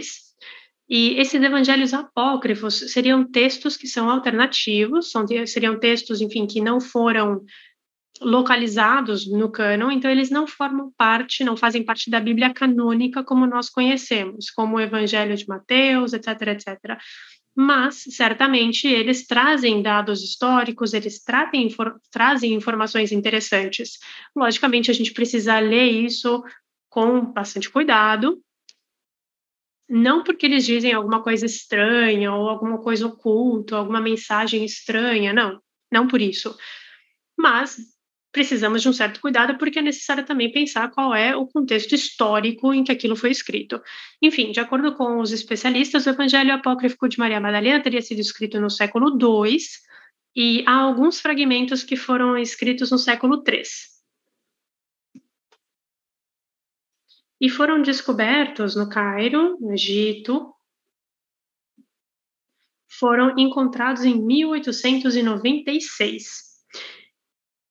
E 0.89 1.19
esses 1.19 1.41
evangelhos 1.41 1.93
apócrifos 1.93 2.91
seriam 2.91 3.23
textos 3.23 3.77
que 3.77 3.87
são 3.87 4.09
alternativos, 4.09 5.11
são, 5.11 5.25
seriam 5.45 5.79
textos, 5.79 6.19
enfim, 6.19 6.47
que 6.47 6.59
não 6.59 6.81
foram 6.81 7.43
localizados 8.21 9.29
no 9.29 9.49
cânon, 9.51 9.91
então 9.91 10.09
eles 10.11 10.29
não 10.29 10.45
formam 10.45 10.91
parte, 10.97 11.43
não 11.43 11.55
fazem 11.55 11.83
parte 11.83 12.09
da 12.09 12.19
Bíblia 12.19 12.53
canônica 12.53 13.23
como 13.23 13.45
nós 13.45 13.69
conhecemos, 13.69 14.49
como 14.49 14.75
o 14.75 14.81
Evangelho 14.81 15.37
de 15.37 15.47
Mateus, 15.47 16.11
etc, 16.11 16.27
etc. 16.47 16.97
Mas, 17.55 18.03
certamente, 18.09 18.87
eles 18.87 19.25
trazem 19.25 19.81
dados 19.81 20.23
históricos, 20.23 20.93
eles 20.93 21.23
tratem, 21.23 21.69
for, 21.69 21.99
trazem 22.11 22.53
informações 22.53 23.11
interessantes. 23.11 23.99
Logicamente, 24.35 24.91
a 24.91 24.93
gente 24.93 25.13
precisa 25.13 25.59
ler 25.59 25.89
isso 25.89 26.43
com 26.89 27.21
bastante 27.21 27.69
cuidado, 27.69 28.41
não 29.89 30.23
porque 30.23 30.45
eles 30.45 30.65
dizem 30.65 30.93
alguma 30.93 31.23
coisa 31.23 31.45
estranha 31.45 32.31
ou 32.33 32.47
alguma 32.47 32.77
coisa 32.77 33.07
oculta, 33.07 33.75
alguma 33.75 33.99
mensagem 33.99 34.63
estranha, 34.63 35.33
não, 35.33 35.59
não 35.91 36.07
por 36.07 36.21
isso. 36.21 36.55
Mas 37.37 37.77
precisamos 38.31 38.83
de 38.83 38.89
um 38.89 38.93
certo 38.93 39.19
cuidado, 39.19 39.57
porque 39.57 39.79
é 39.79 39.81
necessário 39.81 40.23
também 40.23 40.51
pensar 40.51 40.91
qual 40.91 41.15
é 41.15 41.35
o 41.35 41.47
contexto 41.47 41.95
histórico 41.95 42.73
em 42.73 42.83
que 42.83 42.91
aquilo 42.91 43.15
foi 43.15 43.31
escrito. 43.31 43.81
Enfim, 44.21 44.51
de 44.51 44.59
acordo 44.59 44.93
com 44.95 45.19
os 45.19 45.31
especialistas, 45.31 46.05
o 46.05 46.09
Evangelho 46.09 46.53
Apócrifo 46.53 47.09
de 47.09 47.17
Maria 47.17 47.39
Madalena 47.39 47.81
teria 47.81 48.01
sido 48.01 48.19
escrito 48.19 48.61
no 48.61 48.69
século 48.69 49.17
II, 49.19 49.57
e 50.35 50.63
há 50.67 50.73
alguns 50.73 51.19
fragmentos 51.19 51.83
que 51.83 51.95
foram 51.95 52.37
escritos 52.37 52.91
no 52.91 52.97
século 52.97 53.43
III. 53.45 53.63
E 57.39 57.49
foram 57.49 57.81
descobertos 57.81 58.75
no 58.75 58.89
Cairo, 58.89 59.57
no 59.59 59.73
Egito, 59.73 60.53
foram 62.87 63.37
encontrados 63.37 64.03
em 64.03 64.21
1896 64.21 66.49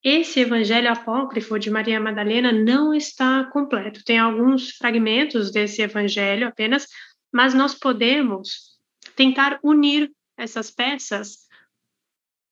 esse 0.03 0.39
evangelho 0.39 0.91
apócrifo 0.91 1.59
de 1.59 1.69
Maria 1.69 1.99
Madalena 1.99 2.51
não 2.51 2.93
está 2.93 3.43
completo. 3.51 4.03
Tem 4.03 4.17
alguns 4.17 4.71
fragmentos 4.71 5.51
desse 5.51 5.81
evangelho 5.81 6.47
apenas, 6.47 6.87
mas 7.31 7.53
nós 7.53 7.75
podemos 7.75 8.77
tentar 9.15 9.59
unir 9.61 10.11
essas 10.37 10.71
peças 10.71 11.48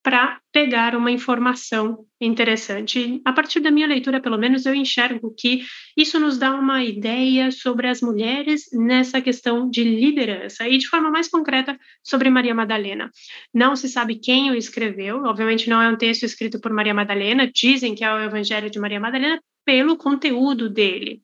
para 0.02 0.40
pegar 0.52 0.94
uma 0.94 1.10
informação 1.10 2.06
interessante. 2.20 3.20
A 3.24 3.32
partir 3.32 3.60
da 3.60 3.70
minha 3.70 3.86
leitura, 3.86 4.20
pelo 4.20 4.38
menos, 4.38 4.64
eu 4.64 4.74
enxergo 4.74 5.34
que 5.36 5.64
isso 5.96 6.18
nos 6.18 6.38
dá 6.38 6.54
uma 6.54 6.82
ideia 6.84 7.50
sobre 7.50 7.88
as 7.88 8.00
mulheres 8.00 8.64
nessa 8.72 9.20
questão 9.20 9.68
de 9.68 9.84
liderança 9.84 10.68
e, 10.68 10.78
de 10.78 10.88
forma 10.88 11.10
mais 11.10 11.28
concreta, 11.28 11.78
sobre 12.02 12.30
Maria 12.30 12.54
Madalena. 12.54 13.10
Não 13.52 13.76
se 13.76 13.88
sabe 13.88 14.18
quem 14.18 14.50
o 14.50 14.54
escreveu, 14.54 15.24
obviamente 15.24 15.68
não 15.68 15.82
é 15.82 15.88
um 15.88 15.96
texto 15.96 16.22
escrito 16.22 16.60
por 16.60 16.72
Maria 16.72 16.94
Madalena, 16.94 17.50
dizem 17.50 17.94
que 17.94 18.04
é 18.04 18.12
o 18.12 18.20
Evangelho 18.20 18.70
de 18.70 18.78
Maria 18.78 19.00
Madalena 19.00 19.40
pelo 19.64 19.98
conteúdo 19.98 20.70
dele, 20.70 21.22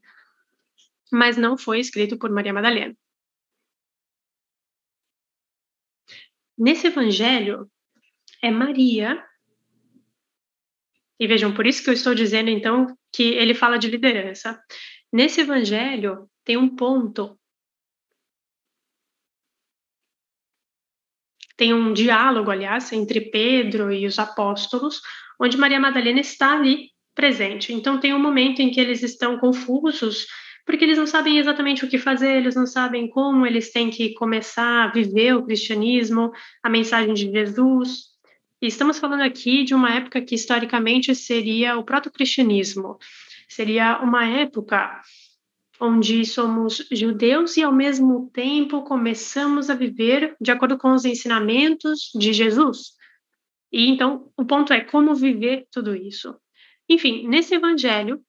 mas 1.11 1.37
não 1.37 1.57
foi 1.57 1.81
escrito 1.81 2.18
por 2.18 2.31
Maria 2.31 2.53
Madalena. 2.53 2.95
Nesse 6.57 6.87
evangelho, 6.87 7.68
é 8.45 8.51
Maria. 8.51 9.24
E 11.18 11.26
vejam, 11.26 11.55
por 11.55 11.66
isso 11.66 11.82
que 11.82 11.88
eu 11.88 11.95
estou 11.95 12.14
dizendo 12.14 12.51
então 12.51 12.95
que 13.11 13.22
ele 13.22 13.55
fala 13.55 13.78
de 13.78 13.88
liderança. 13.88 14.61
Nesse 15.11 15.40
evangelho 15.40 16.28
tem 16.45 16.57
um 16.57 16.76
ponto 16.76 17.38
tem 21.57 21.72
um 21.72 21.92
diálogo, 21.92 22.51
aliás, 22.51 22.92
entre 22.92 23.30
Pedro 23.30 23.92
e 23.92 24.07
os 24.07 24.18
apóstolos, 24.18 25.01
onde 25.40 25.57
Maria 25.57 25.78
Madalena 25.78 26.18
está 26.18 26.53
ali 26.53 26.90
presente. 27.14 27.72
Então 27.72 28.01
tem 28.01 28.12
um 28.12 28.18
momento 28.18 28.61
em 28.61 28.72
que 28.72 28.80
eles 28.80 29.05
estão 29.05 29.38
confusos, 29.38 30.26
porque 30.66 30.82
eles 30.82 30.99
não 30.99 31.07
sabem 31.07 31.38
exatamente 31.38 31.84
o 31.84 31.88
que 31.88 31.97
fazer, 31.97 32.38
eles 32.38 32.57
não 32.57 32.66
sabem 32.66 33.09
como 33.09 33.47
eles 33.47 33.70
têm 33.70 33.88
que 33.88 34.14
começar 34.14 34.84
a 34.84 34.92
viver 34.92 35.36
o 35.36 35.45
cristianismo, 35.45 36.32
a 36.61 36.68
mensagem 36.68 37.14
de 37.14 37.30
Jesus. 37.30 38.14
Estamos 38.61 38.99
falando 38.99 39.23
aqui 39.23 39.65
de 39.65 39.75
uma 39.75 39.95
época 39.95 40.23
que 40.23 40.35
historicamente 40.35 41.15
seria 41.15 41.77
o 41.77 41.85
proto-cristianismo. 41.85 42.99
Seria 43.49 44.01
uma 44.01 44.27
época 44.27 45.03
onde 45.81 46.25
somos 46.25 46.87
judeus 46.91 47.57
e 47.57 47.63
ao 47.63 47.73
mesmo 47.73 48.31
tempo 48.33 48.85
começamos 48.85 49.69
a 49.69 49.75
viver 49.75 50.37
de 50.41 50.51
acordo 50.51 50.79
com 50.79 50.93
os 50.93 51.05
ensinamentos 51.05 52.11
de 52.15 52.33
Jesus. 52.33 52.93
E 53.73 53.89
então 53.89 54.33
o 54.37 54.45
ponto 54.45 54.73
é 54.73 54.81
como 54.81 55.15
viver 55.15 55.67
tudo 55.71 55.95
isso. 55.95 56.35
Enfim, 56.89 57.27
nesse 57.27 57.55
evangelho, 57.55 58.23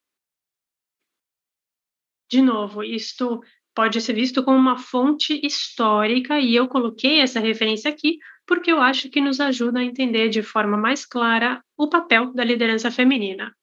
de 2.29 2.41
novo, 2.41 2.83
isto 2.83 3.41
pode 3.75 4.01
ser 4.01 4.13
visto 4.13 4.43
como 4.43 4.57
uma 4.57 4.77
fonte 4.77 5.39
histórica 5.45 6.39
e 6.39 6.55
eu 6.55 6.67
coloquei 6.67 7.19
essa 7.19 7.39
referência 7.39 7.91
aqui 7.91 8.17
porque 8.45 8.71
eu 8.71 8.79
acho 8.79 9.09
que 9.09 9.21
nos 9.21 9.39
ajuda 9.39 9.79
a 9.79 9.83
entender 9.83 10.29
de 10.29 10.43
forma 10.43 10.77
mais 10.77 11.05
clara 11.05 11.63
o 11.77 11.89
papel 11.89 12.33
da 12.33 12.43
liderança 12.43 12.91
feminina. 12.91 13.53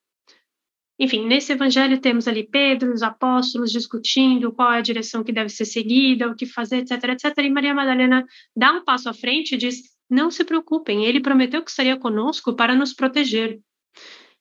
Enfim, 0.99 1.27
nesse 1.27 1.53
evangelho 1.53 2.01
temos 2.01 2.29
ali 2.29 2.47
Pedro, 2.47 2.93
os 2.93 3.03
apóstolos 3.03 3.73
discutindo 3.73 4.53
qual 4.53 4.73
é 4.73 4.79
a 4.79 4.83
direção 4.83 5.25
que 5.25 5.33
deve 5.33 5.49
ser 5.49 5.65
seguida, 5.65 6.29
o 6.29 6.35
que 6.37 6.47
fazer, 6.47 6.79
etc, 6.79 7.05
etc. 7.05 7.39
E 7.39 7.51
Maria 7.51 7.75
Madalena 7.75 8.25
dá 8.55 8.73
um 8.73 8.85
passo 8.85 9.09
à 9.09 9.15
frente 9.15 9.55
e 9.55 9.59
diz: 9.59 9.83
Não 10.09 10.31
se 10.31 10.45
preocupem, 10.45 11.05
ele 11.05 11.21
prometeu 11.21 11.63
que 11.63 11.71
estaria 11.71 11.97
conosco 11.97 12.55
para 12.55 12.75
nos 12.75 12.93
proteger. 12.93 13.61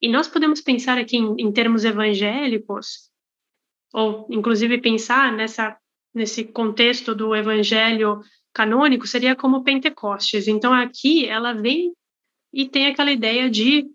E 0.02 0.08
nós 0.08 0.28
podemos 0.28 0.62
pensar 0.62 0.98
aqui 0.98 1.18
em, 1.18 1.36
em 1.40 1.52
termos 1.52 1.86
evangélicos, 1.86 3.10
ou 3.94 4.28
inclusive 4.30 4.80
pensar 4.80 5.32
nessa, 5.32 5.78
nesse 6.14 6.44
contexto 6.44 7.16
do 7.16 7.36
evangelho 7.36 8.22
canônico 8.54 9.08
seria 9.08 9.36
como 9.36 9.64
Pentecostes. 9.64 10.48
Então 10.48 10.74
aqui 10.74 11.26
ela 11.26 11.54
vem 11.54 11.94
e 12.54 12.68
tem 12.68 12.88
aquela 12.88 13.12
ideia 13.12 13.50
de 13.50 13.90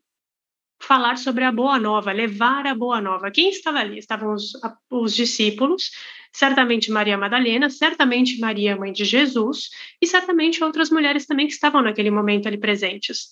falar 0.81 1.17
sobre 1.17 1.45
a 1.45 1.53
boa 1.53 1.79
nova, 1.79 2.13
levar 2.13 2.67
a 2.67 2.75
boa 2.75 3.01
nova. 3.01 3.31
Quem 3.31 3.49
estava 3.51 3.79
ali? 3.79 3.99
Estavam 3.99 4.35
os, 4.35 4.53
os 4.91 5.15
discípulos, 5.15 5.91
certamente 6.33 6.91
Maria 6.91 7.17
Madalena, 7.17 7.71
certamente 7.71 8.39
Maria, 8.39 8.77
mãe 8.77 8.93
de 8.93 9.05
Jesus, 9.05 9.71
e 10.01 10.07
certamente 10.07 10.63
outras 10.63 10.91
mulheres 10.91 11.27
também 11.27 11.47
que 11.47 11.53
estavam 11.53 11.83
naquele 11.83 12.11
momento 12.11 12.47
ali 12.47 12.59
presentes. 12.59 13.31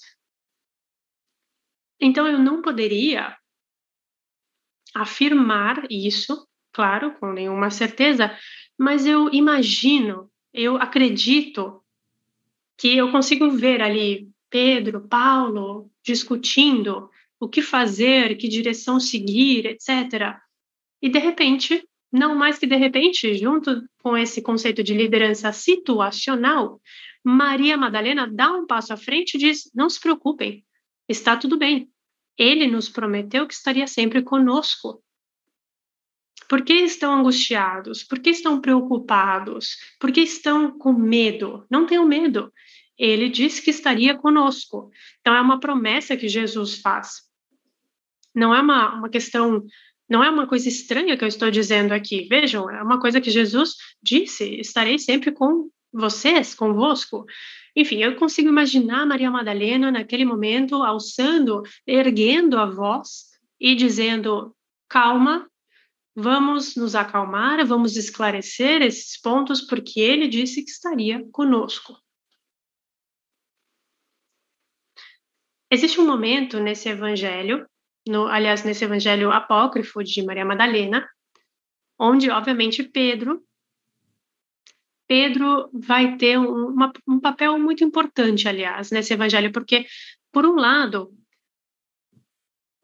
Então 2.00 2.26
eu 2.26 2.38
não 2.38 2.62
poderia 2.62 3.36
afirmar 4.94 5.86
isso, 5.90 6.46
claro, 6.72 7.14
com 7.18 7.32
nenhuma 7.32 7.70
certeza, 7.70 8.36
mas 8.78 9.06
eu 9.06 9.28
imagino 9.32 10.30
eu 10.54 10.76
acredito 10.76 11.82
que 12.78 12.96
eu 12.96 13.10
consigo 13.10 13.50
ver 13.50 13.82
ali 13.82 14.30
Pedro, 14.48 15.08
Paulo 15.08 15.90
discutindo 16.00 17.10
o 17.40 17.48
que 17.48 17.60
fazer, 17.60 18.36
que 18.36 18.48
direção 18.48 19.00
seguir, 19.00 19.66
etc. 19.66 20.38
E 21.02 21.08
de 21.08 21.18
repente, 21.18 21.86
não 22.12 22.36
mais 22.36 22.56
que 22.56 22.66
de 22.66 22.76
repente, 22.76 23.34
junto 23.36 23.82
com 23.98 24.16
esse 24.16 24.40
conceito 24.40 24.82
de 24.84 24.94
liderança 24.94 25.52
situacional, 25.52 26.80
Maria 27.24 27.76
Madalena 27.76 28.30
dá 28.30 28.52
um 28.52 28.66
passo 28.66 28.92
à 28.92 28.96
frente 28.96 29.34
e 29.34 29.38
diz: 29.38 29.70
Não 29.74 29.90
se 29.90 29.98
preocupem, 29.98 30.64
está 31.08 31.36
tudo 31.36 31.58
bem. 31.58 31.90
Ele 32.38 32.68
nos 32.68 32.88
prometeu 32.88 33.46
que 33.46 33.54
estaria 33.54 33.86
sempre 33.86 34.22
conosco. 34.22 35.02
Por 36.48 36.62
que 36.62 36.74
estão 36.74 37.18
angustiados? 37.18 38.04
Por 38.04 38.18
que 38.18 38.30
estão 38.30 38.60
preocupados? 38.60 39.76
Por 39.98 40.12
que 40.12 40.20
estão 40.20 40.76
com 40.78 40.92
medo? 40.92 41.64
Não 41.70 41.86
tenham 41.86 42.06
medo. 42.06 42.52
Ele 42.98 43.28
disse 43.28 43.62
que 43.62 43.70
estaria 43.70 44.16
conosco. 44.16 44.90
Então, 45.20 45.34
é 45.34 45.40
uma 45.40 45.58
promessa 45.58 46.16
que 46.16 46.28
Jesus 46.28 46.80
faz. 46.80 47.22
Não 48.34 48.54
é 48.54 48.60
uma, 48.60 48.94
uma 48.96 49.08
questão, 49.08 49.64
não 50.08 50.22
é 50.22 50.30
uma 50.30 50.46
coisa 50.46 50.68
estranha 50.68 51.16
que 51.16 51.24
eu 51.24 51.28
estou 51.28 51.50
dizendo 51.50 51.92
aqui. 51.92 52.26
Vejam, 52.28 52.70
é 52.70 52.82
uma 52.82 53.00
coisa 53.00 53.20
que 53.20 53.30
Jesus 53.30 53.74
disse: 54.02 54.60
estarei 54.60 54.98
sempre 54.98 55.32
com 55.32 55.70
vocês, 55.92 56.54
convosco. 56.54 57.24
Enfim, 57.76 58.02
eu 58.02 58.16
consigo 58.16 58.48
imaginar 58.48 59.06
Maria 59.06 59.30
Madalena 59.30 59.90
naquele 59.90 60.24
momento 60.24 60.82
alçando, 60.82 61.62
erguendo 61.86 62.58
a 62.58 62.66
voz 62.66 63.24
e 63.60 63.74
dizendo: 63.74 64.54
calma, 64.88 65.48
vamos 66.14 66.76
nos 66.76 66.94
acalmar, 66.94 67.64
vamos 67.66 67.96
esclarecer 67.96 68.82
esses 68.82 69.20
pontos, 69.20 69.60
porque 69.60 70.00
ele 70.00 70.28
disse 70.28 70.62
que 70.62 70.70
estaria 70.70 71.26
conosco. 71.30 71.96
Existe 75.70 76.00
um 76.00 76.06
momento 76.06 76.60
nesse 76.60 76.88
evangelho, 76.88 77.68
no, 78.06 78.26
aliás, 78.26 78.62
nesse 78.62 78.84
evangelho 78.84 79.32
apócrifo 79.32 80.04
de 80.04 80.22
Maria 80.22 80.44
Madalena, 80.44 81.08
onde, 81.98 82.30
obviamente, 82.30 82.82
Pedro 82.82 83.44
Pedro 85.06 85.70
vai 85.72 86.16
ter 86.16 86.38
um, 86.38 86.68
uma, 86.68 86.92
um 87.06 87.20
papel 87.20 87.58
muito 87.58 87.84
importante, 87.84 88.48
aliás, 88.48 88.90
nesse 88.90 89.12
evangelho, 89.12 89.52
porque, 89.52 89.86
por 90.32 90.46
um 90.46 90.54
lado, 90.54 91.12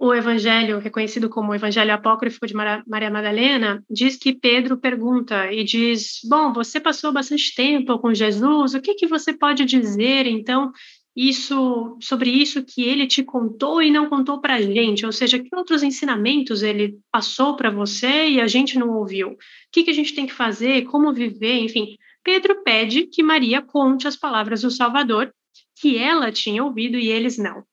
o 0.01 0.14
evangelho, 0.14 0.78
reconhecido 0.78 1.28
como 1.28 1.53
o 1.53 1.55
evangelho 1.55 1.92
apócrifo 1.92 2.46
de 2.46 2.55
Maria 2.55 3.11
Madalena, 3.11 3.84
diz 3.88 4.16
que 4.16 4.32
Pedro 4.32 4.78
pergunta 4.78 5.53
e 5.53 5.62
diz: 5.62 6.20
Bom, 6.24 6.55
você 6.55 6.80
passou 6.80 7.12
bastante 7.12 7.55
tempo 7.55 7.98
com 7.98 8.14
Jesus, 8.14 8.72
o 8.72 8.80
que, 8.80 8.94
que 8.94 9.07
você 9.07 9.34
pode 9.34 9.66
dizer, 9.66 10.24
então, 10.26 10.72
isso 11.14 11.98
sobre 12.01 12.30
isso 12.30 12.64
que 12.64 12.82
ele 12.82 13.07
te 13.07 13.22
contou 13.22 13.82
e 13.82 13.90
não 13.90 14.09
contou 14.09 14.40
para 14.40 14.55
a 14.55 14.62
gente? 14.62 15.05
Ou 15.05 15.12
seja, 15.12 15.38
que 15.38 15.55
outros 15.55 15.82
ensinamentos 15.82 16.62
ele 16.62 16.98
passou 17.12 17.55
para 17.55 17.68
você 17.68 18.30
e 18.30 18.40
a 18.40 18.46
gente 18.46 18.78
não 18.78 18.88
ouviu? 18.88 19.32
O 19.32 19.36
que, 19.70 19.82
que 19.82 19.90
a 19.90 19.94
gente 19.94 20.14
tem 20.14 20.26
que 20.26 20.32
fazer? 20.32 20.84
Como 20.84 21.12
viver? 21.12 21.59
Enfim, 21.59 21.98
Pedro 22.24 22.62
pede 22.64 23.03
que 23.07 23.22
Maria 23.22 23.61
conte 23.61 24.09
as 24.09 24.16
palavras 24.16 24.62
do 24.62 24.70
Salvador 24.70 25.30
que 25.78 25.98
ela 25.98 26.32
tinha 26.32 26.64
ouvido 26.64 26.98
e 26.98 27.09
eles 27.09 27.36
não. 27.36 27.64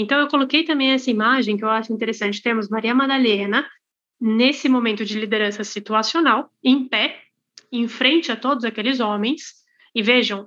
Então, 0.00 0.20
eu 0.20 0.28
coloquei 0.28 0.62
também 0.62 0.92
essa 0.92 1.10
imagem 1.10 1.56
que 1.56 1.64
eu 1.64 1.68
acho 1.68 1.92
interessante. 1.92 2.40
Temos 2.40 2.68
Maria 2.68 2.94
Madalena, 2.94 3.68
nesse 4.20 4.68
momento 4.68 5.04
de 5.04 5.18
liderança 5.18 5.64
situacional, 5.64 6.52
em 6.62 6.86
pé, 6.86 7.20
em 7.72 7.88
frente 7.88 8.30
a 8.30 8.36
todos 8.36 8.64
aqueles 8.64 9.00
homens. 9.00 9.54
E 9.92 10.00
vejam, 10.00 10.46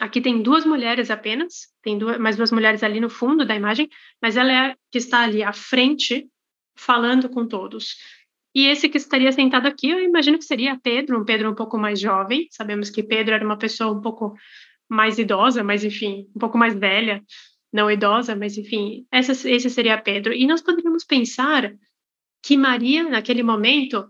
aqui 0.00 0.22
tem 0.22 0.40
duas 0.40 0.64
mulheres 0.64 1.10
apenas, 1.10 1.68
tem 1.82 1.98
duas, 1.98 2.16
mais 2.16 2.34
duas 2.34 2.50
mulheres 2.50 2.82
ali 2.82 2.98
no 2.98 3.10
fundo 3.10 3.44
da 3.44 3.54
imagem, 3.54 3.90
mas 4.22 4.38
ela 4.38 4.50
é 4.50 4.74
que 4.90 4.96
está 4.96 5.24
ali 5.24 5.42
à 5.42 5.52
frente, 5.52 6.26
falando 6.74 7.28
com 7.28 7.46
todos. 7.46 7.94
E 8.54 8.68
esse 8.68 8.88
que 8.88 8.96
estaria 8.96 9.30
sentado 9.32 9.66
aqui, 9.66 9.90
eu 9.90 10.00
imagino 10.00 10.38
que 10.38 10.46
seria 10.46 10.80
Pedro, 10.82 11.20
um 11.20 11.26
Pedro 11.26 11.50
um 11.50 11.54
pouco 11.54 11.76
mais 11.76 12.00
jovem. 12.00 12.46
Sabemos 12.50 12.88
que 12.88 13.02
Pedro 13.02 13.34
era 13.34 13.44
uma 13.44 13.58
pessoa 13.58 13.92
um 13.92 14.00
pouco 14.00 14.34
mais 14.88 15.18
idosa, 15.18 15.62
mas 15.62 15.84
enfim, 15.84 16.26
um 16.34 16.38
pouco 16.38 16.56
mais 16.56 16.74
velha, 16.74 17.22
não 17.76 17.90
idosa, 17.90 18.34
mas 18.34 18.56
enfim, 18.56 19.06
essa, 19.12 19.32
esse 19.48 19.70
seria 19.70 20.00
Pedro. 20.00 20.32
E 20.32 20.46
nós 20.46 20.62
poderíamos 20.62 21.04
pensar 21.04 21.72
que 22.42 22.56
Maria, 22.56 23.04
naquele 23.04 23.42
momento, 23.42 24.08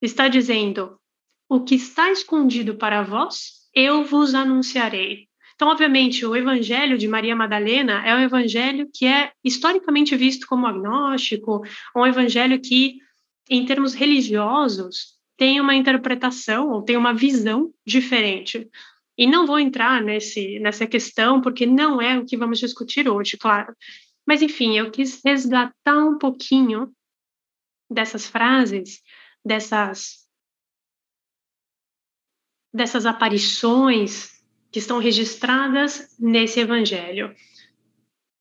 está 0.00 0.28
dizendo: 0.28 1.00
O 1.48 1.64
que 1.64 1.74
está 1.74 2.12
escondido 2.12 2.76
para 2.76 3.02
vós, 3.02 3.68
eu 3.74 4.04
vos 4.04 4.34
anunciarei. 4.34 5.26
Então, 5.54 5.68
obviamente, 5.68 6.24
o 6.24 6.36
evangelho 6.36 6.96
de 6.96 7.08
Maria 7.08 7.34
Madalena 7.34 8.06
é 8.06 8.14
um 8.14 8.20
evangelho 8.20 8.88
que 8.94 9.06
é 9.06 9.32
historicamente 9.42 10.14
visto 10.14 10.46
como 10.46 10.68
agnóstico, 10.68 11.62
um 11.96 12.06
evangelho 12.06 12.60
que, 12.60 12.98
em 13.50 13.64
termos 13.64 13.92
religiosos, 13.92 15.18
tem 15.36 15.60
uma 15.60 15.74
interpretação 15.74 16.70
ou 16.70 16.82
tem 16.82 16.96
uma 16.96 17.12
visão 17.12 17.72
diferente. 17.84 18.68
E 19.18 19.26
não 19.26 19.44
vou 19.44 19.58
entrar 19.58 20.00
nesse, 20.00 20.60
nessa 20.60 20.86
questão, 20.86 21.40
porque 21.40 21.66
não 21.66 22.00
é 22.00 22.16
o 22.16 22.24
que 22.24 22.36
vamos 22.36 22.60
discutir 22.60 23.08
hoje, 23.08 23.36
claro. 23.36 23.74
Mas, 24.24 24.42
enfim, 24.42 24.78
eu 24.78 24.92
quis 24.92 25.20
resgatar 25.24 25.98
um 26.04 26.16
pouquinho 26.16 26.92
dessas 27.90 28.28
frases, 28.28 29.02
dessas, 29.44 30.26
dessas 32.72 33.06
aparições 33.06 34.38
que 34.70 34.78
estão 34.78 34.98
registradas 34.98 36.14
nesse 36.18 36.60
evangelho. 36.60 37.34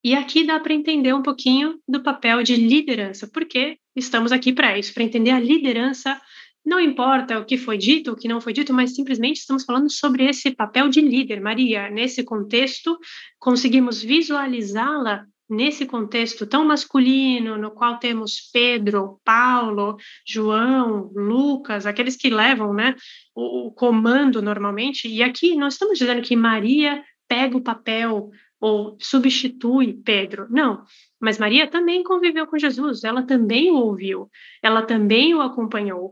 E 0.03 0.13
aqui 0.13 0.45
dá 0.45 0.59
para 0.59 0.73
entender 0.73 1.13
um 1.13 1.23
pouquinho 1.23 1.81
do 1.87 2.03
papel 2.03 2.43
de 2.43 2.55
liderança, 2.55 3.27
porque 3.27 3.79
estamos 3.95 4.31
aqui 4.31 4.53
para 4.53 4.77
isso, 4.77 4.93
para 4.93 5.03
entender 5.03 5.31
a 5.31 5.39
liderança. 5.39 6.21
Não 6.67 6.81
importa 6.81 7.39
o 7.39 7.45
que 7.45 7.57
foi 7.57 7.77
dito, 7.77 8.11
o 8.11 8.15
que 8.17 8.27
não 8.27 8.41
foi 8.41 8.51
dito, 8.51 8.73
mas 8.73 8.93
simplesmente 8.93 9.37
estamos 9.37 9.63
falando 9.63 9.89
sobre 9.89 10.25
esse 10.25 10.51
papel 10.51 10.89
de 10.89 10.99
líder. 10.99 11.39
Maria, 11.39 11.89
nesse 11.89 12.25
contexto, 12.25 12.99
conseguimos 13.39 14.03
visualizá-la 14.03 15.25
nesse 15.49 15.85
contexto 15.85 16.45
tão 16.45 16.65
masculino, 16.65 17.57
no 17.57 17.71
qual 17.71 17.99
temos 17.99 18.49
Pedro, 18.51 19.17
Paulo, 19.23 19.95
João, 20.27 21.09
Lucas, 21.15 21.85
aqueles 21.85 22.17
que 22.17 22.29
levam 22.29 22.73
né, 22.73 22.95
o, 23.33 23.67
o 23.67 23.71
comando 23.71 24.41
normalmente, 24.41 25.07
e 25.07 25.23
aqui 25.23 25.55
nós 25.55 25.75
estamos 25.75 25.97
dizendo 25.97 26.21
que 26.21 26.35
Maria 26.35 27.01
pega 27.29 27.55
o 27.55 27.63
papel 27.63 28.29
ou 28.59 28.97
substitui 28.99 29.93
Pedro. 30.03 30.47
Não, 30.49 30.83
mas 31.17 31.37
Maria 31.37 31.65
também 31.65 32.03
conviveu 32.03 32.45
com 32.45 32.57
Jesus, 32.57 33.05
ela 33.05 33.23
também 33.23 33.71
o 33.71 33.75
ouviu, 33.75 34.29
ela 34.61 34.81
também 34.81 35.33
o 35.33 35.39
acompanhou. 35.39 36.11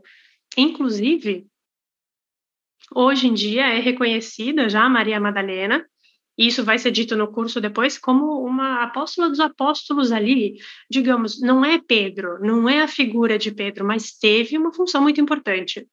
Inclusive, 0.56 1.46
hoje 2.94 3.26
em 3.26 3.34
dia 3.34 3.66
é 3.66 3.78
reconhecida 3.78 4.68
já 4.68 4.88
Maria 4.88 5.20
Madalena 5.20 5.86
e 6.38 6.46
isso 6.46 6.64
vai 6.64 6.78
ser 6.78 6.90
dito 6.90 7.16
no 7.16 7.32
curso 7.32 7.60
depois 7.60 7.98
como 7.98 8.44
uma 8.44 8.82
apóstola 8.82 9.28
dos 9.28 9.40
apóstolos 9.40 10.12
ali, 10.12 10.58
digamos, 10.90 11.40
não 11.40 11.64
é 11.64 11.78
Pedro, 11.78 12.38
não 12.40 12.68
é 12.68 12.82
a 12.82 12.88
figura 12.88 13.38
de 13.38 13.50
Pedro, 13.50 13.86
mas 13.86 14.12
teve 14.12 14.58
uma 14.58 14.72
função 14.72 15.02
muito 15.02 15.20
importante. 15.20 15.88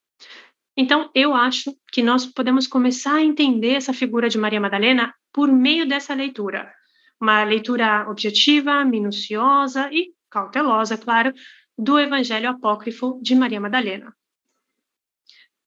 Então, 0.76 1.10
eu 1.14 1.34
acho 1.34 1.74
que 1.92 2.02
nós 2.02 2.26
podemos 2.26 2.68
começar 2.68 3.16
a 3.16 3.24
entender 3.24 3.76
essa 3.76 3.94
figura 3.94 4.28
de 4.28 4.38
Maria 4.38 4.60
Madalena 4.60 5.14
por 5.32 5.52
meio 5.52 5.88
dessa 5.88 6.14
leitura. 6.14 6.74
Uma 7.22 7.44
leitura 7.44 8.10
objetiva, 8.10 8.84
minuciosa 8.84 9.90
e 9.94 10.12
cautelosa, 10.30 10.98
claro, 10.98 11.32
do 11.78 11.98
Evangelho 12.00 12.50
Apócrifo 12.50 13.20
de 13.22 13.36
Maria 13.36 13.62
Madalena. 13.62 14.14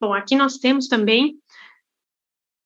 Bom, 0.00 0.12
aqui 0.12 0.36
nós 0.36 0.58
temos 0.58 0.88
também 0.88 1.38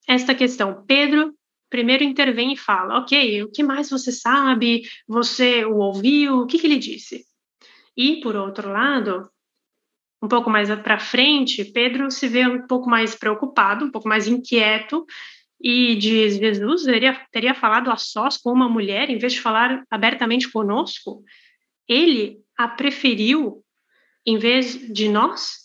esta 0.07 0.35
questão. 0.35 0.83
Pedro 0.85 1.33
primeiro 1.71 2.03
intervém 2.03 2.53
e 2.53 2.57
fala: 2.57 2.99
Ok, 2.99 3.41
o 3.43 3.49
que 3.49 3.63
mais 3.63 3.89
você 3.89 4.11
sabe? 4.11 4.83
Você 5.07 5.65
o 5.65 5.77
ouviu? 5.77 6.39
O 6.39 6.45
que, 6.45 6.59
que 6.59 6.67
ele 6.67 6.77
disse? 6.77 7.25
E, 7.95 8.19
por 8.21 8.35
outro 8.35 8.69
lado, 8.69 9.29
um 10.21 10.27
pouco 10.27 10.49
mais 10.49 10.69
para 10.81 10.99
frente, 10.99 11.65
Pedro 11.65 12.11
se 12.11 12.27
vê 12.27 12.45
um 12.45 12.67
pouco 12.67 12.89
mais 12.89 13.15
preocupado, 13.15 13.85
um 13.85 13.91
pouco 13.91 14.07
mais 14.07 14.27
inquieto, 14.27 15.05
e 15.59 15.95
diz: 15.95 16.35
Jesus 16.35 16.83
teria, 16.83 17.25
teria 17.31 17.55
falado 17.55 17.89
a 17.89 17.97
sós 17.97 18.37
com 18.37 18.51
uma 18.51 18.69
mulher, 18.69 19.09
em 19.09 19.17
vez 19.17 19.33
de 19.33 19.41
falar 19.41 19.83
abertamente 19.89 20.51
conosco? 20.51 21.23
Ele 21.87 22.39
a 22.57 22.67
preferiu 22.67 23.63
em 24.25 24.37
vez 24.37 24.75
de 24.93 25.09
nós? 25.09 25.60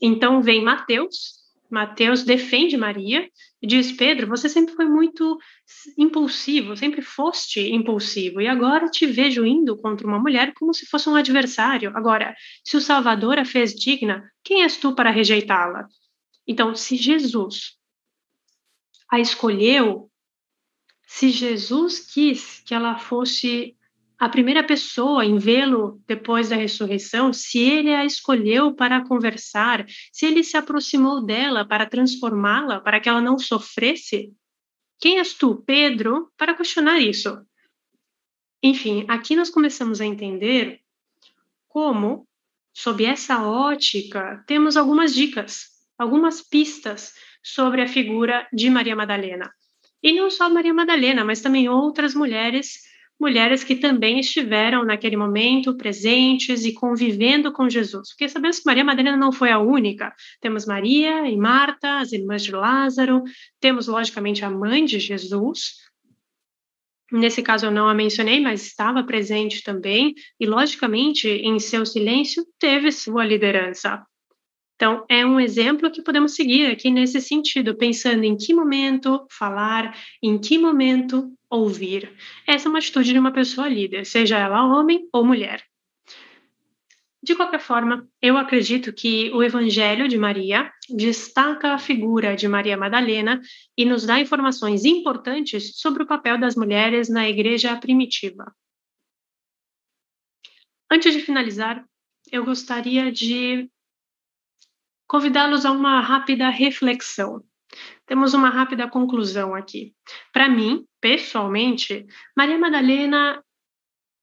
Então 0.00 0.40
vem 0.40 0.62
Mateus, 0.62 1.38
Mateus 1.70 2.22
defende 2.24 2.76
Maria 2.76 3.28
e 3.60 3.66
diz: 3.66 3.92
Pedro, 3.92 4.26
você 4.26 4.48
sempre 4.48 4.74
foi 4.74 4.86
muito 4.86 5.38
impulsivo, 5.96 6.76
sempre 6.76 7.02
foste 7.02 7.60
impulsivo, 7.60 8.40
e 8.40 8.46
agora 8.46 8.88
te 8.88 9.06
vejo 9.06 9.44
indo 9.44 9.76
contra 9.76 10.06
uma 10.06 10.18
mulher 10.18 10.54
como 10.54 10.72
se 10.72 10.86
fosse 10.86 11.08
um 11.08 11.14
adversário. 11.14 11.92
Agora, 11.94 12.34
se 12.64 12.76
o 12.76 12.80
Salvador 12.80 13.38
a 13.38 13.44
fez 13.44 13.74
digna, 13.74 14.30
quem 14.42 14.62
és 14.62 14.76
tu 14.76 14.94
para 14.94 15.10
rejeitá-la? 15.10 15.86
Então, 16.46 16.74
se 16.74 16.96
Jesus 16.96 17.76
a 19.10 19.18
escolheu, 19.18 20.10
se 21.06 21.30
Jesus 21.30 22.00
quis 22.00 22.60
que 22.60 22.74
ela 22.74 22.98
fosse 22.98 23.74
a 24.18 24.28
primeira 24.28 24.64
pessoa 24.64 25.24
em 25.24 25.38
vê-lo 25.38 26.02
depois 26.06 26.48
da 26.48 26.56
ressurreição, 26.56 27.32
se 27.32 27.58
ele 27.58 27.94
a 27.94 28.04
escolheu 28.04 28.74
para 28.74 29.06
conversar, 29.06 29.86
se 30.12 30.26
ele 30.26 30.42
se 30.42 30.56
aproximou 30.56 31.24
dela 31.24 31.64
para 31.64 31.86
transformá-la, 31.86 32.80
para 32.80 32.98
que 32.98 33.08
ela 33.08 33.20
não 33.20 33.38
sofresse, 33.38 34.32
quem 35.00 35.18
és 35.18 35.34
tu, 35.34 35.62
Pedro, 35.64 36.32
para 36.36 36.54
questionar 36.54 36.98
isso? 36.98 37.38
Enfim, 38.60 39.04
aqui 39.06 39.36
nós 39.36 39.50
começamos 39.50 40.00
a 40.00 40.04
entender 40.04 40.80
como, 41.68 42.26
sob 42.72 43.04
essa 43.04 43.46
ótica, 43.46 44.42
temos 44.48 44.76
algumas 44.76 45.14
dicas, 45.14 45.68
algumas 45.96 46.42
pistas 46.42 47.14
sobre 47.40 47.82
a 47.82 47.86
figura 47.86 48.48
de 48.52 48.68
Maria 48.68 48.96
Madalena. 48.96 49.52
E 50.02 50.12
não 50.12 50.28
só 50.28 50.50
Maria 50.50 50.74
Madalena, 50.74 51.24
mas 51.24 51.40
também 51.40 51.68
outras 51.68 52.14
mulheres 52.14 52.82
mulheres 53.20 53.64
que 53.64 53.76
também 53.76 54.20
estiveram 54.20 54.84
naquele 54.84 55.16
momento 55.16 55.76
presentes 55.76 56.64
e 56.64 56.72
convivendo 56.72 57.52
com 57.52 57.68
Jesus. 57.68 58.10
Porque 58.10 58.28
sabemos 58.28 58.58
que 58.58 58.66
Maria 58.66 58.84
Madalena 58.84 59.16
não 59.16 59.32
foi 59.32 59.50
a 59.50 59.58
única. 59.58 60.14
Temos 60.40 60.66
Maria 60.66 61.28
e 61.28 61.36
Marta, 61.36 61.98
as 61.98 62.12
irmãs 62.12 62.42
de 62.42 62.52
Lázaro, 62.52 63.22
temos, 63.60 63.88
logicamente, 63.88 64.44
a 64.44 64.50
mãe 64.50 64.84
de 64.84 64.98
Jesus. 64.98 65.88
Nesse 67.10 67.42
caso 67.42 67.66
eu 67.66 67.70
não 67.70 67.88
a 67.88 67.94
mencionei, 67.94 68.38
mas 68.38 68.66
estava 68.66 69.02
presente 69.02 69.62
também, 69.62 70.14
e, 70.38 70.46
logicamente, 70.46 71.26
em 71.26 71.58
seu 71.58 71.86
silêncio, 71.86 72.44
teve 72.58 72.92
sua 72.92 73.24
liderança. 73.24 74.04
Então, 74.78 75.04
é 75.08 75.26
um 75.26 75.40
exemplo 75.40 75.90
que 75.90 76.00
podemos 76.00 76.36
seguir 76.36 76.70
aqui 76.70 76.88
nesse 76.88 77.20
sentido, 77.20 77.76
pensando 77.76 78.22
em 78.22 78.36
que 78.36 78.54
momento 78.54 79.26
falar, 79.28 79.98
em 80.22 80.38
que 80.38 80.56
momento 80.56 81.36
ouvir. 81.50 82.14
Essa 82.46 82.68
é 82.68 82.70
uma 82.70 82.78
atitude 82.78 83.12
de 83.12 83.18
uma 83.18 83.32
pessoa 83.32 83.68
líder, 83.68 84.06
seja 84.06 84.38
ela 84.38 84.64
homem 84.64 85.08
ou 85.12 85.24
mulher. 85.24 85.64
De 87.20 87.34
qualquer 87.34 87.58
forma, 87.58 88.08
eu 88.22 88.36
acredito 88.36 88.92
que 88.92 89.32
o 89.32 89.42
Evangelho 89.42 90.06
de 90.06 90.16
Maria 90.16 90.72
destaca 90.88 91.72
a 91.72 91.78
figura 91.78 92.36
de 92.36 92.46
Maria 92.46 92.76
Madalena 92.76 93.40
e 93.76 93.84
nos 93.84 94.06
dá 94.06 94.20
informações 94.20 94.84
importantes 94.84 95.72
sobre 95.80 96.04
o 96.04 96.06
papel 96.06 96.38
das 96.38 96.54
mulheres 96.54 97.08
na 97.08 97.28
igreja 97.28 97.76
primitiva. 97.78 98.54
Antes 100.88 101.12
de 101.12 101.20
finalizar, 101.20 101.84
eu 102.30 102.44
gostaria 102.44 103.10
de 103.10 103.68
convidá-los 105.08 105.64
a 105.64 105.72
uma 105.72 106.00
rápida 106.00 106.50
reflexão. 106.50 107.42
Temos 108.06 108.34
uma 108.34 108.50
rápida 108.50 108.86
conclusão 108.86 109.54
aqui. 109.54 109.94
Para 110.32 110.48
mim, 110.48 110.84
pessoalmente, 111.00 112.06
Maria 112.36 112.58
Madalena, 112.58 113.42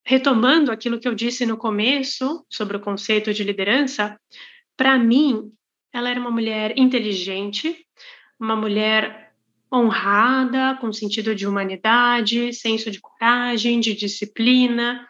retomando 0.06 0.72
aquilo 0.72 1.00
que 1.00 1.08
eu 1.08 1.16
disse 1.16 1.46
no 1.46 1.58
começo 1.58 2.46
sobre 2.50 2.78
o 2.78 2.80
conceito 2.80 3.34
de 3.34 3.44
liderança, 3.44 4.20
para 4.78 4.98
mim, 4.98 5.52
ela 5.92 6.10
era 6.10 6.20
uma 6.20 6.32
mulher 6.32 6.78
inteligente, 6.78 7.86
uma 8.40 8.56
mulher 8.56 9.34
honrada, 9.74 10.78
com 10.80 10.94
sentido 10.94 11.34
de 11.34 11.48
humanidade, 11.48 12.54
senso 12.54 12.92
de 12.92 13.02
coragem, 13.02 13.80
de 13.80 13.94
disciplina, 13.94 15.08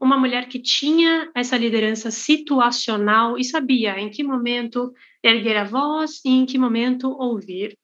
uma 0.00 0.16
mulher 0.16 0.48
que 0.48 0.58
tinha 0.58 1.30
essa 1.34 1.58
liderança 1.58 2.10
situacional 2.10 3.38
e 3.38 3.44
sabia 3.44 4.00
em 4.00 4.08
que 4.08 4.24
momento 4.24 4.92
erguer 5.22 5.58
a 5.58 5.64
voz 5.64 6.20
e 6.24 6.30
em 6.30 6.46
que 6.46 6.56
momento 6.56 7.10
ouvir. 7.10 7.76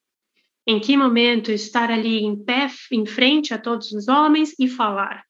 Em 0.67 0.81
que 0.81 0.97
momento 0.97 1.53
estar 1.53 1.91
ali 1.91 2.25
em 2.25 2.35
pé, 2.35 2.69
em 2.91 3.05
frente 3.05 3.53
a 3.53 3.59
todos 3.59 3.93
os 3.93 4.09
homens 4.09 4.55
e 4.59 4.67
falar. 4.67 5.25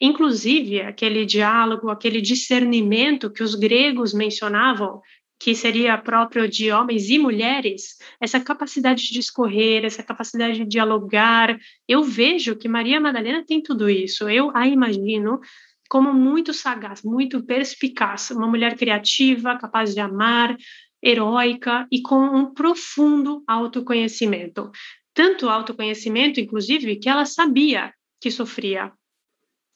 Inclusive, 0.00 0.82
aquele 0.82 1.24
diálogo, 1.24 1.88
aquele 1.88 2.20
discernimento 2.20 3.32
que 3.32 3.42
os 3.42 3.54
gregos 3.54 4.12
mencionavam, 4.12 5.00
que 5.40 5.54
seria 5.54 5.98
próprio 5.98 6.48
de 6.48 6.70
homens 6.70 7.08
e 7.08 7.18
mulheres, 7.18 7.96
essa 8.20 8.38
capacidade 8.38 9.10
de 9.10 9.18
escorrer, 9.18 9.84
essa 9.84 10.02
capacidade 10.02 10.58
de 10.58 10.64
dialogar. 10.64 11.58
Eu 11.88 12.02
vejo 12.02 12.56
que 12.56 12.68
Maria 12.68 13.00
Madalena 13.00 13.44
tem 13.44 13.62
tudo 13.62 13.88
isso. 13.90 14.28
Eu 14.28 14.54
a 14.54 14.68
imagino 14.68 15.40
como 15.88 16.12
muito 16.12 16.52
sagaz, 16.52 17.02
muito 17.02 17.44
perspicaz, 17.44 18.30
uma 18.30 18.46
mulher 18.46 18.76
criativa, 18.76 19.58
capaz 19.58 19.94
de 19.94 20.00
amar, 20.00 20.56
heróica 21.02 21.86
e 21.90 22.00
com 22.00 22.16
um 22.16 22.52
profundo 22.52 23.44
autoconhecimento. 23.46 24.70
Tanto 25.12 25.48
autoconhecimento, 25.48 26.40
inclusive, 26.40 26.96
que 26.96 27.08
ela 27.08 27.24
sabia 27.24 27.92
que 28.20 28.30
sofria, 28.30 28.92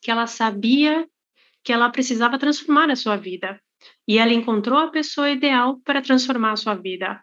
que 0.01 0.09
ela 0.09 0.27
sabia 0.27 1.07
que 1.63 1.71
ela 1.71 1.89
precisava 1.89 2.39
transformar 2.39 2.89
a 2.89 2.95
sua 2.95 3.15
vida. 3.15 3.61
E 4.07 4.17
ela 4.17 4.33
encontrou 4.33 4.79
a 4.79 4.89
pessoa 4.89 5.29
ideal 5.29 5.79
para 5.81 6.01
transformar 6.01 6.53
a 6.53 6.57
sua 6.57 6.75
vida. 6.75 7.21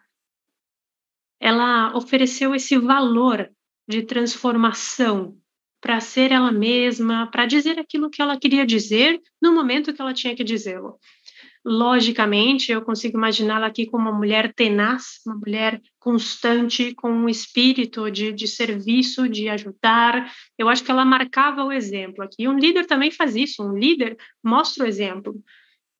Ela 1.39 1.95
ofereceu 1.95 2.55
esse 2.55 2.77
valor 2.77 3.51
de 3.87 4.03
transformação 4.03 5.37
para 5.87 6.01
ser 6.01 6.33
ela 6.33 6.51
mesma, 6.51 7.31
para 7.31 7.45
dizer 7.45 7.79
aquilo 7.79 8.09
que 8.09 8.21
ela 8.21 8.37
queria 8.37 8.65
dizer 8.65 9.21
no 9.41 9.53
momento 9.53 9.93
que 9.93 10.01
ela 10.01 10.13
tinha 10.13 10.35
que 10.35 10.43
dizê-lo. 10.43 10.99
Logicamente, 11.63 12.73
eu 12.73 12.81
consigo 12.81 13.17
imaginá-la 13.17 13.67
aqui 13.67 13.85
como 13.85 14.09
uma 14.09 14.17
mulher 14.17 14.53
tenaz, 14.53 15.21
uma 15.25 15.35
mulher 15.35 15.81
constante, 15.97 16.93
com 16.93 17.09
um 17.09 17.29
espírito 17.29 18.11
de, 18.11 18.33
de 18.33 18.49
serviço, 18.49 19.29
de 19.29 19.47
ajudar. 19.47 20.29
Eu 20.57 20.67
acho 20.67 20.83
que 20.83 20.91
ela 20.91 21.05
marcava 21.05 21.63
o 21.63 21.71
exemplo 21.71 22.21
aqui. 22.21 22.49
Um 22.49 22.59
líder 22.59 22.85
também 22.85 23.09
faz 23.09 23.37
isso, 23.37 23.63
um 23.63 23.77
líder 23.77 24.17
mostra 24.43 24.83
o 24.83 24.87
exemplo. 24.87 25.41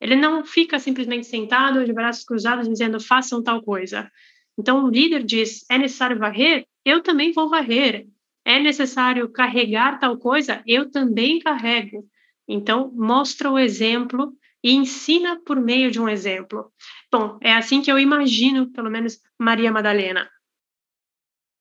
Ele 0.01 0.17
não 0.17 0.43
fica 0.43 0.79
simplesmente 0.79 1.27
sentado 1.27 1.85
de 1.85 1.93
braços 1.93 2.25
cruzados 2.25 2.67
dizendo 2.67 2.99
façam 2.99 3.41
tal 3.41 3.63
coisa. 3.63 4.11
Então, 4.59 4.83
o 4.83 4.89
líder 4.89 5.23
diz: 5.23 5.63
é 5.71 5.77
necessário 5.77 6.19
varrer? 6.19 6.65
Eu 6.83 7.01
também 7.01 7.31
vou 7.31 7.49
varrer 7.49 8.05
é 8.47 8.61
necessário 8.61 9.27
carregar 9.29 9.99
tal 9.99 10.17
coisa, 10.17 10.63
eu 10.65 10.89
também 10.89 11.37
carrego. 11.37 12.07
Então, 12.47 12.89
mostra 12.95 13.51
o 13.51 13.59
exemplo 13.59 14.33
e 14.63 14.71
ensina 14.71 15.37
por 15.45 15.59
meio 15.59 15.91
de 15.91 15.99
um 15.99 16.07
exemplo. 16.07 16.71
Bom, 17.11 17.37
é 17.41 17.53
assim 17.53 17.81
que 17.81 17.91
eu 17.91 17.99
imagino, 17.99 18.71
pelo 18.71 18.89
menos, 18.89 19.19
Maria 19.37 19.69
Madalena. 19.69 20.29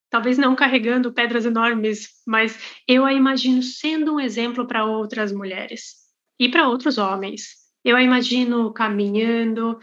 Talvez 0.08 0.38
não 0.38 0.54
carregando 0.54 1.12
pedras 1.12 1.44
enormes, 1.44 2.22
mas 2.24 2.56
eu 2.86 3.04
a 3.04 3.12
imagino 3.12 3.64
sendo 3.64 4.14
um 4.14 4.20
exemplo 4.20 4.64
para 4.64 4.84
outras 4.84 5.32
mulheres 5.32 5.96
e 6.38 6.48
para 6.48 6.68
outros 6.68 6.98
homens. 6.98 7.48
Eu 7.84 7.96
a 7.96 8.02
imagino 8.02 8.72
caminhando, 8.72 9.76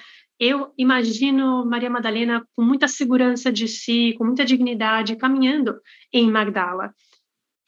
eu 0.43 0.73
imagino 0.77 1.65
Maria 1.65 1.89
Madalena 1.89 2.45
com 2.53 2.63
muita 2.63 2.85
segurança 2.85 3.49
de 3.49 3.65
si, 3.65 4.13
com 4.17 4.25
muita 4.25 4.43
dignidade, 4.43 5.15
caminhando 5.15 5.79
em 6.11 6.29
Magdala. 6.29 6.93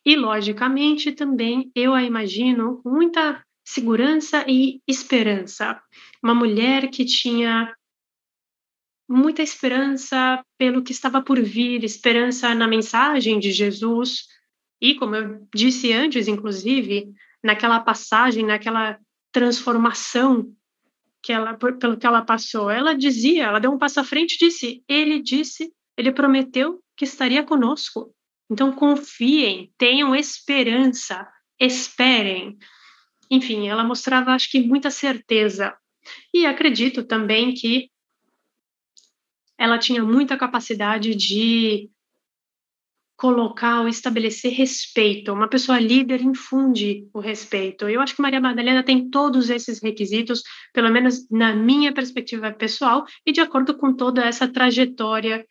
E, 0.05 0.17
logicamente, 0.17 1.13
também 1.13 1.71
eu 1.73 1.93
a 1.93 2.03
imagino 2.03 2.82
com 2.84 2.89
muita 2.89 3.41
segurança 3.63 4.45
e 4.45 4.82
esperança. 4.86 5.82
Uma 6.21 6.36
mulher 6.36 6.89
que 6.89 7.05
tinha 7.05 7.73
muita 9.07 9.41
esperança 9.41 10.43
pelo 10.57 10.84
que 10.84 10.91
estava 10.91 11.21
por 11.21 11.41
vir, 11.41 11.82
esperança 11.84 12.53
na 12.53 12.67
mensagem 12.67 13.39
de 13.39 13.53
Jesus. 13.53 14.28
E, 14.82 14.95
como 14.95 15.15
eu 15.15 15.47
disse 15.55 15.93
antes, 15.93 16.28
inclusive, 16.28 17.07
naquela 17.41 17.80
passagem, 17.80 18.45
naquela 18.45 18.99
transformação 19.32 20.53
que 21.26 21.34
ela, 21.34 21.55
pelo 21.55 21.97
que 21.97 22.05
ela 22.05 22.21
passou. 22.21 22.69
Ela 22.69 22.93
dizia, 22.93 23.45
ela 23.45 23.59
deu 23.59 23.71
um 23.71 23.80
passo 23.80 23.99
à 23.99 24.03
frente 24.03 24.36
e 24.36 24.38
disse: 24.38 24.84
Ele 24.88 25.19
disse, 25.19 25.73
ele 25.97 26.11
prometeu 26.11 26.80
que 26.95 27.03
estaria 27.03 27.43
conosco. 27.43 28.13
Então 28.49 28.71
confiem, 28.71 29.73
tenham 29.76 30.15
esperança, 30.15 31.28
esperem. 31.59 32.55
Enfim, 33.32 33.67
ela 33.67 33.84
mostrava, 33.84 34.34
acho 34.34 34.51
que, 34.51 34.61
muita 34.61 34.91
certeza. 34.91 35.76
E 36.32 36.45
acredito 36.45 37.03
também 37.03 37.55
que 37.55 37.89
ela 39.57 39.80
tinha 39.80 40.03
muita 40.03 40.38
capacidade 40.38 41.15
de 41.15 41.89
colocar 43.26 43.82
ou 43.82 43.88
estabelecer 43.88 44.53
respeito. 44.53 45.34
Uma 45.34 45.47
pessoa 45.47 45.80
líder 45.80 46.21
infunde 46.21 47.09
o 47.11 47.19
respeito. 47.19 47.89
Eu 47.89 47.99
acho 47.99 48.15
que 48.15 48.21
Maria 48.21 48.39
Madalena 48.39 48.84
tem 48.84 49.09
todos 49.09 49.49
esses 49.49 49.82
requisitos, 49.82 50.43
pelo 50.71 50.91
menos 50.91 51.28
na 51.32 51.55
minha 51.55 51.91
perspectiva 51.91 52.51
pessoal 52.51 53.03
e 53.26 53.32
de 53.32 53.41
acordo 53.41 53.76
com 53.76 53.95
toda 53.95 54.23
essa 54.23 54.47
trajetória 54.47 55.43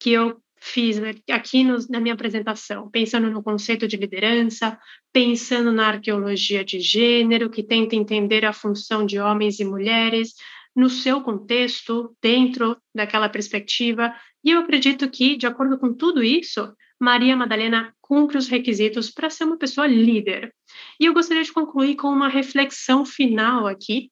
que 0.00 0.10
eu 0.10 0.40
fiz 0.58 0.98
aqui 1.30 1.62
no, 1.64 1.76
na 1.90 2.00
minha 2.00 2.14
apresentação, 2.14 2.90
pensando 2.90 3.30
no 3.30 3.42
conceito 3.42 3.86
de 3.86 3.98
liderança, 3.98 4.78
pensando 5.12 5.70
na 5.70 5.88
arqueologia 5.88 6.64
de 6.64 6.80
gênero, 6.80 7.50
que 7.50 7.62
tenta 7.62 7.94
entender 7.94 8.46
a 8.46 8.54
função 8.54 9.04
de 9.04 9.18
homens 9.18 9.60
e 9.60 9.66
mulheres 9.66 10.32
no 10.74 10.88
seu 10.88 11.20
contexto, 11.20 12.16
dentro 12.22 12.74
daquela 12.94 13.28
perspectiva. 13.28 14.14
E 14.42 14.52
eu 14.52 14.60
acredito 14.60 15.10
que, 15.10 15.36
de 15.36 15.46
acordo 15.46 15.78
com 15.78 15.92
tudo 15.92 16.24
isso, 16.24 16.72
Maria 17.00 17.36
Madalena 17.36 17.94
cumpre 18.00 18.36
os 18.36 18.48
requisitos 18.48 19.10
para 19.10 19.30
ser 19.30 19.44
uma 19.44 19.58
pessoa 19.58 19.86
líder. 19.86 20.54
E 20.98 21.04
eu 21.06 21.14
gostaria 21.14 21.42
de 21.42 21.52
concluir 21.52 21.96
com 21.96 22.08
uma 22.08 22.28
reflexão 22.28 23.04
final 23.04 23.66
aqui. 23.66 24.10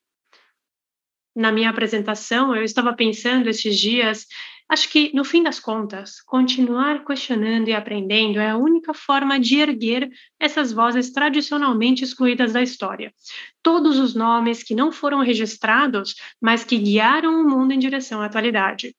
Na 1.34 1.52
minha 1.52 1.70
apresentação, 1.70 2.54
eu 2.54 2.62
estava 2.62 2.94
pensando 2.94 3.48
esses 3.48 3.78
dias 3.78 4.26
Acho 4.68 4.90
que, 4.90 5.14
no 5.14 5.24
fim 5.24 5.44
das 5.44 5.60
contas, 5.60 6.20
continuar 6.22 7.04
questionando 7.04 7.68
e 7.68 7.72
aprendendo 7.72 8.40
é 8.40 8.50
a 8.50 8.56
única 8.56 8.92
forma 8.92 9.38
de 9.38 9.60
erguer 9.60 10.10
essas 10.40 10.72
vozes 10.72 11.12
tradicionalmente 11.12 12.02
excluídas 12.02 12.52
da 12.52 12.60
história. 12.60 13.14
Todos 13.62 13.96
os 13.96 14.14
nomes 14.16 14.64
que 14.64 14.74
não 14.74 14.90
foram 14.90 15.20
registrados, 15.20 16.16
mas 16.40 16.64
que 16.64 16.78
guiaram 16.78 17.40
o 17.40 17.48
mundo 17.48 17.72
em 17.72 17.78
direção 17.78 18.20
à 18.20 18.26
atualidade. 18.26 18.92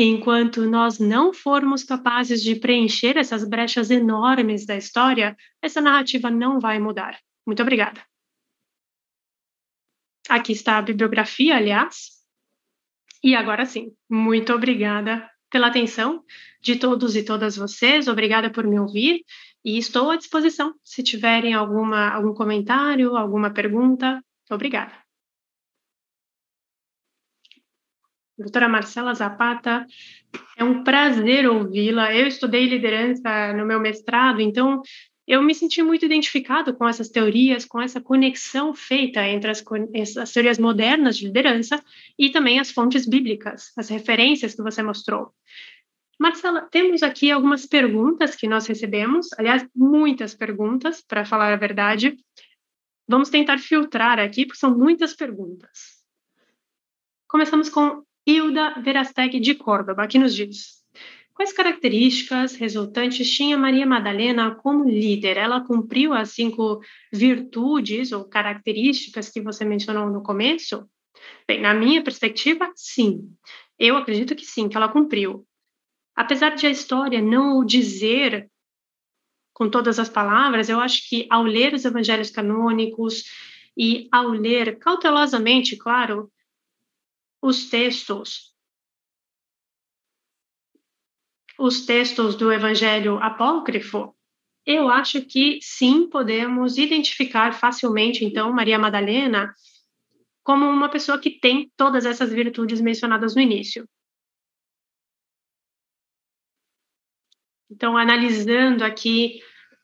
Enquanto 0.00 0.64
nós 0.64 1.00
não 1.00 1.34
formos 1.34 1.82
capazes 1.82 2.40
de 2.40 2.54
preencher 2.54 3.16
essas 3.16 3.42
brechas 3.42 3.90
enormes 3.90 4.64
da 4.64 4.76
história, 4.76 5.36
essa 5.60 5.80
narrativa 5.80 6.30
não 6.30 6.60
vai 6.60 6.78
mudar. 6.78 7.18
Muito 7.44 7.60
obrigada. 7.60 8.00
Aqui 10.28 10.52
está 10.52 10.78
a 10.78 10.82
bibliografia, 10.82 11.56
aliás, 11.56 12.10
e 13.24 13.34
agora 13.34 13.66
sim, 13.66 13.90
muito 14.08 14.52
obrigada 14.52 15.28
pela 15.50 15.66
atenção 15.66 16.22
de 16.62 16.76
todos 16.76 17.16
e 17.16 17.24
todas 17.24 17.56
vocês, 17.56 18.06
obrigada 18.06 18.52
por 18.52 18.64
me 18.64 18.78
ouvir 18.78 19.24
e 19.64 19.78
estou 19.78 20.12
à 20.12 20.16
disposição 20.16 20.74
se 20.84 21.02
tiverem 21.02 21.54
alguma, 21.54 22.10
algum 22.10 22.32
comentário, 22.34 23.16
alguma 23.16 23.52
pergunta. 23.52 24.22
Obrigada. 24.48 25.07
Doutora 28.38 28.68
Marcela 28.68 29.14
Zapata, 29.14 29.84
é 30.56 30.62
um 30.62 30.84
prazer 30.84 31.48
ouvi-la. 31.48 32.14
Eu 32.14 32.28
estudei 32.28 32.66
liderança 32.66 33.52
no 33.52 33.66
meu 33.66 33.80
mestrado, 33.80 34.40
então 34.40 34.80
eu 35.26 35.42
me 35.42 35.54
senti 35.54 35.82
muito 35.82 36.06
identificado 36.06 36.72
com 36.74 36.88
essas 36.88 37.08
teorias, 37.08 37.64
com 37.64 37.80
essa 37.80 38.00
conexão 38.00 38.72
feita 38.72 39.26
entre 39.26 39.50
as, 39.50 39.64
as, 40.16 40.32
teorias 40.32 40.58
modernas 40.58 41.18
de 41.18 41.26
liderança 41.26 41.82
e 42.16 42.30
também 42.30 42.60
as 42.60 42.70
fontes 42.70 43.06
bíblicas, 43.06 43.72
as 43.76 43.88
referências 43.88 44.54
que 44.54 44.62
você 44.62 44.82
mostrou. 44.82 45.34
Marcela, 46.18 46.62
temos 46.62 47.02
aqui 47.02 47.30
algumas 47.30 47.66
perguntas 47.66 48.36
que 48.36 48.48
nós 48.48 48.66
recebemos, 48.66 49.28
aliás, 49.36 49.66
muitas 49.74 50.34
perguntas, 50.34 51.00
para 51.00 51.24
falar 51.24 51.52
a 51.52 51.56
verdade. 51.56 52.16
Vamos 53.06 53.30
tentar 53.30 53.58
filtrar 53.58 54.18
aqui, 54.18 54.46
porque 54.46 54.58
são 54.58 54.76
muitas 54.76 55.14
perguntas. 55.14 55.98
Começamos 57.28 57.68
com 57.68 58.02
Hilda 58.28 58.74
Verasteg 58.82 59.40
de 59.40 59.54
Córdoba, 59.54 60.06
que 60.06 60.18
nos 60.18 60.34
diz: 60.34 60.84
Quais 61.32 61.50
características 61.50 62.56
resultantes 62.56 63.30
tinha 63.30 63.56
Maria 63.56 63.86
Madalena 63.86 64.54
como 64.54 64.84
líder? 64.84 65.38
Ela 65.38 65.64
cumpriu 65.64 66.12
as 66.12 66.32
cinco 66.32 66.82
virtudes 67.10 68.12
ou 68.12 68.24
características 68.24 69.30
que 69.30 69.40
você 69.40 69.64
mencionou 69.64 70.10
no 70.10 70.22
começo? 70.22 70.86
Bem, 71.46 71.62
na 71.62 71.72
minha 71.72 72.04
perspectiva, 72.04 72.70
sim. 72.76 73.32
Eu 73.78 73.96
acredito 73.96 74.36
que 74.36 74.44
sim, 74.44 74.68
que 74.68 74.76
ela 74.76 74.90
cumpriu. 74.90 75.46
Apesar 76.14 76.50
de 76.54 76.66
a 76.66 76.70
história 76.70 77.22
não 77.22 77.58
o 77.58 77.64
dizer 77.64 78.50
com 79.54 79.70
todas 79.70 79.98
as 79.98 80.10
palavras, 80.10 80.68
eu 80.68 80.78
acho 80.78 81.08
que 81.08 81.26
ao 81.30 81.44
ler 81.44 81.72
os 81.72 81.86
evangelhos 81.86 82.30
canônicos 82.30 83.24
e 83.74 84.06
ao 84.12 84.28
ler 84.28 84.78
cautelosamente, 84.78 85.76
claro, 85.78 86.30
os 87.40 87.68
textos 87.68 88.48
os 91.58 91.84
textos 91.84 92.36
do 92.36 92.52
Evangelho 92.52 93.18
apócrifo, 93.18 94.14
eu 94.64 94.88
acho 94.88 95.22
que 95.22 95.58
sim, 95.60 96.08
podemos 96.08 96.78
identificar 96.78 97.52
facilmente, 97.52 98.24
então, 98.24 98.52
Maria 98.52 98.78
Madalena 98.78 99.52
como 100.44 100.66
uma 100.66 100.88
pessoa 100.88 101.18
que 101.18 101.30
tem 101.30 101.70
todas 101.76 102.06
essas 102.06 102.32
virtudes 102.32 102.80
mencionadas 102.80 103.34
no 103.34 103.42
início. 103.42 103.86
Então, 107.70 107.98
analisando 107.98 108.82
aqui 108.82 109.40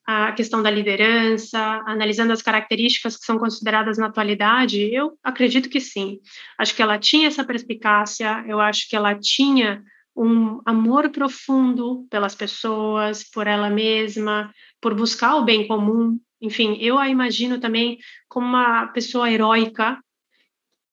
a 0.07 0.33
questão 0.33 0.63
da 0.63 0.71
liderança, 0.71 1.59
analisando 1.87 2.33
as 2.33 2.43
características 2.43 3.17
que 3.17 3.25
são 3.25 3.39
consideradas 3.39 3.97
na 3.97 4.07
atualidade, 4.07 4.81
eu 4.93 5.19
acredito 5.23 5.69
que 5.69 5.81
sim. 5.81 6.21
Acho 6.59 6.75
que 6.75 6.83
ela 6.83 6.99
tinha 6.99 7.29
essa 7.29 7.45
perspicácia, 7.45 8.45
eu 8.47 8.61
acho 8.61 8.89
que 8.89 8.95
ela 8.95 9.15
tinha 9.15 9.83
um 10.15 10.61
amor 10.65 11.11
profundo 11.11 12.07
pelas 12.11 12.35
pessoas, 12.35 13.25
por 13.25 13.47
ela 13.47 13.71
mesma, 13.71 14.53
por 14.81 14.95
buscar 14.95 15.37
o 15.37 15.45
bem 15.45 15.67
comum. 15.67 16.21
Enfim, 16.41 16.77
eu 16.81 16.99
a 16.99 17.09
imagino 17.09 17.59
também 17.59 17.99
como 18.29 18.47
uma 18.47 18.89
pessoa 18.89 19.31
heróica, 19.31 19.99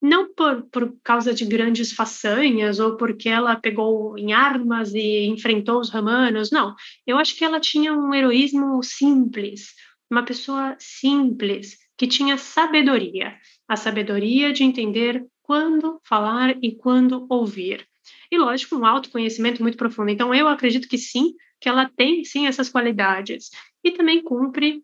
não 0.01 0.33
por, 0.33 0.63
por 0.71 0.95
causa 1.03 1.33
de 1.33 1.45
grandes 1.45 1.91
façanhas 1.91 2.79
ou 2.79 2.97
porque 2.97 3.29
ela 3.29 3.55
pegou 3.55 4.17
em 4.17 4.33
armas 4.33 4.93
e 4.93 5.25
enfrentou 5.25 5.79
os 5.79 5.89
romanos, 5.89 6.51
não. 6.51 6.75
Eu 7.05 7.17
acho 7.17 7.35
que 7.35 7.45
ela 7.45 7.59
tinha 7.59 7.93
um 7.93 8.13
heroísmo 8.13 8.81
simples, 8.81 9.73
uma 10.09 10.23
pessoa 10.23 10.75
simples, 10.79 11.77
que 11.97 12.07
tinha 12.07 12.37
sabedoria, 12.37 13.35
a 13.67 13.75
sabedoria 13.75 14.51
de 14.51 14.63
entender 14.63 15.23
quando 15.43 15.99
falar 16.03 16.57
e 16.63 16.75
quando 16.75 17.27
ouvir 17.29 17.87
e, 18.31 18.37
lógico, 18.37 18.77
um 18.77 18.85
autoconhecimento 18.85 19.61
muito 19.61 19.77
profundo. 19.77 20.09
Então, 20.09 20.33
eu 20.33 20.47
acredito 20.47 20.87
que 20.87 20.97
sim, 20.97 21.35
que 21.59 21.67
ela 21.67 21.89
tem 21.89 22.23
sim 22.23 22.47
essas 22.47 22.69
qualidades. 22.69 23.49
E 23.83 23.91
também 23.91 24.23
cumpre. 24.23 24.83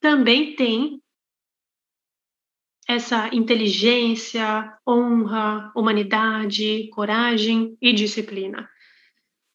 Também 0.00 0.54
tem 0.54 1.01
essa 2.92 3.28
inteligência, 3.34 4.76
honra, 4.86 5.72
humanidade, 5.74 6.88
coragem 6.90 7.76
e 7.80 7.92
disciplina. 7.92 8.68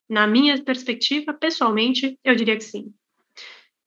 Na 0.09 0.25
minha 0.25 0.61
perspectiva, 0.63 1.33
pessoalmente, 1.33 2.17
eu 2.23 2.35
diria 2.35 2.55
que 2.55 2.63
sim. 2.63 2.93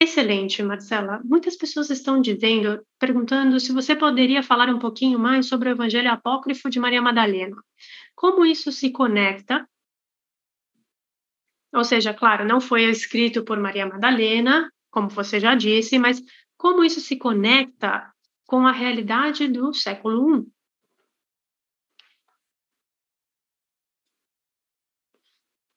Excelente, 0.03 0.63
Marcela. 0.63 1.21
Muitas 1.25 1.57
pessoas 1.57 1.91
estão 1.91 2.21
dizendo, 2.21 2.83
perguntando 2.99 3.61
se 3.61 3.73
você 3.73 3.95
poderia 3.95 4.43
falar 4.43 4.69
um 4.71 4.79
pouquinho 4.79 5.19
mais 5.19 5.47
sobre 5.47 5.69
o 5.69 5.73
Evangelho 5.73 6.11
Apócrifo 6.11 6.71
de 6.71 6.81
Maria 6.81 7.03
Madalena. 7.03 7.57
Como 8.15 8.47
isso 8.47 8.73
se 8.73 8.91
conecta? 8.91 9.69
Ou 11.73 11.85
seja, 11.85 12.15
claro, 12.15 12.47
não 12.47 12.61
foi 12.61 12.85
escrito 12.85 13.45
por 13.45 13.59
Maria 13.59 13.87
Madalena, 13.87 14.73
como 14.91 15.09
você 15.09 15.39
já 15.39 15.55
disse, 15.55 15.99
mas 15.99 16.23
como 16.57 16.85
isso 16.85 17.01
se 17.01 17.17
conecta 17.17 18.11
com 18.51 18.67
a 18.67 18.73
realidade 18.73 19.47
do 19.47 19.73
século 19.73 20.41
I? 20.41 20.47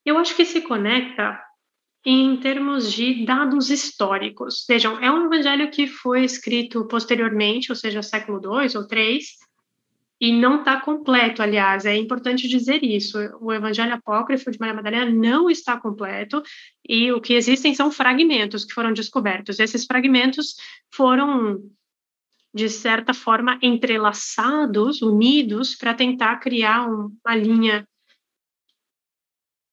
Eu 0.03 0.17
acho 0.17 0.36
que 0.36 0.43
se 0.43 0.59
conecta 0.61 1.39
em 2.03 2.36
termos 2.38 2.91
de 2.91 3.26
dados 3.26 3.69
históricos. 3.69 4.65
Vejam, 4.67 4.99
é 4.99 5.11
um 5.11 5.28
evangelho 5.28 5.69
que 5.69 5.86
foi 5.86 6.26
escrito 6.26 6.88
posteriormente, 6.88 7.71
ou 7.71 7.76
seja, 7.76 8.01
século 8.01 8.41
II 8.41 8.76
ou 8.76 8.88
III, 8.91 9.19
e 10.19 10.34
não 10.34 10.59
está 10.59 10.82
completo, 10.82 11.43
aliás, 11.43 11.86
é 11.86 11.95
importante 11.95 12.47
dizer 12.47 12.84
isso. 12.84 13.19
O 13.39 13.53
evangelho 13.53 13.93
apócrifo 13.93 14.49
de 14.49 14.59
Maria 14.59 14.74
Madalena 14.74 15.11
não 15.11 15.47
está 15.47 15.80
completo, 15.80 16.41
e 16.89 17.11
o 17.11 17.21
que 17.21 17.36
existem 17.36 17.76
são 17.76 17.91
fragmentos 17.91 18.65
que 18.65 18.74
foram 18.74 18.93
descobertos. 18.93 19.59
Esses 19.59 19.86
fragmentos 19.86 20.55
foram, 20.91 21.61
de 22.54 22.70
certa 22.70 23.14
forma, 23.14 23.58
entrelaçados, 23.62 25.01
unidos, 25.01 25.76
para 25.76 25.93
tentar 25.93 26.38
criar 26.38 26.88
uma 26.88 27.36
linha 27.36 27.88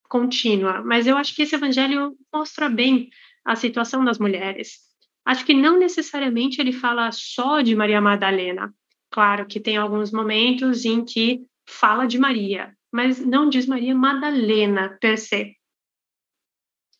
contínua, 0.08 0.82
mas 0.82 1.06
eu 1.06 1.16
acho 1.16 1.34
que 1.36 1.42
esse 1.42 1.54
evangelho 1.54 2.16
mostra 2.34 2.68
bem 2.68 3.10
a 3.44 3.54
situação 3.54 4.04
das 4.04 4.18
mulheres. 4.18 4.78
Acho 5.24 5.44
que 5.44 5.54
não 5.54 5.78
necessariamente 5.78 6.60
ele 6.60 6.72
fala 6.72 7.12
só 7.12 7.60
de 7.60 7.76
Maria 7.76 8.00
Madalena. 8.00 8.74
Claro 9.10 9.46
que 9.46 9.60
tem 9.60 9.76
alguns 9.76 10.10
momentos 10.10 10.84
em 10.84 11.04
que 11.04 11.42
fala 11.68 12.06
de 12.06 12.18
Maria, 12.18 12.74
mas 12.92 13.24
não 13.24 13.48
diz 13.48 13.66
Maria 13.66 13.94
Madalena 13.94 14.98
per 15.00 15.18
se. 15.18 15.54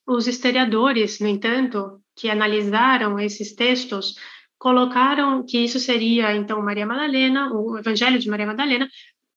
Os 0.07 0.27
historiadores, 0.27 1.19
no 1.21 1.27
entanto, 1.27 2.01
que 2.17 2.29
analisaram 2.29 3.19
esses 3.19 3.55
textos, 3.55 4.15
colocaram 4.61 5.43
que 5.43 5.59
isso 5.59 5.81
seria 5.81 6.37
então 6.37 6.63
Maria 6.63 6.87
Madalena, 6.87 7.51
o 7.51 7.79
Evangelho 7.79 8.19
de 8.19 8.29
Maria 8.29 8.47
Madalena, 8.47 8.89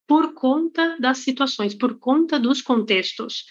por 0.06 0.34
conta 0.34 0.98
das 1.00 1.20
situações, 1.20 1.74
por 1.74 1.98
conta 1.98 2.38
dos 2.38 2.62
contextos. 2.62 3.46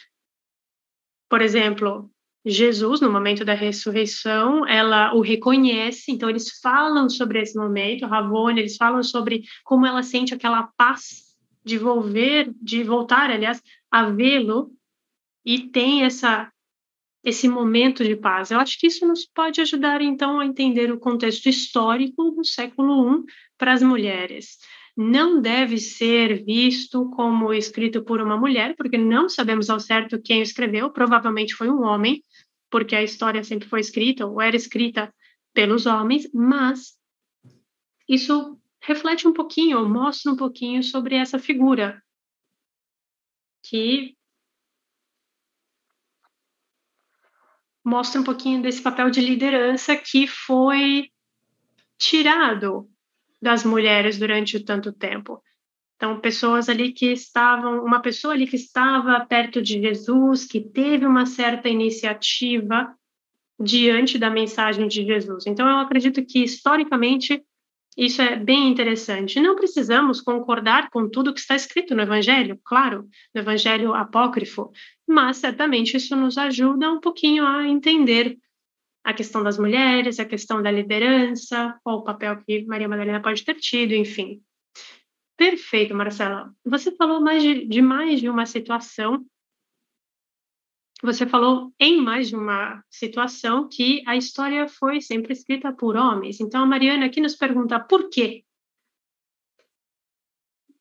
Por 1.31 1.41
exemplo, 1.41 2.11
Jesus, 2.45 3.01
no 3.01 3.11
momento 3.11 3.43
da 3.43 3.55
ressurreição, 3.55 4.69
ela 4.69 5.15
o 5.15 5.23
reconhece, 5.23 6.13
então 6.13 6.29
eles 6.29 6.61
falam 6.61 7.09
sobre 7.09 7.41
esse 7.41 7.57
momento, 7.57 8.07
Ravone, 8.07 8.61
eles 8.61 8.77
falam 8.77 9.03
sobre 9.03 9.43
como 9.65 9.87
ela 9.87 10.03
sente 10.03 10.35
aquela 10.35 10.65
paz 10.77 11.23
de 11.65 11.79
volver, 11.79 12.53
de 12.61 12.85
voltar, 12.85 13.31
aliás, 13.31 13.63
a 13.91 14.11
vê-lo 14.11 14.73
e 15.43 15.71
tem 15.71 16.05
essa 16.05 16.52
esse 17.25 17.49
momento 17.49 18.03
de 18.03 18.17
paz. 18.17 18.51
Eu 18.51 18.59
acho 18.59 18.79
que 18.79 18.87
isso 18.87 19.07
nos 19.07 19.25
pode 19.25 19.61
ajudar 19.61 20.01
então 20.01 20.41
a 20.41 20.47
entender 20.47 20.91
o 20.91 20.99
contexto 20.99 21.49
histórico 21.49 22.31
do 22.33 22.45
século 22.45 23.21
I 23.21 23.25
para 23.57 23.73
as 23.73 23.83
mulheres. 23.83 24.59
Não 24.97 25.41
deve 25.41 25.79
ser 25.79 26.45
visto 26.45 27.09
como 27.11 27.53
escrito 27.53 28.05
por 28.05 28.21
uma 28.21 28.37
mulher, 28.37 28.75
porque 28.77 28.99
não 28.99 29.29
sabemos 29.29 29.71
ao 29.71 29.81
certo 29.81 30.21
quem 30.21 30.43
escreveu, 30.43 30.91
provavelmente 30.91 31.55
foi 31.55 31.71
um 31.71 31.83
homem, 31.83 32.23
porque 32.71 32.95
a 32.95 33.03
história 33.03 33.43
sempre 33.43 33.69
foi 33.69 33.81
escrita 33.81 34.27
ou 34.27 34.41
era 34.41 34.57
escrita 34.57 35.15
pelos 35.55 35.87
homens, 35.87 36.29
mas 36.35 36.99
isso 38.09 38.59
reflete 38.83 39.29
um 39.29 39.33
pouquinho, 39.33 39.89
mostra 39.89 40.33
um 40.33 40.37
pouquinho 40.37 40.83
sobre 40.83 41.15
essa 41.15 41.39
figura 41.39 42.03
que 43.63 44.17
mostra 47.85 48.21
um 48.21 48.25
pouquinho 48.25 48.63
desse 48.63 48.81
papel 48.81 49.11
de 49.11 49.21
liderança 49.21 49.97
que 49.97 50.27
foi 50.27 51.09
tirado 51.99 52.89
das 53.41 53.65
mulheres 53.65 54.19
durante 54.19 54.61
tanto 54.61 54.93
tempo. 54.93 55.43
Então, 55.97 56.21
pessoas 56.21 56.69
ali 56.69 56.93
que 56.93 57.13
estavam, 57.13 57.85
uma 57.85 58.01
pessoa 58.01 58.35
ali 58.35 58.47
que 58.47 58.57
estava 58.57 59.25
perto 59.25 59.63
de 59.63 59.81
Jesus, 59.81 60.45
que 60.45 60.61
teve 60.61 61.07
uma 61.07 61.27
certa 61.27 61.69
iniciativa 61.69 62.93
diante 63.61 64.19
da 64.19 64.29
mensagem 64.29 64.89
de 64.89 65.05
Jesus. 65.05 65.47
Então, 65.47 65.69
eu 65.69 65.77
acredito 65.77 66.25
que 66.25 66.43
historicamente 66.43 67.45
isso 67.97 68.23
é 68.23 68.37
bem 68.37 68.69
interessante. 68.69 69.41
Não 69.41 69.55
precisamos 69.55 70.21
concordar 70.21 70.89
com 70.91 71.09
tudo 71.09 71.33
que 71.35 71.41
está 71.41 71.55
escrito 71.55 71.95
no 71.95 72.03
Evangelho, 72.03 72.59
claro, 72.65 73.09
no 73.35 73.41
Evangelho 73.41 73.95
apócrifo, 73.95 74.71
mas 75.07 75.37
certamente 75.37 75.97
isso 75.97 76.17
nos 76.17 76.39
ajuda 76.39 76.91
um 76.91 77.01
pouquinho 77.01 77.47
a 77.47 77.67
entender 77.69 78.39
a 79.05 79.13
questão 79.13 79.43
das 79.43 79.59
mulheres, 79.59 80.21
a 80.21 80.25
questão 80.25 80.63
da 80.63 80.71
liderança, 80.71 81.79
qual 81.83 81.99
o 81.99 82.05
papel 82.05 82.41
que 82.45 82.65
Maria 82.65 82.89
Madalena 82.89 83.21
pode 83.21 83.45
ter 83.45 83.57
tido, 83.57 83.93
enfim. 83.93 84.41
Perfeito, 85.37 85.95
Marcela. 85.95 86.53
Você 86.65 86.93
falou 86.93 87.21
mais 87.21 87.43
de, 87.43 87.67
de 87.67 87.83
mais 87.83 88.21
de 88.21 88.29
uma 88.29 88.47
situação 88.47 89.25
você 91.03 91.27
falou 91.27 91.75
em 91.81 92.01
mais 92.01 92.29
de 92.29 92.37
uma 92.37 92.83
situação 92.89 93.69
que 93.69 94.05
a 94.07 94.17
história 94.17 94.69
foi 94.69 95.01
sempre 95.01 95.33
escrita 95.33 95.73
por 95.73 95.97
homens. 95.97 96.41
Então, 96.41 96.63
a 96.63 96.67
Mariana 96.67 97.07
aqui 97.07 97.21
nos 97.21 97.35
pergunta 97.35 97.81
por 97.81 98.09
quê? 98.09 98.45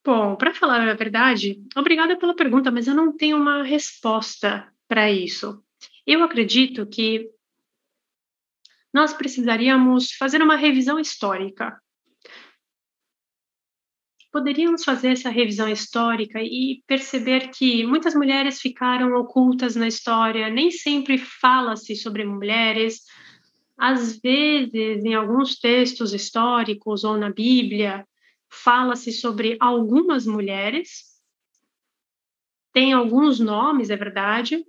Bom, 0.05 0.36
para 0.36 0.53
falar 0.53 0.88
a 0.88 0.93
verdade, 0.93 1.63
obrigada 1.76 2.17
pela 2.17 2.36
pergunta, 2.36 2.72
mas 2.72 2.88
eu 2.88 2.95
não 2.95 3.15
tenho 3.15 3.38
uma 3.38 3.63
resposta 3.63 4.72
para 4.88 5.11
isso. 5.11 5.63
Eu 6.05 6.24
acredito 6.24 6.86
que 6.86 7.30
nós 8.93 9.13
precisaríamos 9.13 10.11
fazer 10.13 10.41
uma 10.41 10.55
revisão 10.55 10.99
histórica 10.99 11.82
poderíamos 14.32 14.84
fazer 14.84 15.09
essa 15.09 15.29
revisão 15.29 15.67
histórica 15.67 16.41
e 16.41 16.82
perceber 16.88 17.49
que 17.49 17.86
muitas 17.86 18.15
mulheres 18.15 18.61
ficaram 18.61 19.13
ocultas 19.15 19.75
na 19.75 19.88
história, 19.88 20.49
nem 20.49 20.71
sempre 20.71 21.17
fala-se 21.17 21.95
sobre 21.95 22.23
mulheres. 22.23 23.01
Às 23.77 24.19
vezes, 24.19 25.03
em 25.03 25.13
alguns 25.13 25.59
textos 25.59 26.13
históricos 26.13 27.03
ou 27.03 27.17
na 27.17 27.29
Bíblia, 27.29 28.07
fala-se 28.49 29.11
sobre 29.11 29.57
algumas 29.59 30.25
mulheres. 30.25 31.11
Tem 32.73 32.93
alguns 32.93 33.39
nomes, 33.39 33.89
é 33.89 33.97
verdade, 33.97 34.63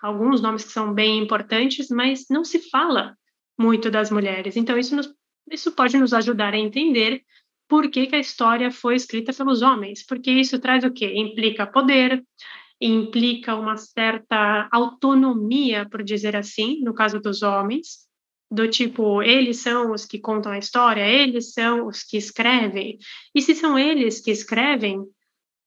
alguns 0.00 0.40
nomes 0.40 0.64
que 0.64 0.72
são 0.72 0.94
bem 0.94 1.18
importantes, 1.18 1.88
mas 1.90 2.24
não 2.30 2.42
se 2.42 2.58
fala 2.70 3.16
muito 3.58 3.90
das 3.90 4.10
mulheres. 4.10 4.56
Então, 4.56 4.78
isso, 4.78 4.96
nos, 4.96 5.12
isso 5.50 5.72
pode 5.72 5.98
nos 5.98 6.14
ajudar 6.14 6.54
a 6.54 6.58
entender 6.58 7.22
por 7.68 7.90
que, 7.90 8.06
que 8.06 8.16
a 8.16 8.20
história 8.20 8.70
foi 8.70 8.96
escrita 8.96 9.32
pelos 9.32 9.62
homens, 9.62 10.04
porque 10.04 10.30
isso 10.30 10.58
traz 10.58 10.84
o 10.84 10.92
quê? 10.92 11.12
Implica 11.16 11.66
poder, 11.66 12.22
implica 12.80 13.54
uma 13.54 13.76
certa 13.76 14.68
autonomia, 14.70 15.88
por 15.88 16.02
dizer 16.02 16.36
assim, 16.36 16.80
no 16.82 16.94
caso 16.94 17.20
dos 17.20 17.42
homens, 17.42 18.04
do 18.50 18.68
tipo, 18.68 19.22
eles 19.22 19.58
são 19.58 19.92
os 19.92 20.04
que 20.04 20.18
contam 20.18 20.52
a 20.52 20.58
história, 20.58 21.06
eles 21.06 21.52
são 21.52 21.86
os 21.86 22.02
que 22.02 22.16
escrevem. 22.16 22.98
E 23.34 23.40
se 23.40 23.54
são 23.54 23.78
eles 23.78 24.20
que 24.20 24.30
escrevem, 24.30 25.02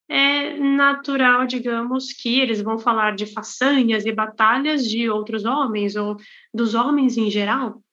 é 0.10 0.58
natural, 0.58 1.45
digamos, 1.45 2.14
que 2.14 2.39
eles 2.39 2.62
vão 2.62 2.78
falar 2.78 3.16
de 3.16 3.26
façanhas 3.26 4.06
e 4.06 4.12
batalhas 4.12 4.88
de 4.88 5.10
outros 5.10 5.43
homens, 5.43 5.95
ou 5.95 6.16
dos 6.54 6.76
homens 6.76 7.18
em 7.18 7.30
geral. 7.30 7.84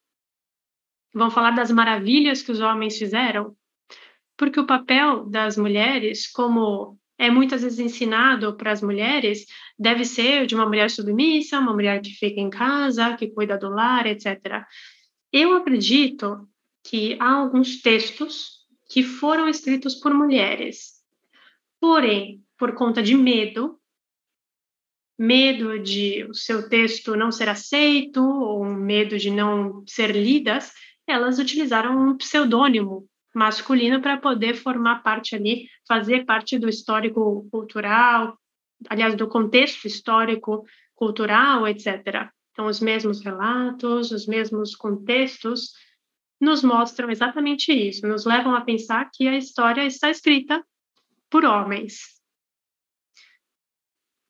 Vão 1.12 1.30
falar 1.30 1.52
das 1.52 1.70
maravilhas 1.72 2.42
que 2.42 2.52
os 2.52 2.60
homens 2.60 2.96
fizeram 2.96 3.56
porque 4.36 4.60
o 4.60 4.66
papel 4.66 5.26
das 5.26 5.56
mulheres, 5.56 6.30
como 6.30 6.98
é 7.18 7.30
muitas 7.30 7.62
vezes 7.62 7.78
ensinado 7.78 8.56
para 8.56 8.72
as 8.72 8.82
mulheres, 8.82 9.46
deve 9.78 10.04
ser 10.04 10.46
de 10.46 10.54
uma 10.54 10.66
mulher 10.66 10.90
submissa, 10.90 11.60
uma 11.60 11.72
mulher 11.72 12.00
que 12.00 12.10
fica 12.10 12.40
em 12.40 12.50
casa, 12.50 13.16
que 13.16 13.30
cuida 13.30 13.56
do 13.56 13.68
lar, 13.68 14.06
etc. 14.06 14.64
Eu 15.32 15.54
acredito 15.54 16.48
que 16.82 17.16
há 17.20 17.32
alguns 17.32 17.80
textos 17.80 18.64
que 18.90 19.02
foram 19.02 19.48
escritos 19.48 19.94
por 19.94 20.12
mulheres, 20.12 20.94
porém, 21.80 22.42
por 22.58 22.74
conta 22.74 23.02
de 23.02 23.14
medo, 23.14 23.78
medo 25.18 25.78
de 25.78 26.24
o 26.24 26.34
seu 26.34 26.68
texto 26.68 27.16
não 27.16 27.30
ser 27.30 27.48
aceito 27.48 28.22
ou 28.22 28.64
medo 28.64 29.16
de 29.16 29.30
não 29.30 29.84
ser 29.86 30.10
lidas, 30.10 30.72
elas 31.06 31.38
utilizaram 31.38 31.96
um 31.96 32.16
pseudônimo 32.16 33.08
masculino 33.34 34.00
para 34.00 34.16
poder 34.16 34.54
formar 34.54 35.02
parte 35.02 35.34
ali, 35.34 35.68
fazer 35.86 36.24
parte 36.24 36.58
do 36.58 36.68
histórico 36.68 37.48
cultural, 37.50 38.38
aliás, 38.88 39.16
do 39.16 39.28
contexto 39.28 39.86
histórico 39.86 40.64
cultural, 40.94 41.66
etc. 41.66 42.30
Então, 42.52 42.66
os 42.66 42.80
mesmos 42.80 43.20
relatos, 43.20 44.12
os 44.12 44.26
mesmos 44.26 44.76
contextos 44.76 45.72
nos 46.40 46.62
mostram 46.62 47.10
exatamente 47.10 47.72
isso, 47.72 48.06
nos 48.06 48.24
levam 48.24 48.54
a 48.54 48.60
pensar 48.60 49.10
que 49.12 49.26
a 49.26 49.36
história 49.36 49.84
está 49.84 50.10
escrita 50.10 50.64
por 51.30 51.44
homens. 51.44 52.14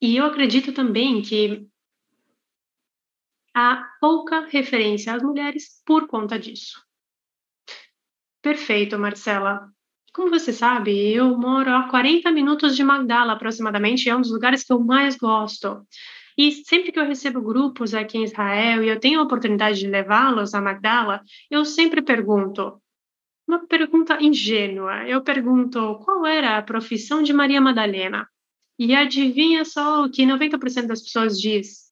E 0.01 0.17
eu 0.17 0.27
acredito 0.27 0.73
também 0.73 1.23
que 1.23 1.67
há 3.55 3.89
pouca 4.01 4.47
referência 4.47 5.15
às 5.15 5.23
mulheres 5.23 5.83
por 5.87 6.07
conta 6.07 6.39
disso. 6.39 6.84
Perfeito, 8.45 8.99
Marcela. 8.99 9.71
Como 10.13 10.29
você 10.29 10.53
sabe, 10.53 11.15
eu 11.15 11.35
moro 11.35 11.71
a 11.71 11.89
40 11.89 12.31
minutos 12.31 12.77
de 12.77 12.85
Magdala, 12.85 13.33
aproximadamente, 13.33 14.07
é 14.11 14.15
um 14.15 14.21
dos 14.21 14.31
lugares 14.31 14.63
que 14.63 14.71
eu 14.71 14.79
mais 14.81 15.17
gosto. 15.17 15.83
E 16.37 16.53
sempre 16.53 16.93
que 16.93 17.01
eu 17.01 17.07
recebo 17.07 17.41
grupos 17.41 17.95
aqui 17.95 18.19
em 18.19 18.25
Israel 18.25 18.85
e 18.85 18.89
eu 18.91 19.01
tenho 19.01 19.19
a 19.19 19.23
oportunidade 19.23 19.79
de 19.79 19.87
levá-los 19.87 20.53
a 20.53 20.61
Magdala, 20.61 21.23
eu 21.51 21.65
sempre 21.65 22.03
pergunto, 22.03 22.83
uma 23.49 23.67
pergunta 23.67 24.23
ingênua, 24.23 25.09
eu 25.09 25.23
pergunto 25.23 25.99
qual 26.05 26.27
era 26.27 26.59
a 26.59 26.63
profissão 26.63 27.23
de 27.23 27.33
Maria 27.33 27.63
Madalena? 27.63 28.29
E 28.79 28.95
adivinha 28.95 29.65
só 29.65 30.05
o 30.05 30.11
que 30.11 30.27
90% 30.27 30.87
das 30.87 31.01
pessoas 31.01 31.41
diz? 31.41 31.91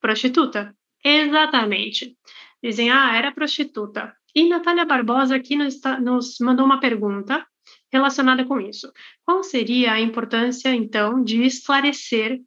Prostituta. 0.00 0.72
Exatamente. 1.04 2.16
Dizem, 2.62 2.88
ah, 2.88 3.16
era 3.16 3.32
prostituta. 3.32 4.16
E 4.38 4.48
Natália 4.48 4.84
Barbosa 4.84 5.34
aqui 5.34 5.56
nos, 5.56 5.80
nos 6.00 6.36
mandou 6.40 6.64
uma 6.64 6.78
pergunta 6.78 7.44
relacionada 7.92 8.44
com 8.44 8.60
isso. 8.60 8.92
Qual 9.24 9.42
seria 9.42 9.94
a 9.94 10.00
importância, 10.00 10.72
então, 10.72 11.24
de 11.24 11.42
esclarecer 11.42 12.38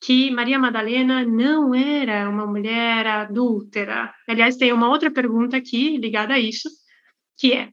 que 0.00 0.30
Maria 0.30 0.58
Madalena 0.58 1.22
não 1.22 1.74
era 1.74 2.30
uma 2.30 2.46
mulher 2.46 3.06
adúltera? 3.06 4.10
Aliás, 4.26 4.56
tem 4.56 4.72
uma 4.72 4.88
outra 4.88 5.10
pergunta 5.10 5.54
aqui 5.54 5.98
ligada 5.98 6.32
a 6.32 6.38
isso, 6.38 6.66
que 7.36 7.52
é: 7.52 7.70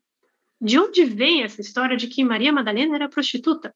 de 0.59 0.77
onde 0.77 1.05
vem 1.05 1.43
essa 1.43 1.61
história 1.61 1.95
de 1.95 2.07
que 2.07 2.25
Maria 2.25 2.51
Madalena 2.51 2.95
era 2.95 3.07
prostituta? 3.07 3.73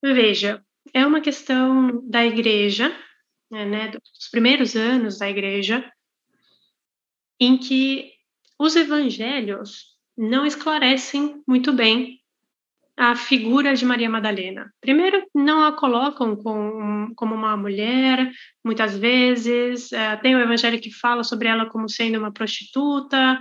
Veja, 0.00 0.64
é 0.94 1.04
uma 1.04 1.20
questão 1.20 2.00
da 2.08 2.24
igreja, 2.24 2.96
né, 3.50 3.88
dos 3.88 4.28
primeiros 4.30 4.76
anos 4.76 5.18
da 5.18 5.28
igreja, 5.28 5.84
em 7.40 7.56
que 7.56 8.12
os 8.58 8.74
evangelhos 8.76 9.96
não 10.16 10.44
esclarecem 10.44 11.42
muito 11.46 11.72
bem 11.72 12.18
a 12.96 13.14
figura 13.14 13.76
de 13.76 13.84
Maria 13.84 14.10
Madalena. 14.10 14.72
Primeiro, 14.80 15.24
não 15.32 15.64
a 15.64 15.72
colocam 15.72 16.34
com, 16.34 17.12
como 17.14 17.32
uma 17.32 17.56
mulher, 17.56 18.28
muitas 18.64 18.98
vezes. 18.98 19.92
É, 19.92 20.16
tem 20.16 20.34
o 20.34 20.40
evangelho 20.40 20.80
que 20.80 20.90
fala 20.90 21.22
sobre 21.22 21.46
ela 21.46 21.66
como 21.66 21.88
sendo 21.88 22.18
uma 22.18 22.32
prostituta. 22.32 23.40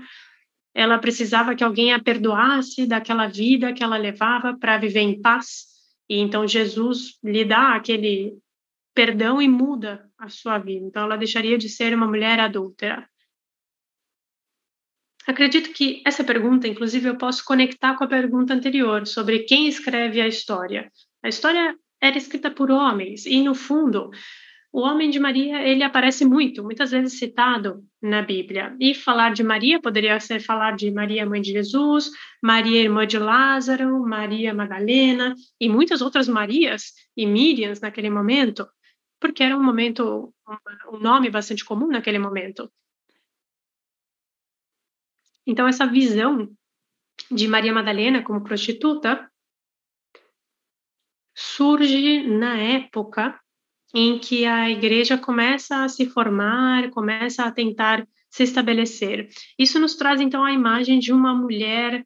Ela 0.76 1.00
precisava 1.00 1.56
que 1.56 1.64
alguém 1.64 1.92
a 1.92 2.00
perdoasse 2.00 2.86
daquela 2.86 3.26
vida 3.26 3.74
que 3.74 3.84
ela 3.84 3.98
levava 3.98 4.56
para 4.56 4.78
viver 4.78 5.00
em 5.00 5.20
paz. 5.20 5.66
E 6.08 6.20
então 6.20 6.48
Jesus 6.48 7.18
lhe 7.24 7.44
dá 7.44 7.74
aquele 7.74 8.38
perdão 8.94 9.42
e 9.42 9.48
muda 9.48 10.08
a 10.18 10.30
sua 10.30 10.58
vida. 10.58 10.86
Então, 10.86 11.04
ela 11.04 11.18
deixaria 11.18 11.58
de 11.58 11.70
ser 11.70 11.94
uma 11.96 12.08
mulher 12.08 12.40
adúltera. 12.40 13.08
Acredito 15.28 15.74
que 15.74 16.02
essa 16.06 16.24
pergunta, 16.24 16.70
inclusive, 16.70 17.10
eu 17.10 17.18
posso 17.18 17.44
conectar 17.44 17.98
com 17.98 18.04
a 18.06 18.08
pergunta 18.08 18.54
anterior 18.54 19.06
sobre 19.06 19.40
quem 19.40 19.68
escreve 19.68 20.22
a 20.22 20.28
história. 20.28 20.90
A 21.22 21.28
história 21.28 21.76
era 22.02 22.18
escrita 22.18 22.50
por 22.50 22.72
homens 22.72 23.26
e, 23.26 23.44
no 23.44 23.54
fundo, 23.54 24.10
o 24.72 24.80
homem 24.80 25.10
de 25.10 25.20
Maria 25.20 25.62
ele 25.68 25.84
aparece 25.84 26.24
muito, 26.24 26.64
muitas 26.64 26.92
vezes 26.92 27.20
citado 27.20 27.84
na 28.02 28.22
Bíblia. 28.22 28.74
E 28.80 28.94
falar 28.94 29.34
de 29.34 29.44
Maria 29.44 29.82
poderia 29.82 30.18
ser 30.22 30.40
falar 30.40 30.78
de 30.78 30.90
Maria, 30.92 31.26
mãe 31.26 31.42
de 31.42 31.52
Jesus, 31.52 32.10
Maria, 32.42 32.82
irmã 32.82 33.06
de 33.06 33.20
Lázaro, 33.20 34.00
Maria 34.08 34.54
Madalena 34.54 35.36
e 35.60 35.68
muitas 35.68 36.02
outras 36.02 36.30
Marias 36.30 36.94
e 37.18 37.26
Míriams 37.26 37.82
naquele 37.82 38.10
momento, 38.10 38.66
porque 39.20 39.44
era 39.44 39.58
um 39.58 39.64
momento, 39.64 40.34
um 40.90 41.00
nome 41.00 41.30
bastante 41.30 41.66
comum 41.66 41.88
naquele 41.88 42.18
momento. 42.18 42.72
Então 45.48 45.68
essa 45.68 45.88
visão 45.88 46.52
de 47.32 47.48
Maria 47.48 47.74
Madalena 47.74 48.22
como 48.22 48.44
prostituta 48.44 49.32
surge 51.34 52.28
na 52.28 52.58
época 52.58 53.40
em 53.94 54.20
que 54.20 54.46
a 54.46 54.70
igreja 54.70 55.18
começa 55.18 55.84
a 55.84 55.90
se 55.90 56.06
formar, 56.06 56.90
começa 56.92 57.46
a 57.46 57.52
tentar 57.52 58.06
se 58.30 58.44
estabelecer. 58.44 59.30
Isso 59.58 59.80
nos 59.80 59.96
traz 59.96 60.20
então 60.20 60.44
a 60.44 60.52
imagem 60.52 61.00
de 61.00 61.14
uma 61.14 61.34
mulher 61.34 62.06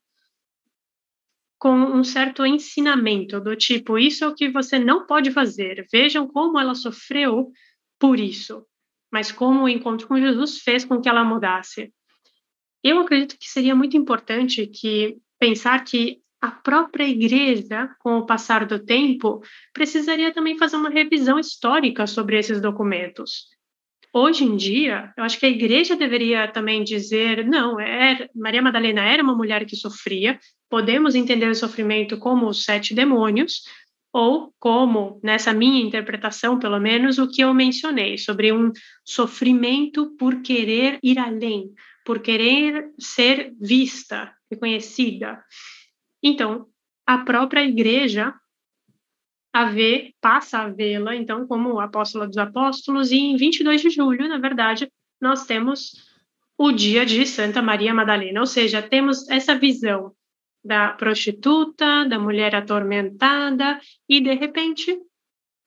com 1.58 1.76
um 1.76 2.04
certo 2.04 2.46
ensinamento 2.46 3.40
do 3.40 3.56
tipo, 3.56 3.98
isso 3.98 4.24
é 4.24 4.28
o 4.28 4.34
que 4.34 4.50
você 4.50 4.80
não 4.80 5.06
pode 5.06 5.32
fazer. 5.32 5.86
Vejam 5.92 6.28
como 6.28 6.60
ela 6.60 6.74
sofreu 6.74 7.52
por 8.00 8.20
isso, 8.20 8.66
mas 9.12 9.32
como 9.32 9.64
o 9.64 9.70
encontro 9.70 10.08
com 10.08 10.20
Jesus 10.20 10.60
fez 10.60 10.84
com 10.84 11.00
que 11.00 11.08
ela 11.08 11.24
mudasse. 11.24 11.94
Eu 12.84 13.00
acredito 13.00 13.38
que 13.38 13.48
seria 13.48 13.76
muito 13.76 13.96
importante 13.96 14.66
que 14.66 15.18
pensar 15.40 15.84
que 15.84 16.20
a 16.42 16.50
própria 16.50 17.08
igreja, 17.08 17.90
com 18.00 18.18
o 18.18 18.26
passar 18.26 18.66
do 18.66 18.80
tempo, 18.80 19.44
precisaria 19.72 20.34
também 20.34 20.58
fazer 20.58 20.76
uma 20.76 20.90
revisão 20.90 21.38
histórica 21.38 22.08
sobre 22.08 22.38
esses 22.40 22.60
documentos. 22.60 23.46
Hoje 24.14 24.44
em 24.44 24.58
dia, 24.58 25.14
eu 25.16 25.24
acho 25.24 25.40
que 25.40 25.46
a 25.46 25.50
igreja 25.50 25.96
deveria 25.96 26.48
também 26.48 26.84
dizer: 26.84 27.46
não, 27.46 27.80
é, 27.80 28.28
Maria 28.36 28.62
Madalena 28.62 29.02
era 29.02 29.24
uma 29.24 29.36
mulher 29.36 29.66
que 29.66 29.76
sofria, 29.76 30.40
podemos 30.70 31.16
entender 31.16 31.48
o 31.48 31.56
sofrimento 31.56 32.18
como 32.18 32.48
os 32.48 32.66
sete 32.66 32.94
demônios, 32.94 33.62
ou 34.12 34.54
como, 34.60 35.20
nessa 35.24 35.54
minha 35.54 35.82
interpretação, 35.82 36.60
pelo 36.60 36.80
menos, 36.80 37.18
o 37.20 37.30
que 37.30 37.42
eu 37.42 37.54
mencionei, 37.54 38.18
sobre 38.18 38.52
um 38.52 38.72
sofrimento 39.06 40.14
por 40.18 40.42
querer 40.42 41.00
ir 41.02 41.18
além, 41.18 41.72
por 42.06 42.20
querer 42.20 42.92
ser 43.00 43.54
vista, 43.60 44.34
reconhecida. 44.50 45.44
Então, 46.22 46.68
a 47.06 47.20
própria 47.20 47.64
igreja 47.64 48.34
a 49.54 49.66
ver, 49.66 50.14
passa 50.22 50.60
a 50.60 50.70
vê-la, 50.70 51.16
então, 51.16 51.46
como 51.46 51.80
apóstola 51.80 52.26
dos 52.26 52.38
apóstolos, 52.38 53.12
e 53.12 53.18
em 53.18 53.36
22 53.36 53.82
de 53.82 53.90
julho, 53.90 54.28
na 54.28 54.38
verdade, 54.38 54.90
nós 55.20 55.46
temos 55.46 56.10
o 56.58 56.72
dia 56.72 57.06
de 57.06 57.26
Santa 57.26 57.62
Maria 57.62 57.94
Madalena, 57.94 58.40
ou 58.40 58.46
seja, 58.46 58.82
temos 58.82 59.28
essa 59.30 59.56
visão 59.56 60.14
da 60.64 60.90
prostituta, 60.90 62.06
da 62.06 62.18
mulher 62.18 62.56
atormentada, 62.56 63.80
e 64.08 64.22
de 64.22 64.34
repente 64.36 64.98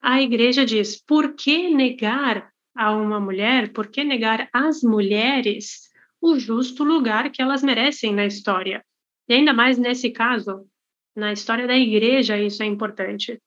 a 0.01 0.21
igreja 0.21 0.65
diz: 0.65 1.01
por 1.01 1.35
que 1.35 1.69
negar 1.69 2.49
a 2.73 2.91
uma 2.91 3.19
mulher, 3.19 3.71
por 3.71 3.87
que 3.87 4.03
negar 4.03 4.49
às 4.53 4.81
mulheres 4.81 5.89
o 6.25 6.39
justo 6.39 6.83
lugar 6.83 7.31
que 7.31 7.41
elas 7.41 7.61
merecem 7.61 8.13
na 8.13 8.25
história? 8.25 8.83
E 9.27 9.33
ainda 9.33 9.53
mais 9.53 9.77
nesse 9.77 10.09
caso, 10.09 10.67
na 11.15 11.31
história 11.31 11.67
da 11.67 11.77
igreja, 11.77 12.37
isso 12.37 12.63
é 12.63 12.65
importante. 12.65 13.39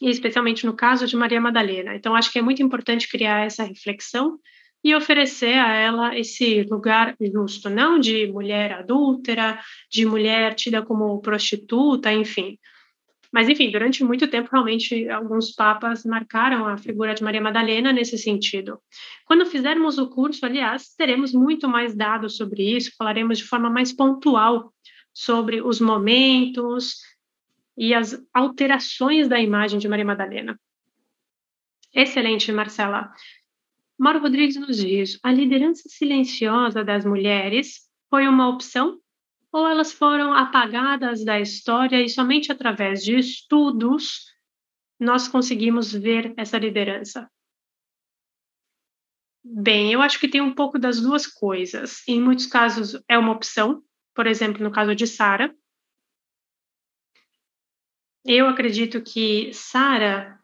E 0.00 0.08
especialmente 0.08 0.64
no 0.64 0.74
caso 0.74 1.06
de 1.06 1.16
Maria 1.16 1.40
Madalena. 1.40 1.94
Então, 1.94 2.14
acho 2.14 2.30
que 2.32 2.38
é 2.38 2.42
muito 2.42 2.62
importante 2.62 3.08
criar 3.08 3.44
essa 3.44 3.64
reflexão 3.64 4.38
e 4.84 4.94
oferecer 4.94 5.58
a 5.58 5.74
ela 5.74 6.18
esse 6.18 6.62
lugar 6.62 7.16
justo, 7.20 7.68
não 7.68 7.98
de 7.98 8.26
mulher 8.26 8.72
adúltera, 8.72 9.60
de 9.90 10.04
mulher 10.04 10.54
tida 10.54 10.82
como 10.82 11.20
prostituta, 11.20 12.12
enfim, 12.12 12.58
mas, 13.32 13.48
enfim, 13.48 13.70
durante 13.70 14.04
muito 14.04 14.28
tempo, 14.28 14.50
realmente, 14.52 15.08
alguns 15.08 15.52
papas 15.52 16.04
marcaram 16.04 16.66
a 16.66 16.76
figura 16.76 17.14
de 17.14 17.24
Maria 17.24 17.40
Madalena 17.40 17.90
nesse 17.90 18.18
sentido. 18.18 18.78
Quando 19.24 19.46
fizermos 19.46 19.96
o 19.96 20.10
curso, 20.10 20.44
aliás, 20.44 20.94
teremos 20.94 21.32
muito 21.32 21.66
mais 21.66 21.94
dados 21.94 22.36
sobre 22.36 22.76
isso, 22.76 22.92
falaremos 22.96 23.38
de 23.38 23.44
forma 23.44 23.70
mais 23.70 23.90
pontual 23.90 24.70
sobre 25.14 25.62
os 25.62 25.80
momentos 25.80 27.00
e 27.76 27.94
as 27.94 28.22
alterações 28.34 29.28
da 29.28 29.40
imagem 29.40 29.78
de 29.78 29.88
Maria 29.88 30.04
Madalena. 30.04 30.60
Excelente, 31.94 32.52
Marcela. 32.52 33.10
Mauro 33.98 34.20
Rodrigues 34.20 34.56
nos 34.56 34.76
diz: 34.76 35.18
a 35.22 35.32
liderança 35.32 35.84
silenciosa 35.88 36.84
das 36.84 37.04
mulheres 37.04 37.88
foi 38.10 38.28
uma 38.28 38.48
opção 38.48 38.98
ou 39.52 39.68
elas 39.68 39.92
foram 39.92 40.32
apagadas 40.32 41.24
da 41.24 41.38
história 41.38 42.02
e 42.02 42.08
somente 42.08 42.50
através 42.50 43.04
de 43.04 43.18
estudos 43.18 44.32
nós 44.98 45.28
conseguimos 45.28 45.92
ver 45.92 46.32
essa 46.36 46.58
liderança? 46.58 47.30
Bem, 49.44 49.92
eu 49.92 50.00
acho 50.00 50.18
que 50.18 50.28
tem 50.28 50.40
um 50.40 50.54
pouco 50.54 50.78
das 50.78 51.00
duas 51.00 51.26
coisas. 51.26 52.06
Em 52.08 52.20
muitos 52.20 52.46
casos 52.46 53.02
é 53.08 53.18
uma 53.18 53.32
opção, 53.32 53.82
por 54.14 54.26
exemplo, 54.26 54.62
no 54.62 54.70
caso 54.70 54.94
de 54.94 55.06
Sara. 55.06 55.54
Eu 58.24 58.48
acredito 58.48 59.02
que 59.02 59.52
Sara 59.52 60.38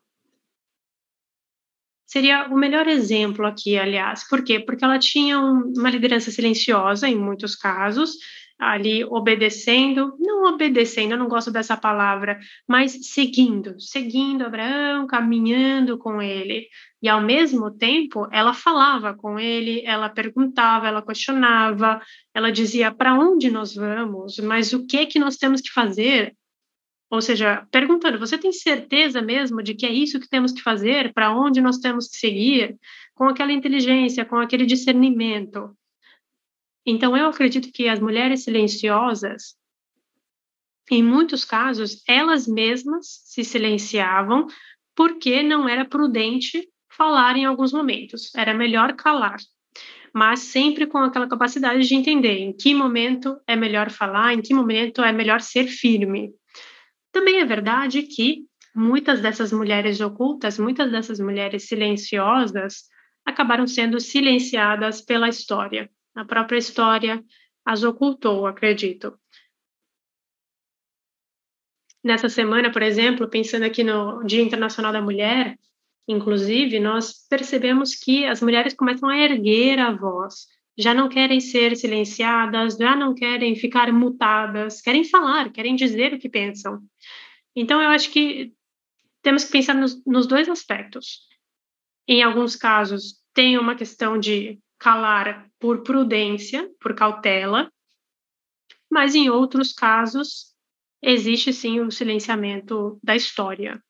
seria 2.05 2.49
o 2.49 2.57
melhor 2.57 2.89
exemplo 2.89 3.47
aqui, 3.47 3.79
aliás. 3.79 4.27
Por 4.27 4.43
quê? 4.43 4.59
Porque 4.59 4.85
ela 4.85 4.99
tinha 4.99 5.39
uma 5.39 5.91
liderança 5.91 6.33
silenciosa 6.33 7.09
em 7.09 7.17
muitos 7.17 7.55
casos, 7.55 8.17
ali 8.59 9.05
obedecendo, 9.05 10.17
não 10.19 10.53
obedecendo, 10.53 11.13
eu 11.13 11.19
não 11.19 11.29
gosto 11.29 11.51
dessa 11.51 11.77
palavra, 11.77 12.39
mas 12.67 13.07
seguindo, 13.13 13.79
seguindo 13.79 14.45
Abraão, 14.45 15.07
caminhando 15.07 15.97
com 15.97 16.21
ele. 16.21 16.67
E 17.01 17.09
ao 17.09 17.21
mesmo 17.21 17.71
tempo, 17.71 18.27
ela 18.33 18.53
falava 18.53 19.15
com 19.15 19.39
ele, 19.39 19.83
ela 19.85 20.09
perguntava, 20.09 20.89
ela 20.89 21.01
questionava, 21.01 22.03
ela 22.35 22.51
dizia 22.51 22.91
para 22.91 23.15
onde 23.15 23.51
nós 23.51 23.75
vamos, 23.77 24.39
mas 24.39 24.73
o 24.73 24.85
que 24.85 25.07
que 25.07 25.19
nós 25.19 25.37
temos 25.37 25.61
que 25.61 25.71
fazer? 25.71 26.35
Ou 27.11 27.23
seja, 27.23 27.67
perguntando, 27.71 28.19
você 28.19 28.37
tem 28.37 28.53
certeza 28.53 29.23
mesmo 29.23 29.63
de 29.63 29.75
que 29.75 29.87
é 29.87 29.93
isso 29.93 30.21
que 30.21 30.29
temos 30.29 30.53
que 30.53 30.61
fazer? 30.61 31.13
Para 31.15 31.33
onde 31.33 31.61
nós 31.61 31.79
temos 31.79 32.09
que 32.09 32.19
seguir? 32.19 32.77
Com 33.15 33.25
aquela 33.25 33.53
inteligência, 33.53 34.25
com 34.25 34.37
aquele 34.37 34.67
discernimento. 34.67 35.75
Então, 36.91 37.15
eu 37.15 37.27
acredito 37.27 37.71
que 37.71 37.87
as 37.87 38.01
mulheres 38.01 38.45
silenciosas, 38.45 39.55
em 40.91 41.03
muitos 41.03 41.45
casos, 41.45 42.03
elas 42.09 42.49
mesmas 42.49 43.21
se 43.27 43.45
silenciavam 43.45 44.47
porque 44.97 45.43
não 45.43 45.69
era 45.69 45.85
prudente 45.85 46.67
falar 46.89 47.37
em 47.37 47.45
alguns 47.45 47.75
momentos, 47.75 48.35
era 48.35 48.55
melhor 48.55 48.95
calar, 48.95 49.37
mas 50.15 50.41
sempre 50.41 50.87
com 50.87 50.97
aquela 50.97 51.29
capacidade 51.29 51.87
de 51.87 51.95
entender 51.95 52.39
em 52.39 52.57
que 52.57 52.75
momento 52.75 53.39
é 53.47 53.55
melhor 53.55 53.91
falar, 53.91 54.33
em 54.33 54.41
que 54.41 54.55
momento 54.55 55.03
é 55.03 55.13
melhor 55.13 55.43
ser 55.43 55.67
firme. 55.67 56.31
Também 57.13 57.39
é 57.41 57.45
verdade 57.45 58.01
que 58.05 58.47
muitas 58.75 59.21
dessas 59.21 59.53
mulheres 59.53 60.01
ocultas, 60.01 60.59
muitas 60.59 60.91
dessas 60.91 61.21
mulheres 61.21 61.69
silenciosas, 61.69 62.85
acabaram 63.27 63.67
sendo 63.67 64.01
silenciadas 64.01 65.03
pela 65.03 65.29
história 65.29 65.91
a 66.19 66.25
própria 66.25 66.59
história 66.59 67.25
as 67.65 67.85
ocultou, 67.85 68.47
acredito. 68.47 69.17
Nessa 72.03 72.29
semana, 72.29 72.73
por 72.73 72.83
exemplo, 72.83 73.29
pensando 73.29 73.65
aqui 73.65 73.85
no 73.85 74.25
Dia 74.25 74.43
Internacional 74.43 74.93
da 74.93 75.01
Mulher, 75.01 75.57
inclusive, 76.09 76.81
nós 76.81 77.27
percebemos 77.29 77.95
que 77.95 78.25
as 78.25 78.43
mulheres 78.43 78.75
começam 78.75 79.09
a 79.09 79.17
erguer 79.17 79.79
a 79.79 79.93
voz, 79.93 80.47
já 80.77 80.93
não 80.93 81.09
querem 81.09 81.41
ser 81.41 81.77
silenciadas, 81.77 82.77
já 82.77 82.97
não 82.97 83.15
querem 83.15 83.55
ficar 83.55 83.93
mutadas, 83.93 84.81
querem 84.81 85.05
falar, 85.05 85.53
querem 85.53 85.77
dizer 85.77 86.15
o 86.15 86.19
que 86.19 86.29
pensam. 86.29 86.81
Então, 87.55 87.81
eu 87.81 87.91
acho 87.91 88.11
que 88.11 88.53
temos 89.23 89.45
que 89.45 89.53
pensar 89.53 89.75
nos, 89.75 90.05
nos 90.05 90.27
dois 90.27 90.49
aspectos. 90.49 91.21
Em 92.09 92.23
alguns 92.23 92.57
casos, 92.57 93.23
tem 93.33 93.57
uma 93.57 93.77
questão 93.77 94.19
de 94.19 94.59
calar 94.79 95.51
por 95.59 95.83
prudência, 95.83 96.71
por 96.81 96.95
cautela, 96.95 97.71
mas 98.91 99.15
em 99.15 99.29
outros 99.29 99.73
casos 99.73 100.55
existe 101.03 101.53
sim 101.53 101.81
o 101.81 101.91
silenciamento 101.91 102.99
da 103.03 103.15
história. 103.15 103.83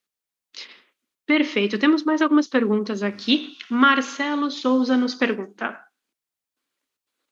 Perfeito. 1.27 1.79
Temos 1.79 2.05
mais 2.05 2.23
algumas 2.23 2.49
perguntas 2.49 3.03
aqui. 3.03 3.57
Marcelo 3.69 4.51
Souza 4.51 4.97
nos 4.97 5.15
pergunta: 5.15 5.79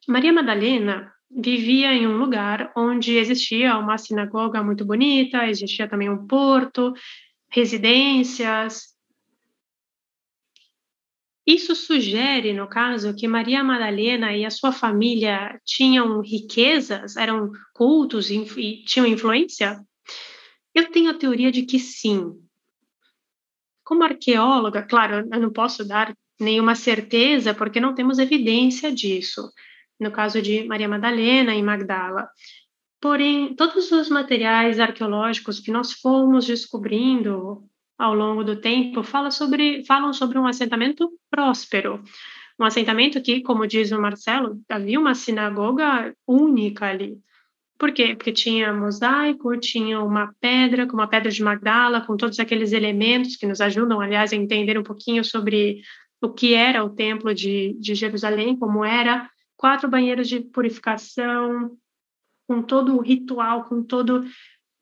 Maria 0.06 0.32
Madalena 0.32 1.12
vivia 1.30 1.92
em 1.92 2.06
um 2.06 2.18
lugar 2.18 2.72
onde 2.76 3.16
existia 3.16 3.76
uma 3.78 3.98
sinagoga 3.98 4.62
muito 4.62 4.84
bonita, 4.84 5.46
existia 5.46 5.88
também 5.88 6.10
um 6.10 6.26
porto, 6.26 6.92
residências. 7.48 8.95
Isso 11.46 11.76
sugere, 11.76 12.52
no 12.52 12.66
caso, 12.66 13.14
que 13.14 13.28
Maria 13.28 13.62
Madalena 13.62 14.36
e 14.36 14.44
a 14.44 14.50
sua 14.50 14.72
família 14.72 15.60
tinham 15.64 16.20
riquezas, 16.20 17.16
eram 17.16 17.52
cultos 17.72 18.30
e 18.30 18.82
tinham 18.84 19.06
influência? 19.06 19.80
Eu 20.74 20.90
tenho 20.90 21.10
a 21.10 21.14
teoria 21.14 21.52
de 21.52 21.62
que 21.62 21.78
sim. 21.78 22.32
Como 23.84 24.02
arqueóloga, 24.02 24.82
claro, 24.82 25.28
eu 25.32 25.40
não 25.40 25.52
posso 25.52 25.86
dar 25.86 26.12
nenhuma 26.40 26.74
certeza 26.74 27.54
porque 27.54 27.78
não 27.78 27.94
temos 27.94 28.18
evidência 28.18 28.92
disso. 28.92 29.48
No 30.00 30.10
caso 30.10 30.42
de 30.42 30.64
Maria 30.64 30.88
Madalena 30.88 31.54
e 31.54 31.62
Magdala. 31.62 32.28
Porém, 33.00 33.54
todos 33.54 33.92
os 33.92 34.08
materiais 34.08 34.80
arqueológicos 34.80 35.60
que 35.60 35.70
nós 35.70 35.92
fomos 35.92 36.44
descobrindo 36.44 37.64
ao 37.98 38.14
longo 38.14 38.44
do 38.44 38.56
tempo 38.56 39.02
fala 39.02 39.30
sobre, 39.30 39.84
falam 39.84 40.12
sobre 40.12 40.38
um 40.38 40.46
assentamento 40.46 41.10
próspero. 41.30 42.02
Um 42.58 42.64
assentamento 42.64 43.20
que, 43.22 43.42
como 43.42 43.66
diz 43.66 43.92
o 43.92 44.00
Marcelo, 44.00 44.60
havia 44.68 44.98
uma 44.98 45.14
sinagoga 45.14 46.14
única 46.26 46.86
ali. 46.86 47.18
Por 47.78 47.92
quê? 47.92 48.14
Porque 48.14 48.32
tinha 48.32 48.72
mosaico, 48.72 49.58
tinha 49.58 50.00
uma 50.00 50.34
pedra, 50.40 50.86
como 50.86 51.02
a 51.02 51.06
pedra 51.06 51.30
de 51.30 51.42
Magdala, 51.42 52.00
com 52.00 52.16
todos 52.16 52.40
aqueles 52.40 52.72
elementos 52.72 53.36
que 53.36 53.46
nos 53.46 53.60
ajudam, 53.60 54.00
aliás, 54.00 54.32
a 54.32 54.36
entender 54.36 54.78
um 54.78 54.82
pouquinho 54.82 55.22
sobre 55.22 55.82
o 56.22 56.30
que 56.30 56.54
era 56.54 56.82
o 56.82 56.90
templo 56.90 57.34
de, 57.34 57.74
de 57.78 57.94
Jerusalém, 57.94 58.56
como 58.56 58.82
era, 58.82 59.28
quatro 59.56 59.88
banheiros 59.90 60.26
de 60.26 60.40
purificação, 60.40 61.76
com 62.48 62.62
todo 62.62 62.96
o 62.96 63.02
ritual, 63.02 63.64
com 63.64 63.82
todo 63.82 64.24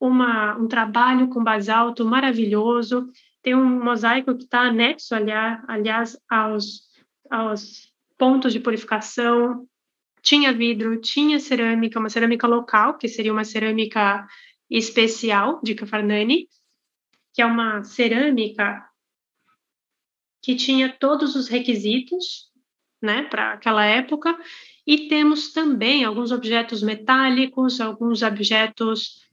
uma, 0.00 0.56
um 0.56 0.66
trabalho 0.66 1.28
com 1.28 1.42
basalto 1.42 2.04
maravilhoso. 2.04 3.06
Tem 3.42 3.54
um 3.54 3.82
mosaico 3.82 4.36
que 4.36 4.44
está 4.44 4.62
anexo, 4.62 5.14
aliás, 5.14 6.18
aos, 6.28 6.88
aos 7.30 7.92
pontos 8.18 8.52
de 8.52 8.60
purificação. 8.60 9.66
Tinha 10.22 10.52
vidro, 10.52 11.00
tinha 11.00 11.38
cerâmica, 11.38 11.98
uma 11.98 12.08
cerâmica 12.08 12.46
local, 12.46 12.96
que 12.96 13.08
seria 13.08 13.32
uma 13.32 13.44
cerâmica 13.44 14.26
especial 14.70 15.60
de 15.62 15.74
Cafarnani, 15.74 16.48
que 17.32 17.42
é 17.42 17.46
uma 17.46 17.84
cerâmica 17.84 18.82
que 20.42 20.54
tinha 20.54 20.90
todos 20.92 21.34
os 21.36 21.48
requisitos 21.48 22.50
né, 23.00 23.22
para 23.24 23.52
aquela 23.52 23.84
época, 23.84 24.36
e 24.86 25.08
temos 25.08 25.52
também 25.52 26.04
alguns 26.04 26.32
objetos 26.32 26.82
metálicos, 26.82 27.80
alguns 27.80 28.22
objetos 28.22 29.23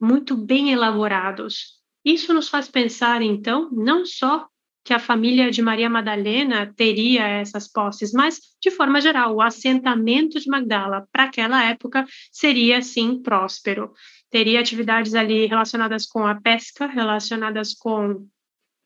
muito 0.00 0.36
bem 0.36 0.72
elaborados. 0.72 1.78
Isso 2.04 2.32
nos 2.32 2.48
faz 2.48 2.68
pensar, 2.68 3.20
então, 3.20 3.68
não 3.70 4.06
só 4.06 4.48
que 4.82 4.94
a 4.94 4.98
família 4.98 5.50
de 5.50 5.60
Maria 5.60 5.90
Madalena 5.90 6.72
teria 6.74 7.26
essas 7.26 7.68
posses, 7.68 8.12
mas, 8.12 8.40
de 8.60 8.70
forma 8.70 9.00
geral, 9.00 9.34
o 9.34 9.42
assentamento 9.42 10.40
de 10.40 10.48
Magdala 10.48 11.06
para 11.12 11.24
aquela 11.24 11.62
época 11.64 12.06
seria, 12.32 12.80
sim, 12.80 13.20
próspero. 13.22 13.92
Teria 14.30 14.60
atividades 14.60 15.14
ali 15.14 15.46
relacionadas 15.46 16.06
com 16.06 16.26
a 16.26 16.40
pesca, 16.40 16.86
relacionadas 16.86 17.74
com 17.74 18.26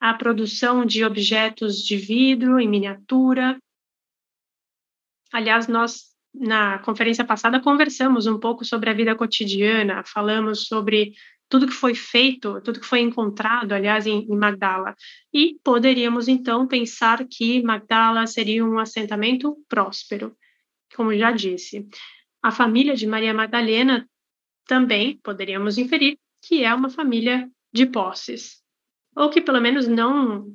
a 0.00 0.14
produção 0.14 0.84
de 0.84 1.04
objetos 1.04 1.78
de 1.78 1.96
vidro 1.96 2.58
em 2.58 2.68
miniatura. 2.68 3.56
Aliás, 5.32 5.68
nós 5.68 6.13
na 6.34 6.78
conferência 6.80 7.24
passada 7.24 7.60
conversamos 7.60 8.26
um 8.26 8.38
pouco 8.38 8.64
sobre 8.64 8.90
a 8.90 8.92
vida 8.92 9.14
cotidiana, 9.14 10.02
falamos 10.04 10.66
sobre 10.66 11.14
tudo 11.48 11.66
que 11.66 11.72
foi 11.72 11.94
feito, 11.94 12.60
tudo 12.62 12.80
que 12.80 12.86
foi 12.86 13.00
encontrado, 13.00 13.72
aliás, 13.72 14.06
em, 14.06 14.24
em 14.24 14.36
Magdala. 14.36 14.94
E 15.32 15.56
poderíamos 15.62 16.26
então 16.26 16.66
pensar 16.66 17.24
que 17.30 17.62
Magdala 17.62 18.26
seria 18.26 18.64
um 18.64 18.78
assentamento 18.78 19.56
próspero, 19.68 20.36
como 20.96 21.16
já 21.16 21.30
disse. 21.30 21.86
A 22.42 22.50
família 22.50 22.96
de 22.96 23.06
Maria 23.06 23.32
Magdalena 23.32 24.08
também 24.66 25.18
poderíamos 25.22 25.78
inferir 25.78 26.18
que 26.42 26.64
é 26.64 26.74
uma 26.74 26.90
família 26.90 27.48
de 27.72 27.86
posses, 27.86 28.62
ou 29.16 29.30
que 29.30 29.40
pelo 29.40 29.60
menos 29.60 29.86
não 29.86 30.46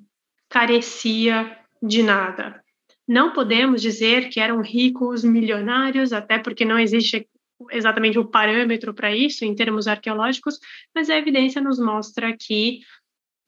carecia 0.49 1.57
de 1.81 2.03
nada. 2.03 2.64
Não 3.10 3.34
podemos 3.34 3.81
dizer 3.81 4.30
que 4.30 4.40
eram 4.40 4.61
ricos, 4.61 5.23
milionários, 5.23 6.14
até 6.14 6.38
porque 6.38 6.64
não 6.64 6.77
existe 6.77 7.27
exatamente 7.72 8.19
um 8.19 8.27
parâmetro 8.27 8.94
para 8.94 9.15
isso 9.15 9.44
em 9.44 9.56
termos 9.56 9.88
arqueológicos, 9.88 10.60
mas 10.94 11.10
a 11.10 11.18
evidência 11.18 11.60
nos 11.60 11.80
mostra 11.80 12.38
que 12.38 12.81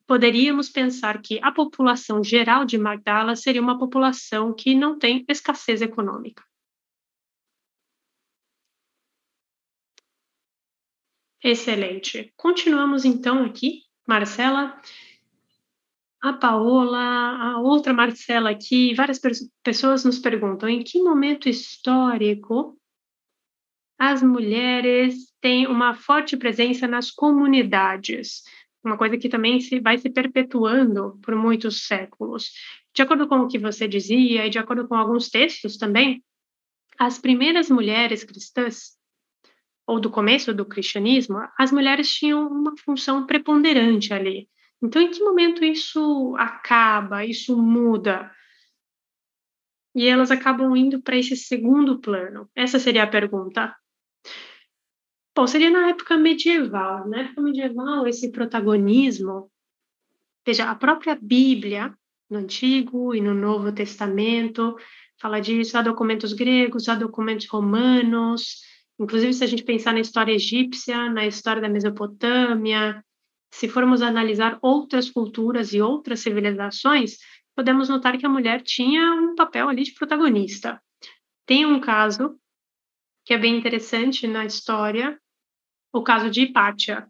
poderíamos 0.04 0.68
pensar 0.68 1.22
que 1.22 1.38
a 1.40 1.52
população 1.52 2.24
geral 2.24 2.64
de 2.64 2.76
Magdala 2.76 3.36
seria 3.36 3.62
uma 3.62 3.78
população 3.78 4.52
que 4.52 4.74
não 4.74 4.98
tem 4.98 5.24
escassez 5.28 5.80
econômica. 5.80 6.42
Excelente. 11.40 12.32
Continuamos 12.36 13.04
então 13.04 13.44
aqui, 13.44 13.82
Marcela 14.08 14.76
a 16.22 16.32
Paola, 16.32 17.00
a 17.00 17.58
outra 17.58 17.92
Marcela 17.92 18.50
aqui, 18.50 18.94
várias 18.94 19.20
pessoas 19.64 20.04
nos 20.04 20.20
perguntam 20.20 20.68
em 20.68 20.84
que 20.84 21.02
momento 21.02 21.48
histórico 21.48 22.78
as 23.98 24.22
mulheres 24.22 25.32
têm 25.40 25.66
uma 25.66 25.94
forte 25.94 26.36
presença 26.36 26.86
nas 26.86 27.10
comunidades, 27.10 28.42
uma 28.84 28.96
coisa 28.96 29.18
que 29.18 29.28
também 29.28 29.60
se, 29.60 29.80
vai 29.80 29.98
se 29.98 30.10
perpetuando 30.10 31.18
por 31.22 31.34
muitos 31.34 31.86
séculos. 31.86 32.52
De 32.94 33.02
acordo 33.02 33.26
com 33.26 33.40
o 33.40 33.48
que 33.48 33.58
você 33.58 33.88
dizia 33.88 34.46
e 34.46 34.50
de 34.50 34.58
acordo 34.58 34.86
com 34.86 34.94
alguns 34.94 35.28
textos 35.28 35.76
também, 35.76 36.22
as 36.98 37.18
primeiras 37.18 37.68
mulheres 37.68 38.22
cristãs 38.22 38.96
ou 39.86 39.98
do 39.98 40.10
começo 40.10 40.54
do 40.54 40.64
cristianismo, 40.64 41.38
as 41.58 41.72
mulheres 41.72 42.12
tinham 42.14 42.46
uma 42.46 42.76
função 42.76 43.26
preponderante 43.26 44.14
ali 44.14 44.48
então, 44.82 45.00
em 45.00 45.10
que 45.10 45.22
momento 45.22 45.64
isso 45.64 46.34
acaba, 46.36 47.24
isso 47.24 47.56
muda? 47.56 48.30
E 49.94 50.08
elas 50.08 50.30
acabam 50.30 50.74
indo 50.74 51.00
para 51.00 51.16
esse 51.16 51.36
segundo 51.36 52.00
plano? 52.00 52.50
Essa 52.54 52.78
seria 52.80 53.04
a 53.04 53.06
pergunta. 53.06 53.74
Bom, 55.36 55.46
seria 55.46 55.70
na 55.70 55.90
época 55.90 56.16
medieval. 56.16 57.08
Na 57.08 57.20
época 57.20 57.42
medieval, 57.42 58.06
esse 58.08 58.32
protagonismo. 58.32 59.50
Veja, 60.44 60.68
a 60.68 60.74
própria 60.74 61.16
Bíblia, 61.20 61.94
no 62.28 62.38
Antigo 62.38 63.14
e 63.14 63.20
no 63.20 63.34
Novo 63.34 63.70
Testamento, 63.70 64.76
fala 65.20 65.40
disso. 65.40 65.78
Há 65.78 65.82
documentos 65.82 66.32
gregos, 66.32 66.88
há 66.88 66.96
documentos 66.96 67.46
romanos. 67.46 68.62
Inclusive, 68.98 69.32
se 69.32 69.44
a 69.44 69.46
gente 69.46 69.62
pensar 69.62 69.92
na 69.92 70.00
história 70.00 70.32
egípcia, 70.32 71.08
na 71.08 71.26
história 71.26 71.62
da 71.62 71.68
Mesopotâmia, 71.68 73.02
se 73.52 73.68
formos 73.68 74.00
analisar 74.00 74.58
outras 74.62 75.10
culturas 75.10 75.74
e 75.74 75.80
outras 75.80 76.20
civilizações, 76.20 77.18
podemos 77.54 77.88
notar 77.88 78.16
que 78.16 78.24
a 78.24 78.28
mulher 78.28 78.62
tinha 78.62 79.14
um 79.14 79.34
papel 79.34 79.68
ali 79.68 79.82
de 79.82 79.92
protagonista. 79.92 80.82
Tem 81.46 81.66
um 81.66 81.78
caso 81.78 82.36
que 83.24 83.34
é 83.34 83.38
bem 83.38 83.56
interessante 83.56 84.26
na 84.26 84.46
história, 84.46 85.20
o 85.92 86.02
caso 86.02 86.30
de 86.30 86.42
Hipátia, 86.42 87.06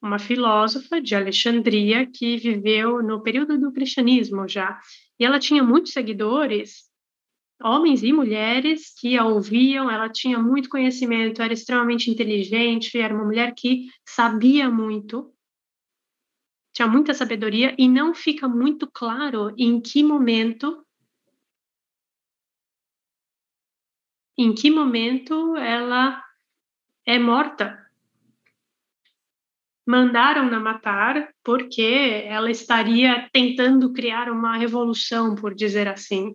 uma 0.00 0.18
filósofa 0.18 1.00
de 1.00 1.14
Alexandria 1.14 2.06
que 2.06 2.36
viveu 2.36 3.02
no 3.02 3.22
período 3.22 3.58
do 3.60 3.70
cristianismo 3.70 4.48
já. 4.48 4.80
E 5.20 5.24
ela 5.24 5.38
tinha 5.38 5.62
muitos 5.62 5.92
seguidores, 5.92 6.90
homens 7.62 8.02
e 8.02 8.12
mulheres, 8.12 8.92
que 8.98 9.16
a 9.16 9.24
ouviam, 9.24 9.90
ela 9.90 10.08
tinha 10.08 10.38
muito 10.38 10.68
conhecimento, 10.68 11.42
era 11.42 11.52
extremamente 11.52 12.10
inteligente, 12.10 12.98
era 12.98 13.14
uma 13.14 13.24
mulher 13.24 13.54
que 13.54 13.86
sabia 14.04 14.68
muito 14.68 15.31
tinha 16.72 16.88
muita 16.88 17.12
sabedoria 17.12 17.74
e 17.78 17.88
não 17.88 18.14
fica 18.14 18.48
muito 18.48 18.90
claro 18.90 19.54
em 19.58 19.80
que 19.80 20.02
momento 20.02 20.84
em 24.36 24.54
que 24.54 24.70
momento 24.70 25.56
ela 25.56 26.22
é 27.06 27.18
morta. 27.18 27.78
Mandaram-na 29.86 30.58
matar 30.58 31.28
porque 31.44 32.24
ela 32.26 32.50
estaria 32.50 33.28
tentando 33.32 33.92
criar 33.92 34.30
uma 34.30 34.56
revolução, 34.56 35.34
por 35.34 35.54
dizer 35.54 35.86
assim, 35.86 36.34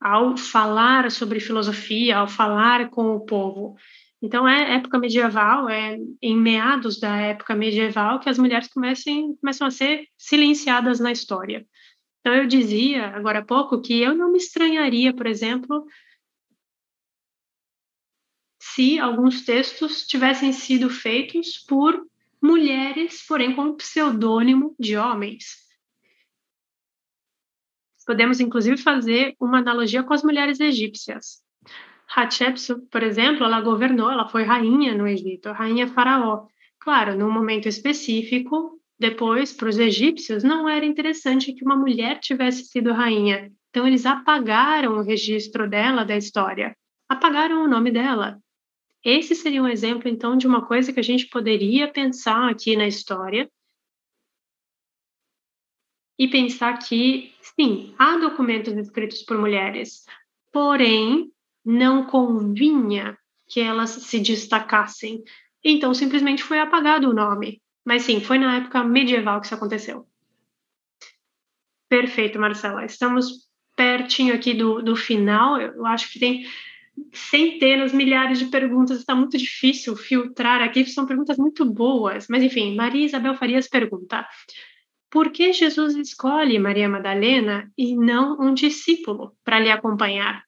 ao 0.00 0.36
falar 0.36 1.10
sobre 1.10 1.38
filosofia, 1.38 2.18
ao 2.18 2.28
falar 2.28 2.88
com 2.90 3.14
o 3.14 3.20
povo. 3.20 3.76
Então, 4.20 4.48
é 4.48 4.74
época 4.76 4.98
medieval, 4.98 5.68
é 5.68 5.96
em 6.20 6.36
meados 6.36 6.98
da 6.98 7.16
época 7.16 7.54
medieval 7.54 8.18
que 8.18 8.28
as 8.28 8.38
mulheres 8.38 8.68
comecem, 8.68 9.36
começam 9.36 9.66
a 9.66 9.70
ser 9.70 10.08
silenciadas 10.16 10.98
na 10.98 11.12
história. 11.12 11.66
Então, 12.20 12.34
eu 12.34 12.46
dizia 12.46 13.06
agora 13.08 13.38
há 13.38 13.44
pouco 13.44 13.80
que 13.80 14.00
eu 14.00 14.14
não 14.14 14.32
me 14.32 14.38
estranharia, 14.38 15.14
por 15.14 15.26
exemplo, 15.26 15.86
se 18.60 18.98
alguns 18.98 19.44
textos 19.44 20.06
tivessem 20.06 20.52
sido 20.52 20.90
feitos 20.90 21.58
por 21.58 22.04
mulheres, 22.42 23.24
porém 23.26 23.54
com 23.54 23.74
pseudônimo 23.74 24.74
de 24.78 24.96
homens. 24.96 25.66
Podemos, 28.04 28.40
inclusive, 28.40 28.76
fazer 28.78 29.36
uma 29.38 29.58
analogia 29.58 30.02
com 30.02 30.14
as 30.14 30.22
mulheres 30.22 30.60
egípcias. 30.60 31.42
Hatshepsut, 32.14 32.86
por 32.90 33.02
exemplo, 33.02 33.44
ela 33.44 33.60
governou, 33.60 34.10
ela 34.10 34.28
foi 34.28 34.42
rainha 34.42 34.94
no 34.94 35.06
Egito, 35.06 35.52
rainha 35.52 35.86
faraó. 35.88 36.46
Claro, 36.78 37.16
num 37.16 37.30
momento 37.30 37.68
específico, 37.68 38.80
depois, 38.98 39.52
para 39.52 39.68
os 39.68 39.78
egípcios, 39.78 40.42
não 40.42 40.68
era 40.68 40.84
interessante 40.84 41.52
que 41.52 41.64
uma 41.64 41.76
mulher 41.76 42.18
tivesse 42.18 42.64
sido 42.64 42.92
rainha. 42.92 43.52
Então, 43.70 43.86
eles 43.86 44.06
apagaram 44.06 44.96
o 44.96 45.02
registro 45.02 45.68
dela 45.68 46.04
da 46.04 46.16
história, 46.16 46.76
apagaram 47.08 47.62
o 47.64 47.68
nome 47.68 47.90
dela. 47.90 48.40
Esse 49.04 49.34
seria 49.34 49.62
um 49.62 49.68
exemplo, 49.68 50.08
então, 50.08 50.36
de 50.36 50.46
uma 50.46 50.66
coisa 50.66 50.92
que 50.92 50.98
a 50.98 51.04
gente 51.04 51.28
poderia 51.28 51.86
pensar 51.86 52.50
aqui 52.50 52.74
na 52.74 52.86
história 52.86 53.48
e 56.18 56.26
pensar 56.26 56.76
que, 56.78 57.32
sim, 57.40 57.94
há 57.96 58.16
documentos 58.16 58.74
escritos 58.74 59.22
por 59.22 59.38
mulheres, 59.38 60.04
porém, 60.52 61.30
não 61.64 62.04
convinha 62.06 63.16
que 63.48 63.60
elas 63.60 63.90
se 63.90 64.20
destacassem. 64.20 65.22
Então, 65.64 65.94
simplesmente 65.94 66.42
foi 66.42 66.60
apagado 66.60 67.10
o 67.10 67.14
nome. 67.14 67.60
Mas 67.84 68.02
sim, 68.02 68.20
foi 68.20 68.38
na 68.38 68.56
época 68.56 68.84
medieval 68.84 69.40
que 69.40 69.46
isso 69.46 69.54
aconteceu. 69.54 70.06
Perfeito, 71.88 72.38
Marcela. 72.38 72.84
Estamos 72.84 73.48
pertinho 73.74 74.34
aqui 74.34 74.52
do, 74.52 74.82
do 74.82 74.94
final. 74.94 75.58
Eu 75.58 75.86
acho 75.86 76.12
que 76.12 76.18
tem 76.18 76.46
centenas, 77.12 77.92
milhares 77.92 78.38
de 78.38 78.46
perguntas. 78.46 78.98
Está 78.98 79.14
muito 79.14 79.38
difícil 79.38 79.96
filtrar 79.96 80.60
aqui. 80.60 80.84
São 80.84 81.06
perguntas 81.06 81.38
muito 81.38 81.64
boas. 81.64 82.26
Mas, 82.28 82.42
enfim, 82.42 82.76
Maria 82.76 83.06
Isabel 83.06 83.34
Farias 83.34 83.68
pergunta: 83.68 84.26
por 85.10 85.30
que 85.30 85.52
Jesus 85.52 85.96
escolhe 85.96 86.58
Maria 86.58 86.88
Madalena 86.88 87.72
e 87.78 87.96
não 87.96 88.38
um 88.38 88.52
discípulo 88.52 89.34
para 89.42 89.58
lhe 89.58 89.70
acompanhar? 89.70 90.47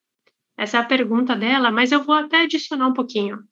Essa 0.61 0.77
é 0.77 0.81
a 0.81 0.85
pergunta 0.85 1.35
dela, 1.35 1.71
mas 1.71 1.91
eu 1.91 2.05
vou 2.05 2.15
até 2.15 2.43
adicionar 2.43 2.87
um 2.87 2.93
pouquinho. 2.93 3.43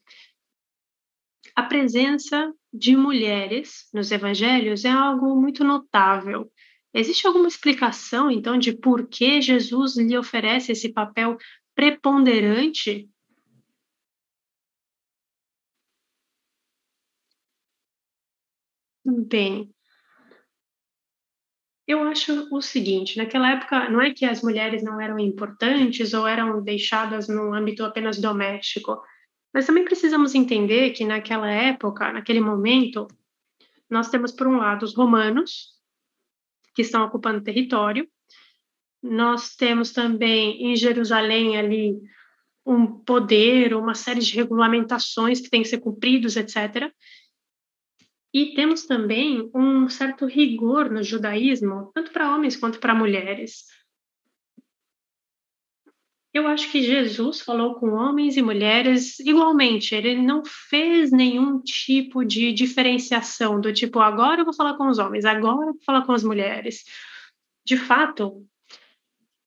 A 1.56 1.62
presença 1.62 2.52
de 2.70 2.94
mulheres 2.94 3.88
nos 3.94 4.12
evangelhos 4.12 4.84
é 4.84 4.90
algo 4.90 5.34
muito 5.34 5.64
notável. 5.64 6.52
Existe 6.92 7.26
alguma 7.26 7.48
explicação, 7.48 8.30
então, 8.30 8.58
de 8.58 8.76
por 8.76 9.08
que 9.08 9.40
Jesus 9.40 9.96
lhe 9.96 10.18
oferece 10.18 10.72
esse 10.72 10.92
papel 10.92 11.38
preponderante? 11.74 13.08
Bem, 19.04 19.72
eu 21.88 22.02
acho 22.02 22.54
o 22.54 22.60
seguinte, 22.60 23.16
naquela 23.16 23.50
época, 23.50 23.88
não 23.88 23.98
é 23.98 24.12
que 24.12 24.26
as 24.26 24.42
mulheres 24.42 24.82
não 24.82 25.00
eram 25.00 25.18
importantes 25.18 26.12
ou 26.12 26.26
eram 26.26 26.62
deixadas 26.62 27.28
no 27.28 27.54
âmbito 27.54 27.82
apenas 27.82 28.18
doméstico, 28.18 29.02
mas 29.54 29.64
também 29.64 29.86
precisamos 29.86 30.34
entender 30.34 30.90
que 30.90 31.02
naquela 31.06 31.50
época, 31.50 32.12
naquele 32.12 32.40
momento, 32.40 33.08
nós 33.88 34.10
temos, 34.10 34.32
por 34.32 34.46
um 34.46 34.58
lado, 34.58 34.82
os 34.84 34.94
romanos, 34.94 35.68
que 36.74 36.82
estão 36.82 37.06
ocupando 37.06 37.42
território, 37.42 38.06
nós 39.02 39.56
temos 39.56 39.90
também 39.90 40.70
em 40.70 40.76
Jerusalém 40.76 41.56
ali 41.56 41.98
um 42.66 42.86
poder, 42.86 43.72
uma 43.74 43.94
série 43.94 44.20
de 44.20 44.36
regulamentações 44.36 45.40
que 45.40 45.48
têm 45.48 45.62
que 45.62 45.68
ser 45.68 45.78
cumpridos, 45.78 46.36
etc. 46.36 46.92
E 48.32 48.54
temos 48.54 48.84
também 48.84 49.50
um 49.54 49.88
certo 49.88 50.26
rigor 50.26 50.90
no 50.90 51.02
judaísmo, 51.02 51.90
tanto 51.94 52.12
para 52.12 52.34
homens 52.34 52.56
quanto 52.56 52.78
para 52.78 52.94
mulheres. 52.94 53.64
Eu 56.32 56.46
acho 56.46 56.70
que 56.70 56.82
Jesus 56.82 57.40
falou 57.40 57.76
com 57.76 57.94
homens 57.94 58.36
e 58.36 58.42
mulheres 58.42 59.18
igualmente. 59.20 59.94
Ele 59.94 60.14
não 60.14 60.42
fez 60.44 61.10
nenhum 61.10 61.60
tipo 61.60 62.22
de 62.24 62.52
diferenciação 62.52 63.60
do 63.60 63.72
tipo, 63.72 63.98
agora 63.98 64.42
eu 64.42 64.44
vou 64.44 64.54
falar 64.54 64.76
com 64.76 64.88
os 64.88 64.98
homens, 64.98 65.24
agora 65.24 65.68
eu 65.68 65.72
vou 65.72 65.82
falar 65.84 66.04
com 66.04 66.12
as 66.12 66.22
mulheres. 66.22 66.84
De 67.64 67.78
fato, 67.78 68.46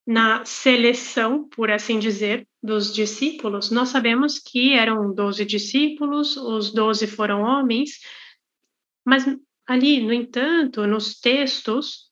na 0.06 0.44
seleção, 0.44 1.48
por 1.48 1.70
assim 1.70 2.00
dizer, 2.00 2.48
dos 2.62 2.94
discípulos, 2.94 3.72
nós 3.72 3.90
sabemos 3.90 4.40
que 4.40 4.74
eram 4.74 5.14
doze 5.14 5.46
discípulos, 5.46 6.36
os 6.36 6.74
doze 6.74 7.08
foram 7.08 7.42
homens, 7.42 8.00
mas 9.06 9.26
ali, 9.66 10.02
no 10.02 10.14
entanto, 10.14 10.86
nos 10.86 11.20
textos, 11.20 12.12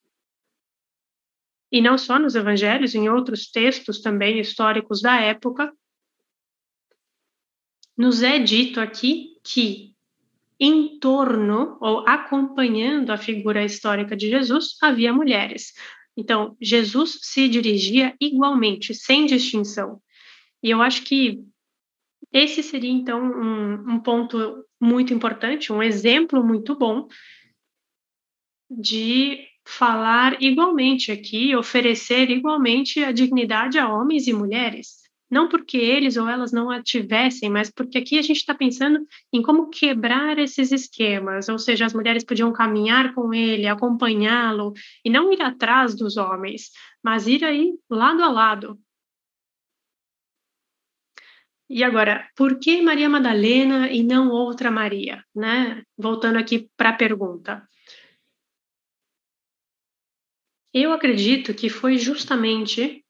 e 1.71 1.81
não 1.81 1.97
só 1.97 2.17
nos 2.17 2.35
evangelhos, 2.35 2.95
em 2.95 3.09
outros 3.09 3.49
textos 3.49 4.01
também 4.01 4.39
históricos 4.39 5.01
da 5.01 5.19
época, 5.19 5.71
nos 7.97 8.23
é 8.23 8.39
dito 8.39 8.79
aqui 8.79 9.37
que 9.43 9.93
em 10.59 10.99
torno 10.99 11.77
ou 11.79 12.07
acompanhando 12.07 13.11
a 13.11 13.17
figura 13.17 13.63
histórica 13.63 14.15
de 14.15 14.29
Jesus 14.29 14.77
havia 14.81 15.13
mulheres. 15.13 15.73
Então, 16.17 16.57
Jesus 16.59 17.19
se 17.21 17.47
dirigia 17.47 18.15
igualmente, 18.19 18.93
sem 18.93 19.25
distinção. 19.25 20.01
E 20.61 20.69
eu 20.69 20.81
acho 20.81 21.03
que 21.03 21.41
esse 22.31 22.61
seria, 22.61 22.91
então, 22.91 23.19
um, 23.21 23.93
um 23.95 23.99
ponto 23.99 24.63
muito 24.79 25.13
importante, 25.13 25.73
um 25.73 25.81
exemplo 25.81 26.43
muito 26.43 26.75
bom 26.77 27.07
de 28.69 29.39
falar 29.65 30.41
igualmente 30.41 31.11
aqui, 31.11 31.55
oferecer 31.55 32.29
igualmente 32.29 33.03
a 33.03 33.11
dignidade 33.11 33.77
a 33.77 33.91
homens 33.91 34.27
e 34.27 34.33
mulheres. 34.33 34.99
Não 35.29 35.47
porque 35.47 35.77
eles 35.77 36.17
ou 36.17 36.27
elas 36.27 36.51
não 36.51 36.71
a 36.71 36.81
tivessem, 36.81 37.51
mas 37.51 37.69
porque 37.69 37.99
aqui 37.99 38.17
a 38.17 38.21
gente 38.21 38.37
está 38.37 38.55
pensando 38.55 39.05
em 39.31 39.43
como 39.43 39.69
quebrar 39.69 40.39
esses 40.39 40.71
esquemas, 40.71 41.49
ou 41.49 41.59
seja, 41.59 41.85
as 41.85 41.93
mulheres 41.93 42.23
podiam 42.23 42.51
caminhar 42.51 43.13
com 43.13 43.31
ele, 43.31 43.67
acompanhá-lo, 43.67 44.73
e 45.05 45.09
não 45.09 45.31
ir 45.31 45.41
atrás 45.41 45.95
dos 45.95 46.17
homens, 46.17 46.71
mas 47.03 47.27
ir 47.27 47.45
aí 47.45 47.73
lado 47.87 48.23
a 48.23 48.29
lado, 48.31 48.79
e 51.69 51.83
agora, 51.83 52.27
por 52.35 52.59
que 52.59 52.81
Maria 52.81 53.07
Madalena 53.07 53.89
e 53.91 54.03
não 54.03 54.29
outra 54.29 54.71
Maria? 54.71 55.23
Né? 55.35 55.83
Voltando 55.97 56.37
aqui 56.39 56.69
para 56.75 56.89
a 56.89 56.93
pergunta. 56.93 57.67
Eu 60.73 60.91
acredito 60.91 61.53
que 61.53 61.69
foi 61.69 61.97
justamente 61.97 63.03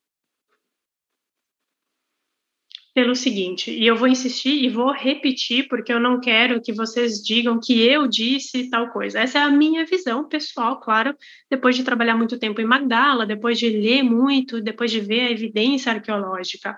pelo 2.94 3.16
seguinte, 3.16 3.72
e 3.72 3.88
eu 3.88 3.96
vou 3.96 4.10
insistir 4.10 4.62
e 4.62 4.68
vou 4.68 4.92
repetir, 4.92 5.70
porque 5.70 5.94
eu 5.94 6.02
não 6.02 6.20
quero 6.20 6.62
que 6.62 6.74
vocês 6.74 7.24
digam 7.24 7.58
que 7.58 7.82
eu 7.82 8.08
disse 8.08 8.70
tal 8.70 8.90
coisa. 8.92 9.20
Essa 9.20 9.40
é 9.40 9.42
a 9.42 9.50
minha 9.50 9.86
visão 9.86 10.28
pessoal, 10.28 10.82
claro, 10.82 11.16
depois 11.50 11.78
de 11.78 11.84
trabalhar 11.84 12.18
muito 12.18 12.38
tempo 12.38 12.60
em 12.60 12.66
Magdala, 12.66 13.26
depois 13.26 13.58
de 13.58 13.70
ler 13.70 14.04
muito, 14.04 14.60
depois 14.62 14.92
de 14.92 15.00
ver 15.00 15.22
a 15.22 15.32
evidência 15.32 15.94
arqueológica. 15.94 16.78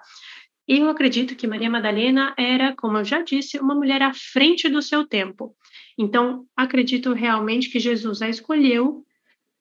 E 0.67 0.77
eu 0.77 0.89
acredito 0.89 1.35
que 1.35 1.47
Maria 1.47 1.69
Madalena 1.69 2.33
era, 2.37 2.75
como 2.75 2.97
eu 2.97 3.05
já 3.05 3.21
disse, 3.21 3.59
uma 3.59 3.75
mulher 3.75 4.01
à 4.01 4.13
frente 4.13 4.69
do 4.69 4.81
seu 4.81 5.07
tempo. 5.07 5.55
Então, 5.97 6.45
acredito 6.55 7.13
realmente 7.13 7.69
que 7.69 7.79
Jesus 7.79 8.21
a 8.21 8.29
escolheu 8.29 9.05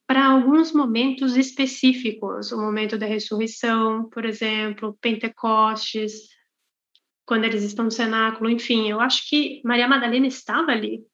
para 0.07 0.27
alguns 0.27 0.73
momentos 0.73 1.37
específicos, 1.37 2.53
o 2.53 2.61
momento 2.61 2.99
da 2.99 3.07
ressurreição, 3.07 4.09
por 4.11 4.25
exemplo, 4.25 4.99
Pentecostes, 5.01 6.29
quando 7.25 7.45
eles 7.45 7.63
estão 7.63 7.85
no 7.85 7.91
cenáculo, 7.91 8.51
enfim, 8.51 8.91
eu 8.91 9.01
acho 9.01 9.29
que 9.29 9.61
Maria 9.65 9.87
Madalena 9.87 10.27
estava 10.27 10.73
ali 10.73 11.05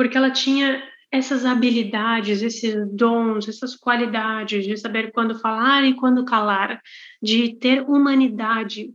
porque 0.00 0.16
ela 0.16 0.30
tinha 0.30 0.82
essas 1.10 1.44
habilidades, 1.44 2.40
esses 2.40 2.74
dons, 2.92 3.48
essas 3.48 3.74
qualidades 3.74 4.64
de 4.64 4.76
saber 4.76 5.10
quando 5.12 5.38
falar 5.38 5.84
e 5.84 5.94
quando 5.94 6.24
calar, 6.24 6.80
de 7.20 7.54
ter 7.56 7.82
humanidade 7.82 8.94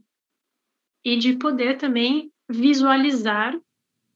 e 1.04 1.18
de 1.18 1.36
poder 1.36 1.78
também 1.78 2.32
visualizar 2.50 3.60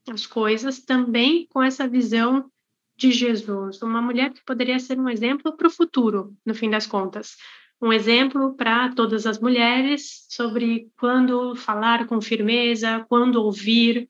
as 0.10 0.26
coisas 0.26 0.80
também 0.80 1.46
com 1.48 1.62
essa 1.62 1.88
visão 1.88 2.50
de 2.96 3.12
Jesus, 3.12 3.82
uma 3.82 4.02
mulher 4.02 4.34
que 4.34 4.44
poderia 4.44 4.80
ser 4.80 5.00
um 5.00 5.10
exemplo 5.10 5.56
para 5.56 5.68
o 5.68 5.72
futuro, 5.72 6.36
no 6.46 6.54
fim 6.54 6.70
das 6.70 6.88
contas. 6.88 7.38
um 7.82 7.94
exemplo 7.94 8.56
para 8.56 8.94
todas 8.94 9.26
as 9.26 9.40
mulheres 9.40 10.26
sobre 10.30 10.92
quando 10.98 11.56
falar 11.56 12.08
com 12.08 12.20
firmeza, 12.22 13.06
quando 13.08 13.42
ouvir, 13.42 14.10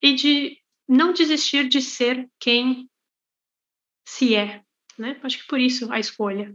e 0.00 0.14
de 0.14 0.63
não 0.88 1.12
desistir 1.12 1.68
de 1.68 1.80
ser 1.80 2.28
quem 2.38 2.88
se 4.06 4.34
é, 4.34 4.62
né? 4.98 5.18
Acho 5.22 5.38
que 5.38 5.46
por 5.46 5.58
isso 5.58 5.92
a 5.92 5.98
escolha. 5.98 6.54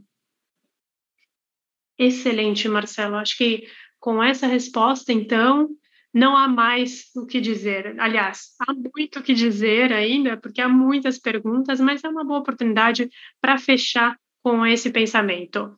Excelente, 1.97 2.67
Marcelo. 2.69 3.15
Acho 3.15 3.37
que 3.37 3.67
com 3.99 4.23
essa 4.23 4.47
resposta, 4.47 5.11
então, 5.11 5.69
não 6.13 6.35
há 6.37 6.47
mais 6.47 7.09
o 7.15 7.25
que 7.25 7.41
dizer. 7.41 7.99
Aliás, 7.99 8.55
há 8.59 8.73
muito 8.73 9.19
o 9.19 9.23
que 9.23 9.33
dizer 9.33 9.91
ainda, 9.91 10.37
porque 10.37 10.61
há 10.61 10.69
muitas 10.69 11.17
perguntas, 11.17 11.79
mas 11.79 12.03
é 12.03 12.09
uma 12.09 12.23
boa 12.23 12.39
oportunidade 12.39 13.09
para 13.41 13.57
fechar 13.57 14.17
com 14.41 14.65
esse 14.65 14.89
pensamento. 14.91 15.77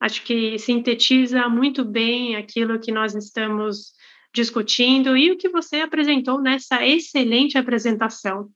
Acho 0.00 0.22
que 0.22 0.58
sintetiza 0.58 1.48
muito 1.48 1.84
bem 1.84 2.36
aquilo 2.36 2.78
que 2.78 2.92
nós 2.92 3.14
estamos 3.16 3.92
discutindo 4.34 5.16
e 5.16 5.30
o 5.30 5.36
que 5.36 5.48
você 5.48 5.80
apresentou 5.80 6.40
nessa 6.40 6.86
excelente 6.86 7.56
apresentação. 7.58 8.50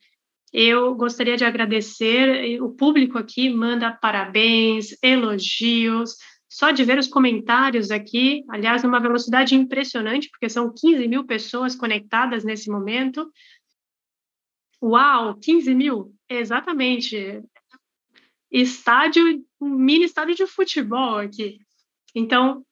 Eu 0.52 0.94
gostaria 0.94 1.36
de 1.36 1.44
agradecer, 1.44 2.60
o 2.62 2.70
público 2.70 3.16
aqui 3.16 3.48
manda 3.48 3.90
parabéns, 3.90 4.94
elogios, 5.02 6.16
só 6.46 6.70
de 6.70 6.84
ver 6.84 6.98
os 6.98 7.08
comentários 7.08 7.90
aqui, 7.90 8.44
aliás, 8.50 8.82
numa 8.82 9.00
velocidade 9.00 9.54
impressionante, 9.54 10.28
porque 10.28 10.50
são 10.50 10.70
15 10.70 11.08
mil 11.08 11.24
pessoas 11.24 11.74
conectadas 11.74 12.44
nesse 12.44 12.70
momento. 12.70 13.32
Uau, 14.82 15.34
15 15.36 15.74
mil? 15.74 16.14
Exatamente. 16.28 17.42
Estádio, 18.50 19.42
um 19.58 19.70
mini 19.70 20.04
estádio 20.04 20.34
de 20.34 20.46
futebol 20.46 21.16
aqui. 21.16 21.58
Então, 22.14 22.62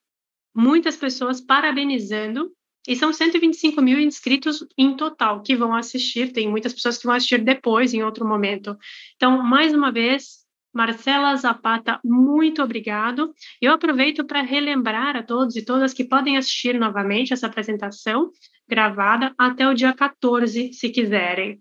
muitas 0.54 0.98
pessoas 0.98 1.40
parabenizando, 1.40 2.52
e 2.88 2.96
são 2.96 3.12
125 3.12 3.80
mil 3.82 4.00
inscritos 4.00 4.66
em 4.76 4.96
total 4.96 5.42
que 5.42 5.54
vão 5.54 5.74
assistir. 5.74 6.32
Tem 6.32 6.48
muitas 6.48 6.72
pessoas 6.72 6.98
que 6.98 7.06
vão 7.06 7.14
assistir 7.14 7.42
depois, 7.42 7.92
em 7.92 8.02
outro 8.02 8.26
momento. 8.26 8.76
Então, 9.16 9.42
mais 9.42 9.74
uma 9.74 9.92
vez, 9.92 10.40
Marcela 10.72 11.34
Zapata, 11.36 12.00
muito 12.04 12.62
obrigado. 12.62 13.34
Eu 13.60 13.72
aproveito 13.72 14.24
para 14.24 14.40
relembrar 14.40 15.16
a 15.16 15.22
todos 15.22 15.56
e 15.56 15.64
todas 15.64 15.92
que 15.92 16.04
podem 16.04 16.36
assistir 16.36 16.78
novamente 16.78 17.32
essa 17.32 17.46
apresentação 17.46 18.30
gravada 18.68 19.34
até 19.36 19.68
o 19.68 19.74
dia 19.74 19.92
14, 19.92 20.72
se 20.72 20.88
quiserem. 20.90 21.60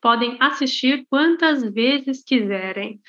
Podem 0.00 0.36
assistir 0.38 1.06
quantas 1.08 1.62
vezes 1.62 2.22
quiserem. 2.22 3.00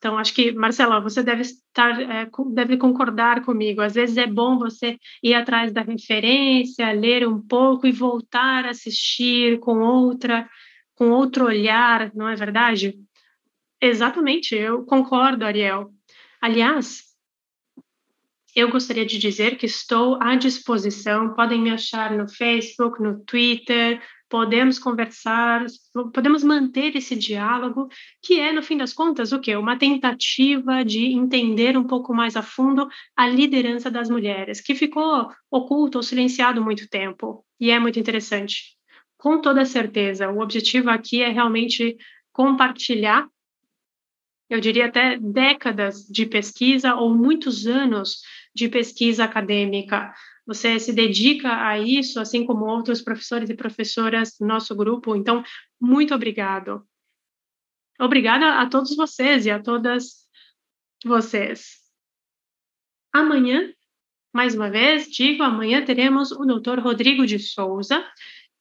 Então, 0.00 0.16
acho 0.16 0.32
que, 0.34 0.50
Marcela, 0.52 0.98
você 0.98 1.22
deve 1.22 1.42
estar, 1.42 2.00
é, 2.00 2.26
deve 2.54 2.78
concordar 2.78 3.44
comigo. 3.44 3.82
Às 3.82 3.92
vezes 3.92 4.16
é 4.16 4.26
bom 4.26 4.58
você 4.58 4.98
ir 5.22 5.34
atrás 5.34 5.74
da 5.74 5.82
referência, 5.82 6.90
ler 6.92 7.28
um 7.28 7.38
pouco 7.38 7.86
e 7.86 7.92
voltar 7.92 8.64
a 8.64 8.70
assistir 8.70 9.60
com 9.60 9.80
outra 9.80 10.48
com 10.94 11.10
outro 11.12 11.46
olhar, 11.46 12.14
não 12.14 12.28
é 12.28 12.34
verdade? 12.34 12.94
Exatamente, 13.80 14.54
eu 14.54 14.84
concordo, 14.84 15.46
Ariel. 15.46 15.90
Aliás, 16.42 17.04
eu 18.54 18.70
gostaria 18.70 19.06
de 19.06 19.18
dizer 19.18 19.56
que 19.56 19.64
estou 19.64 20.18
à 20.20 20.36
disposição, 20.36 21.34
podem 21.34 21.58
me 21.58 21.70
achar 21.70 22.14
no 22.14 22.28
Facebook, 22.28 23.02
no 23.02 23.24
Twitter, 23.24 24.02
podemos 24.30 24.78
conversar, 24.78 25.66
podemos 26.14 26.44
manter 26.44 26.94
esse 26.96 27.16
diálogo, 27.16 27.88
que 28.22 28.38
é, 28.38 28.52
no 28.52 28.62
fim 28.62 28.76
das 28.76 28.92
contas, 28.92 29.32
o 29.32 29.40
quê? 29.40 29.56
Uma 29.56 29.76
tentativa 29.76 30.84
de 30.84 31.06
entender 31.06 31.76
um 31.76 31.84
pouco 31.84 32.14
mais 32.14 32.36
a 32.36 32.42
fundo 32.42 32.88
a 33.16 33.28
liderança 33.28 33.90
das 33.90 34.08
mulheres, 34.08 34.60
que 34.60 34.76
ficou 34.76 35.28
oculta 35.50 35.98
ou 35.98 36.02
silenciado 36.02 36.62
muito 36.62 36.88
tempo, 36.88 37.44
e 37.58 37.72
é 37.72 37.78
muito 37.80 37.98
interessante 37.98 38.78
com 39.18 39.40
toda 39.40 39.64
certeza. 39.64 40.30
O 40.30 40.40
objetivo 40.40 40.88
aqui 40.88 41.22
é 41.22 41.28
realmente 41.28 41.98
compartilhar, 42.32 43.28
eu 44.48 44.60
diria 44.60 44.86
até 44.86 45.18
décadas 45.18 46.06
de 46.06 46.24
pesquisa 46.24 46.94
ou 46.94 47.14
muitos 47.14 47.66
anos 47.66 48.20
de 48.54 48.68
pesquisa 48.68 49.24
acadêmica. 49.24 50.12
Você 50.50 50.80
se 50.80 50.92
dedica 50.92 51.64
a 51.64 51.78
isso, 51.78 52.18
assim 52.18 52.44
como 52.44 52.64
outros 52.64 53.00
professores 53.00 53.48
e 53.48 53.54
professoras 53.54 54.36
do 54.36 54.44
nosso 54.44 54.74
grupo. 54.74 55.14
Então, 55.14 55.44
muito 55.80 56.12
obrigado. 56.12 56.84
Obrigada 58.00 58.58
a 58.60 58.68
todos 58.68 58.96
vocês 58.96 59.46
e 59.46 59.50
a 59.52 59.62
todas 59.62 60.26
vocês. 61.04 61.76
Amanhã, 63.12 63.72
mais 64.34 64.56
uma 64.56 64.68
vez, 64.68 65.06
digo, 65.08 65.44
amanhã 65.44 65.84
teremos 65.84 66.32
o 66.32 66.44
Dr. 66.44 66.80
Rodrigo 66.80 67.24
de 67.24 67.38
Souza, 67.38 68.04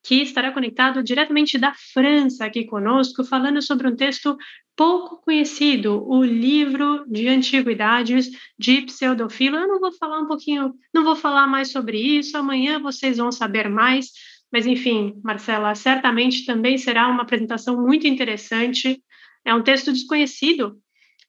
que 0.03 0.21
estará 0.21 0.51
conectado 0.51 1.03
diretamente 1.03 1.57
da 1.57 1.73
França 1.93 2.45
aqui 2.45 2.65
conosco, 2.65 3.23
falando 3.23 3.61
sobre 3.61 3.87
um 3.87 3.95
texto 3.95 4.37
pouco 4.75 5.21
conhecido, 5.23 6.07
o 6.07 6.23
livro 6.23 7.03
de 7.05 7.27
antiguidades 7.27 8.29
de 8.57 8.81
Pseudofilo. 8.83 9.57
Eu 9.57 9.67
não 9.67 9.79
vou 9.79 9.91
falar 9.91 10.21
um 10.21 10.25
pouquinho, 10.27 10.73
não 10.93 11.03
vou 11.03 11.15
falar 11.15 11.47
mais 11.47 11.71
sobre 11.71 11.99
isso, 11.99 12.37
amanhã 12.37 12.79
vocês 12.79 13.17
vão 13.17 13.31
saber 13.31 13.69
mais, 13.69 14.07
mas 14.51 14.65
enfim, 14.65 15.19
Marcela, 15.23 15.75
certamente 15.75 16.45
também 16.45 16.77
será 16.77 17.07
uma 17.07 17.23
apresentação 17.23 17.81
muito 17.81 18.07
interessante. 18.07 19.03
É 19.43 19.53
um 19.53 19.61
texto 19.61 19.91
desconhecido 19.91 20.77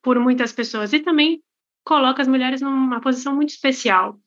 por 0.02 0.18
muitas 0.20 0.52
pessoas 0.52 0.92
e 0.92 1.00
também 1.00 1.42
coloca 1.84 2.22
as 2.22 2.28
mulheres 2.28 2.60
numa 2.60 3.00
posição 3.00 3.34
muito 3.34 3.50
especial. 3.50 4.18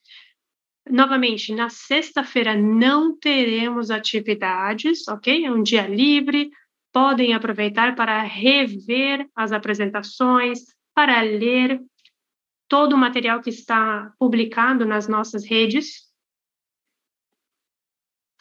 Novamente, 0.89 1.55
na 1.55 1.69
sexta-feira 1.69 2.55
não 2.55 3.17
teremos 3.17 3.89
atividades, 3.89 5.07
ok? 5.07 5.45
É 5.45 5.51
um 5.51 5.63
dia 5.63 5.87
livre, 5.87 6.51
podem 6.91 7.33
aproveitar 7.33 7.95
para 7.95 8.21
rever 8.21 9.27
as 9.33 9.51
apresentações, 9.53 10.59
para 10.93 11.21
ler 11.21 11.81
todo 12.67 12.93
o 12.93 12.97
material 12.97 13.41
que 13.41 13.49
está 13.49 14.11
publicado 14.19 14.85
nas 14.85 15.07
nossas 15.07 15.45
redes. 15.45 16.11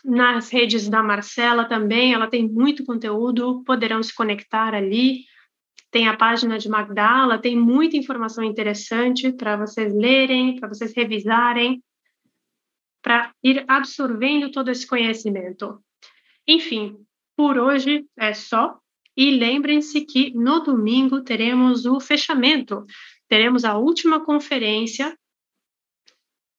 Nas 0.05 0.51
redes 0.51 0.89
da 0.89 1.01
Marcela 1.01 1.65
também, 1.65 2.13
ela 2.13 2.27
tem 2.27 2.49
muito 2.49 2.85
conteúdo, 2.85 3.63
poderão 3.65 4.03
se 4.03 4.13
conectar 4.13 4.75
ali. 4.75 5.25
Tem 5.93 6.09
a 6.09 6.17
página 6.17 6.59
de 6.59 6.69
Magdala, 6.69 7.39
tem 7.39 7.57
muita 7.57 7.97
informação 7.97 8.43
interessante 8.43 9.33
para 9.33 9.57
vocês 9.57 9.95
lerem, 9.95 10.59
para 10.59 10.69
vocês 10.69 10.93
revisarem 10.93 11.81
para 13.03 13.35
ir 13.43 13.65
absorvendo 13.67 14.51
todo 14.51 14.71
esse 14.71 14.87
conhecimento. 14.87 15.83
Enfim, 16.47 16.97
por 17.37 17.59
hoje 17.59 18.07
é 18.17 18.33
só. 18.33 18.79
E 19.15 19.33
lembrem-se 19.33 20.03
que 20.07 20.33
no 20.33 20.61
domingo 20.61 21.23
teremos 21.23 21.85
o 21.85 22.01
fechamento, 22.01 22.87
teremos 23.29 23.65
a 23.65 23.77
última 23.77 24.25
conferência. 24.25 25.15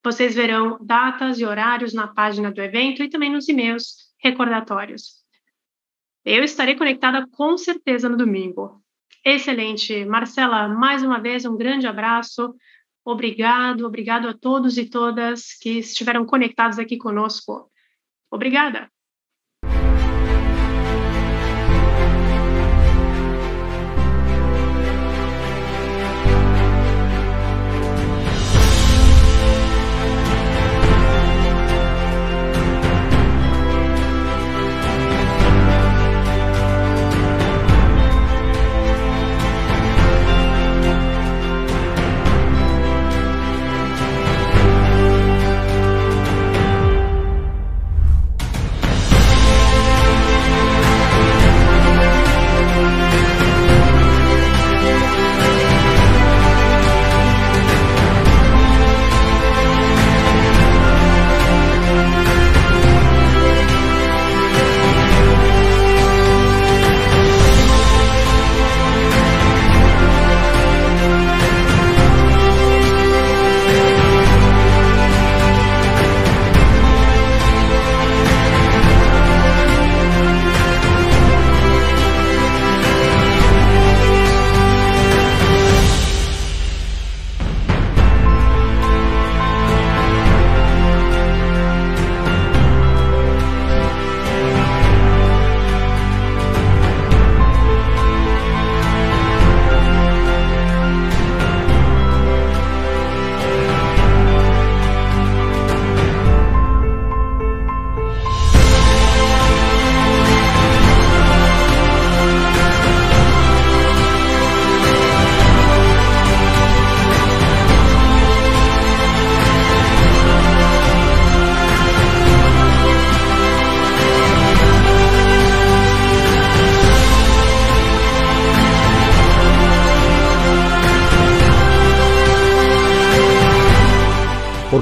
Vocês 0.03 0.35
verão 0.35 0.77
datas 0.79 1.39
e 1.39 1.45
horários 1.45 1.93
na 1.93 2.07
página 2.07 2.51
do 2.51 2.61
evento 2.61 3.01
e 3.01 3.09
também 3.09 3.31
nos 3.31 3.49
e-mails 3.49 4.13
recordatórios. 4.19 5.23
Eu 6.23 6.43
estarei 6.43 6.75
conectada 6.75 7.27
com 7.31 7.57
certeza 7.57 8.07
no 8.07 8.17
domingo. 8.17 8.83
Excelente. 9.25 10.05
Marcela, 10.05 10.67
mais 10.67 11.01
uma 11.01 11.19
vez, 11.19 11.45
um 11.45 11.57
grande 11.57 11.87
abraço. 11.87 12.53
Obrigado, 13.05 13.85
obrigado 13.85 14.29
a 14.29 14.33
todos 14.33 14.77
e 14.77 14.89
todas 14.89 15.57
que 15.59 15.79
estiveram 15.79 16.25
conectados 16.25 16.79
aqui 16.79 16.97
conosco. 16.97 17.69
Obrigada. 18.31 18.92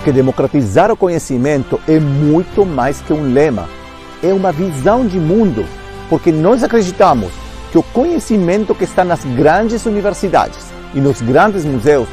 Porque 0.01 0.11
democratizar 0.11 0.91
o 0.91 0.97
conhecimento 0.97 1.79
é 1.87 1.99
muito 1.99 2.65
mais 2.65 2.99
que 3.01 3.13
um 3.13 3.31
lema, 3.31 3.69
é 4.23 4.33
uma 4.33 4.51
visão 4.51 5.05
de 5.05 5.19
mundo, 5.19 5.63
porque 6.09 6.31
nós 6.31 6.63
acreditamos 6.63 7.31
que 7.71 7.77
o 7.77 7.83
conhecimento 7.83 8.73
que 8.73 8.83
está 8.83 9.03
nas 9.03 9.23
grandes 9.23 9.85
universidades 9.85 10.57
e 10.95 10.99
nos 10.99 11.21
grandes 11.21 11.63
museus 11.63 12.07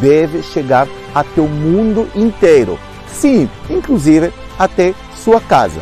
deve 0.00 0.40
chegar 0.40 0.86
até 1.12 1.40
o 1.40 1.48
mundo 1.48 2.08
inteiro. 2.14 2.78
Sim, 3.12 3.50
inclusive 3.68 4.32
até 4.56 4.94
sua 5.16 5.40
casa. 5.40 5.80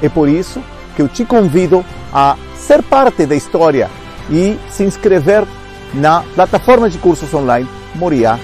É 0.00 0.08
por 0.08 0.28
isso 0.28 0.62
que 0.94 1.02
eu 1.02 1.08
te 1.08 1.24
convido 1.24 1.84
a 2.12 2.36
ser 2.56 2.84
parte 2.84 3.26
da 3.26 3.34
história 3.34 3.90
e 4.30 4.56
se 4.70 4.84
inscrever 4.84 5.44
na 5.92 6.22
plataforma 6.36 6.88
de 6.88 6.98
cursos 6.98 7.34
online 7.34 7.68
Moriá 7.96 8.38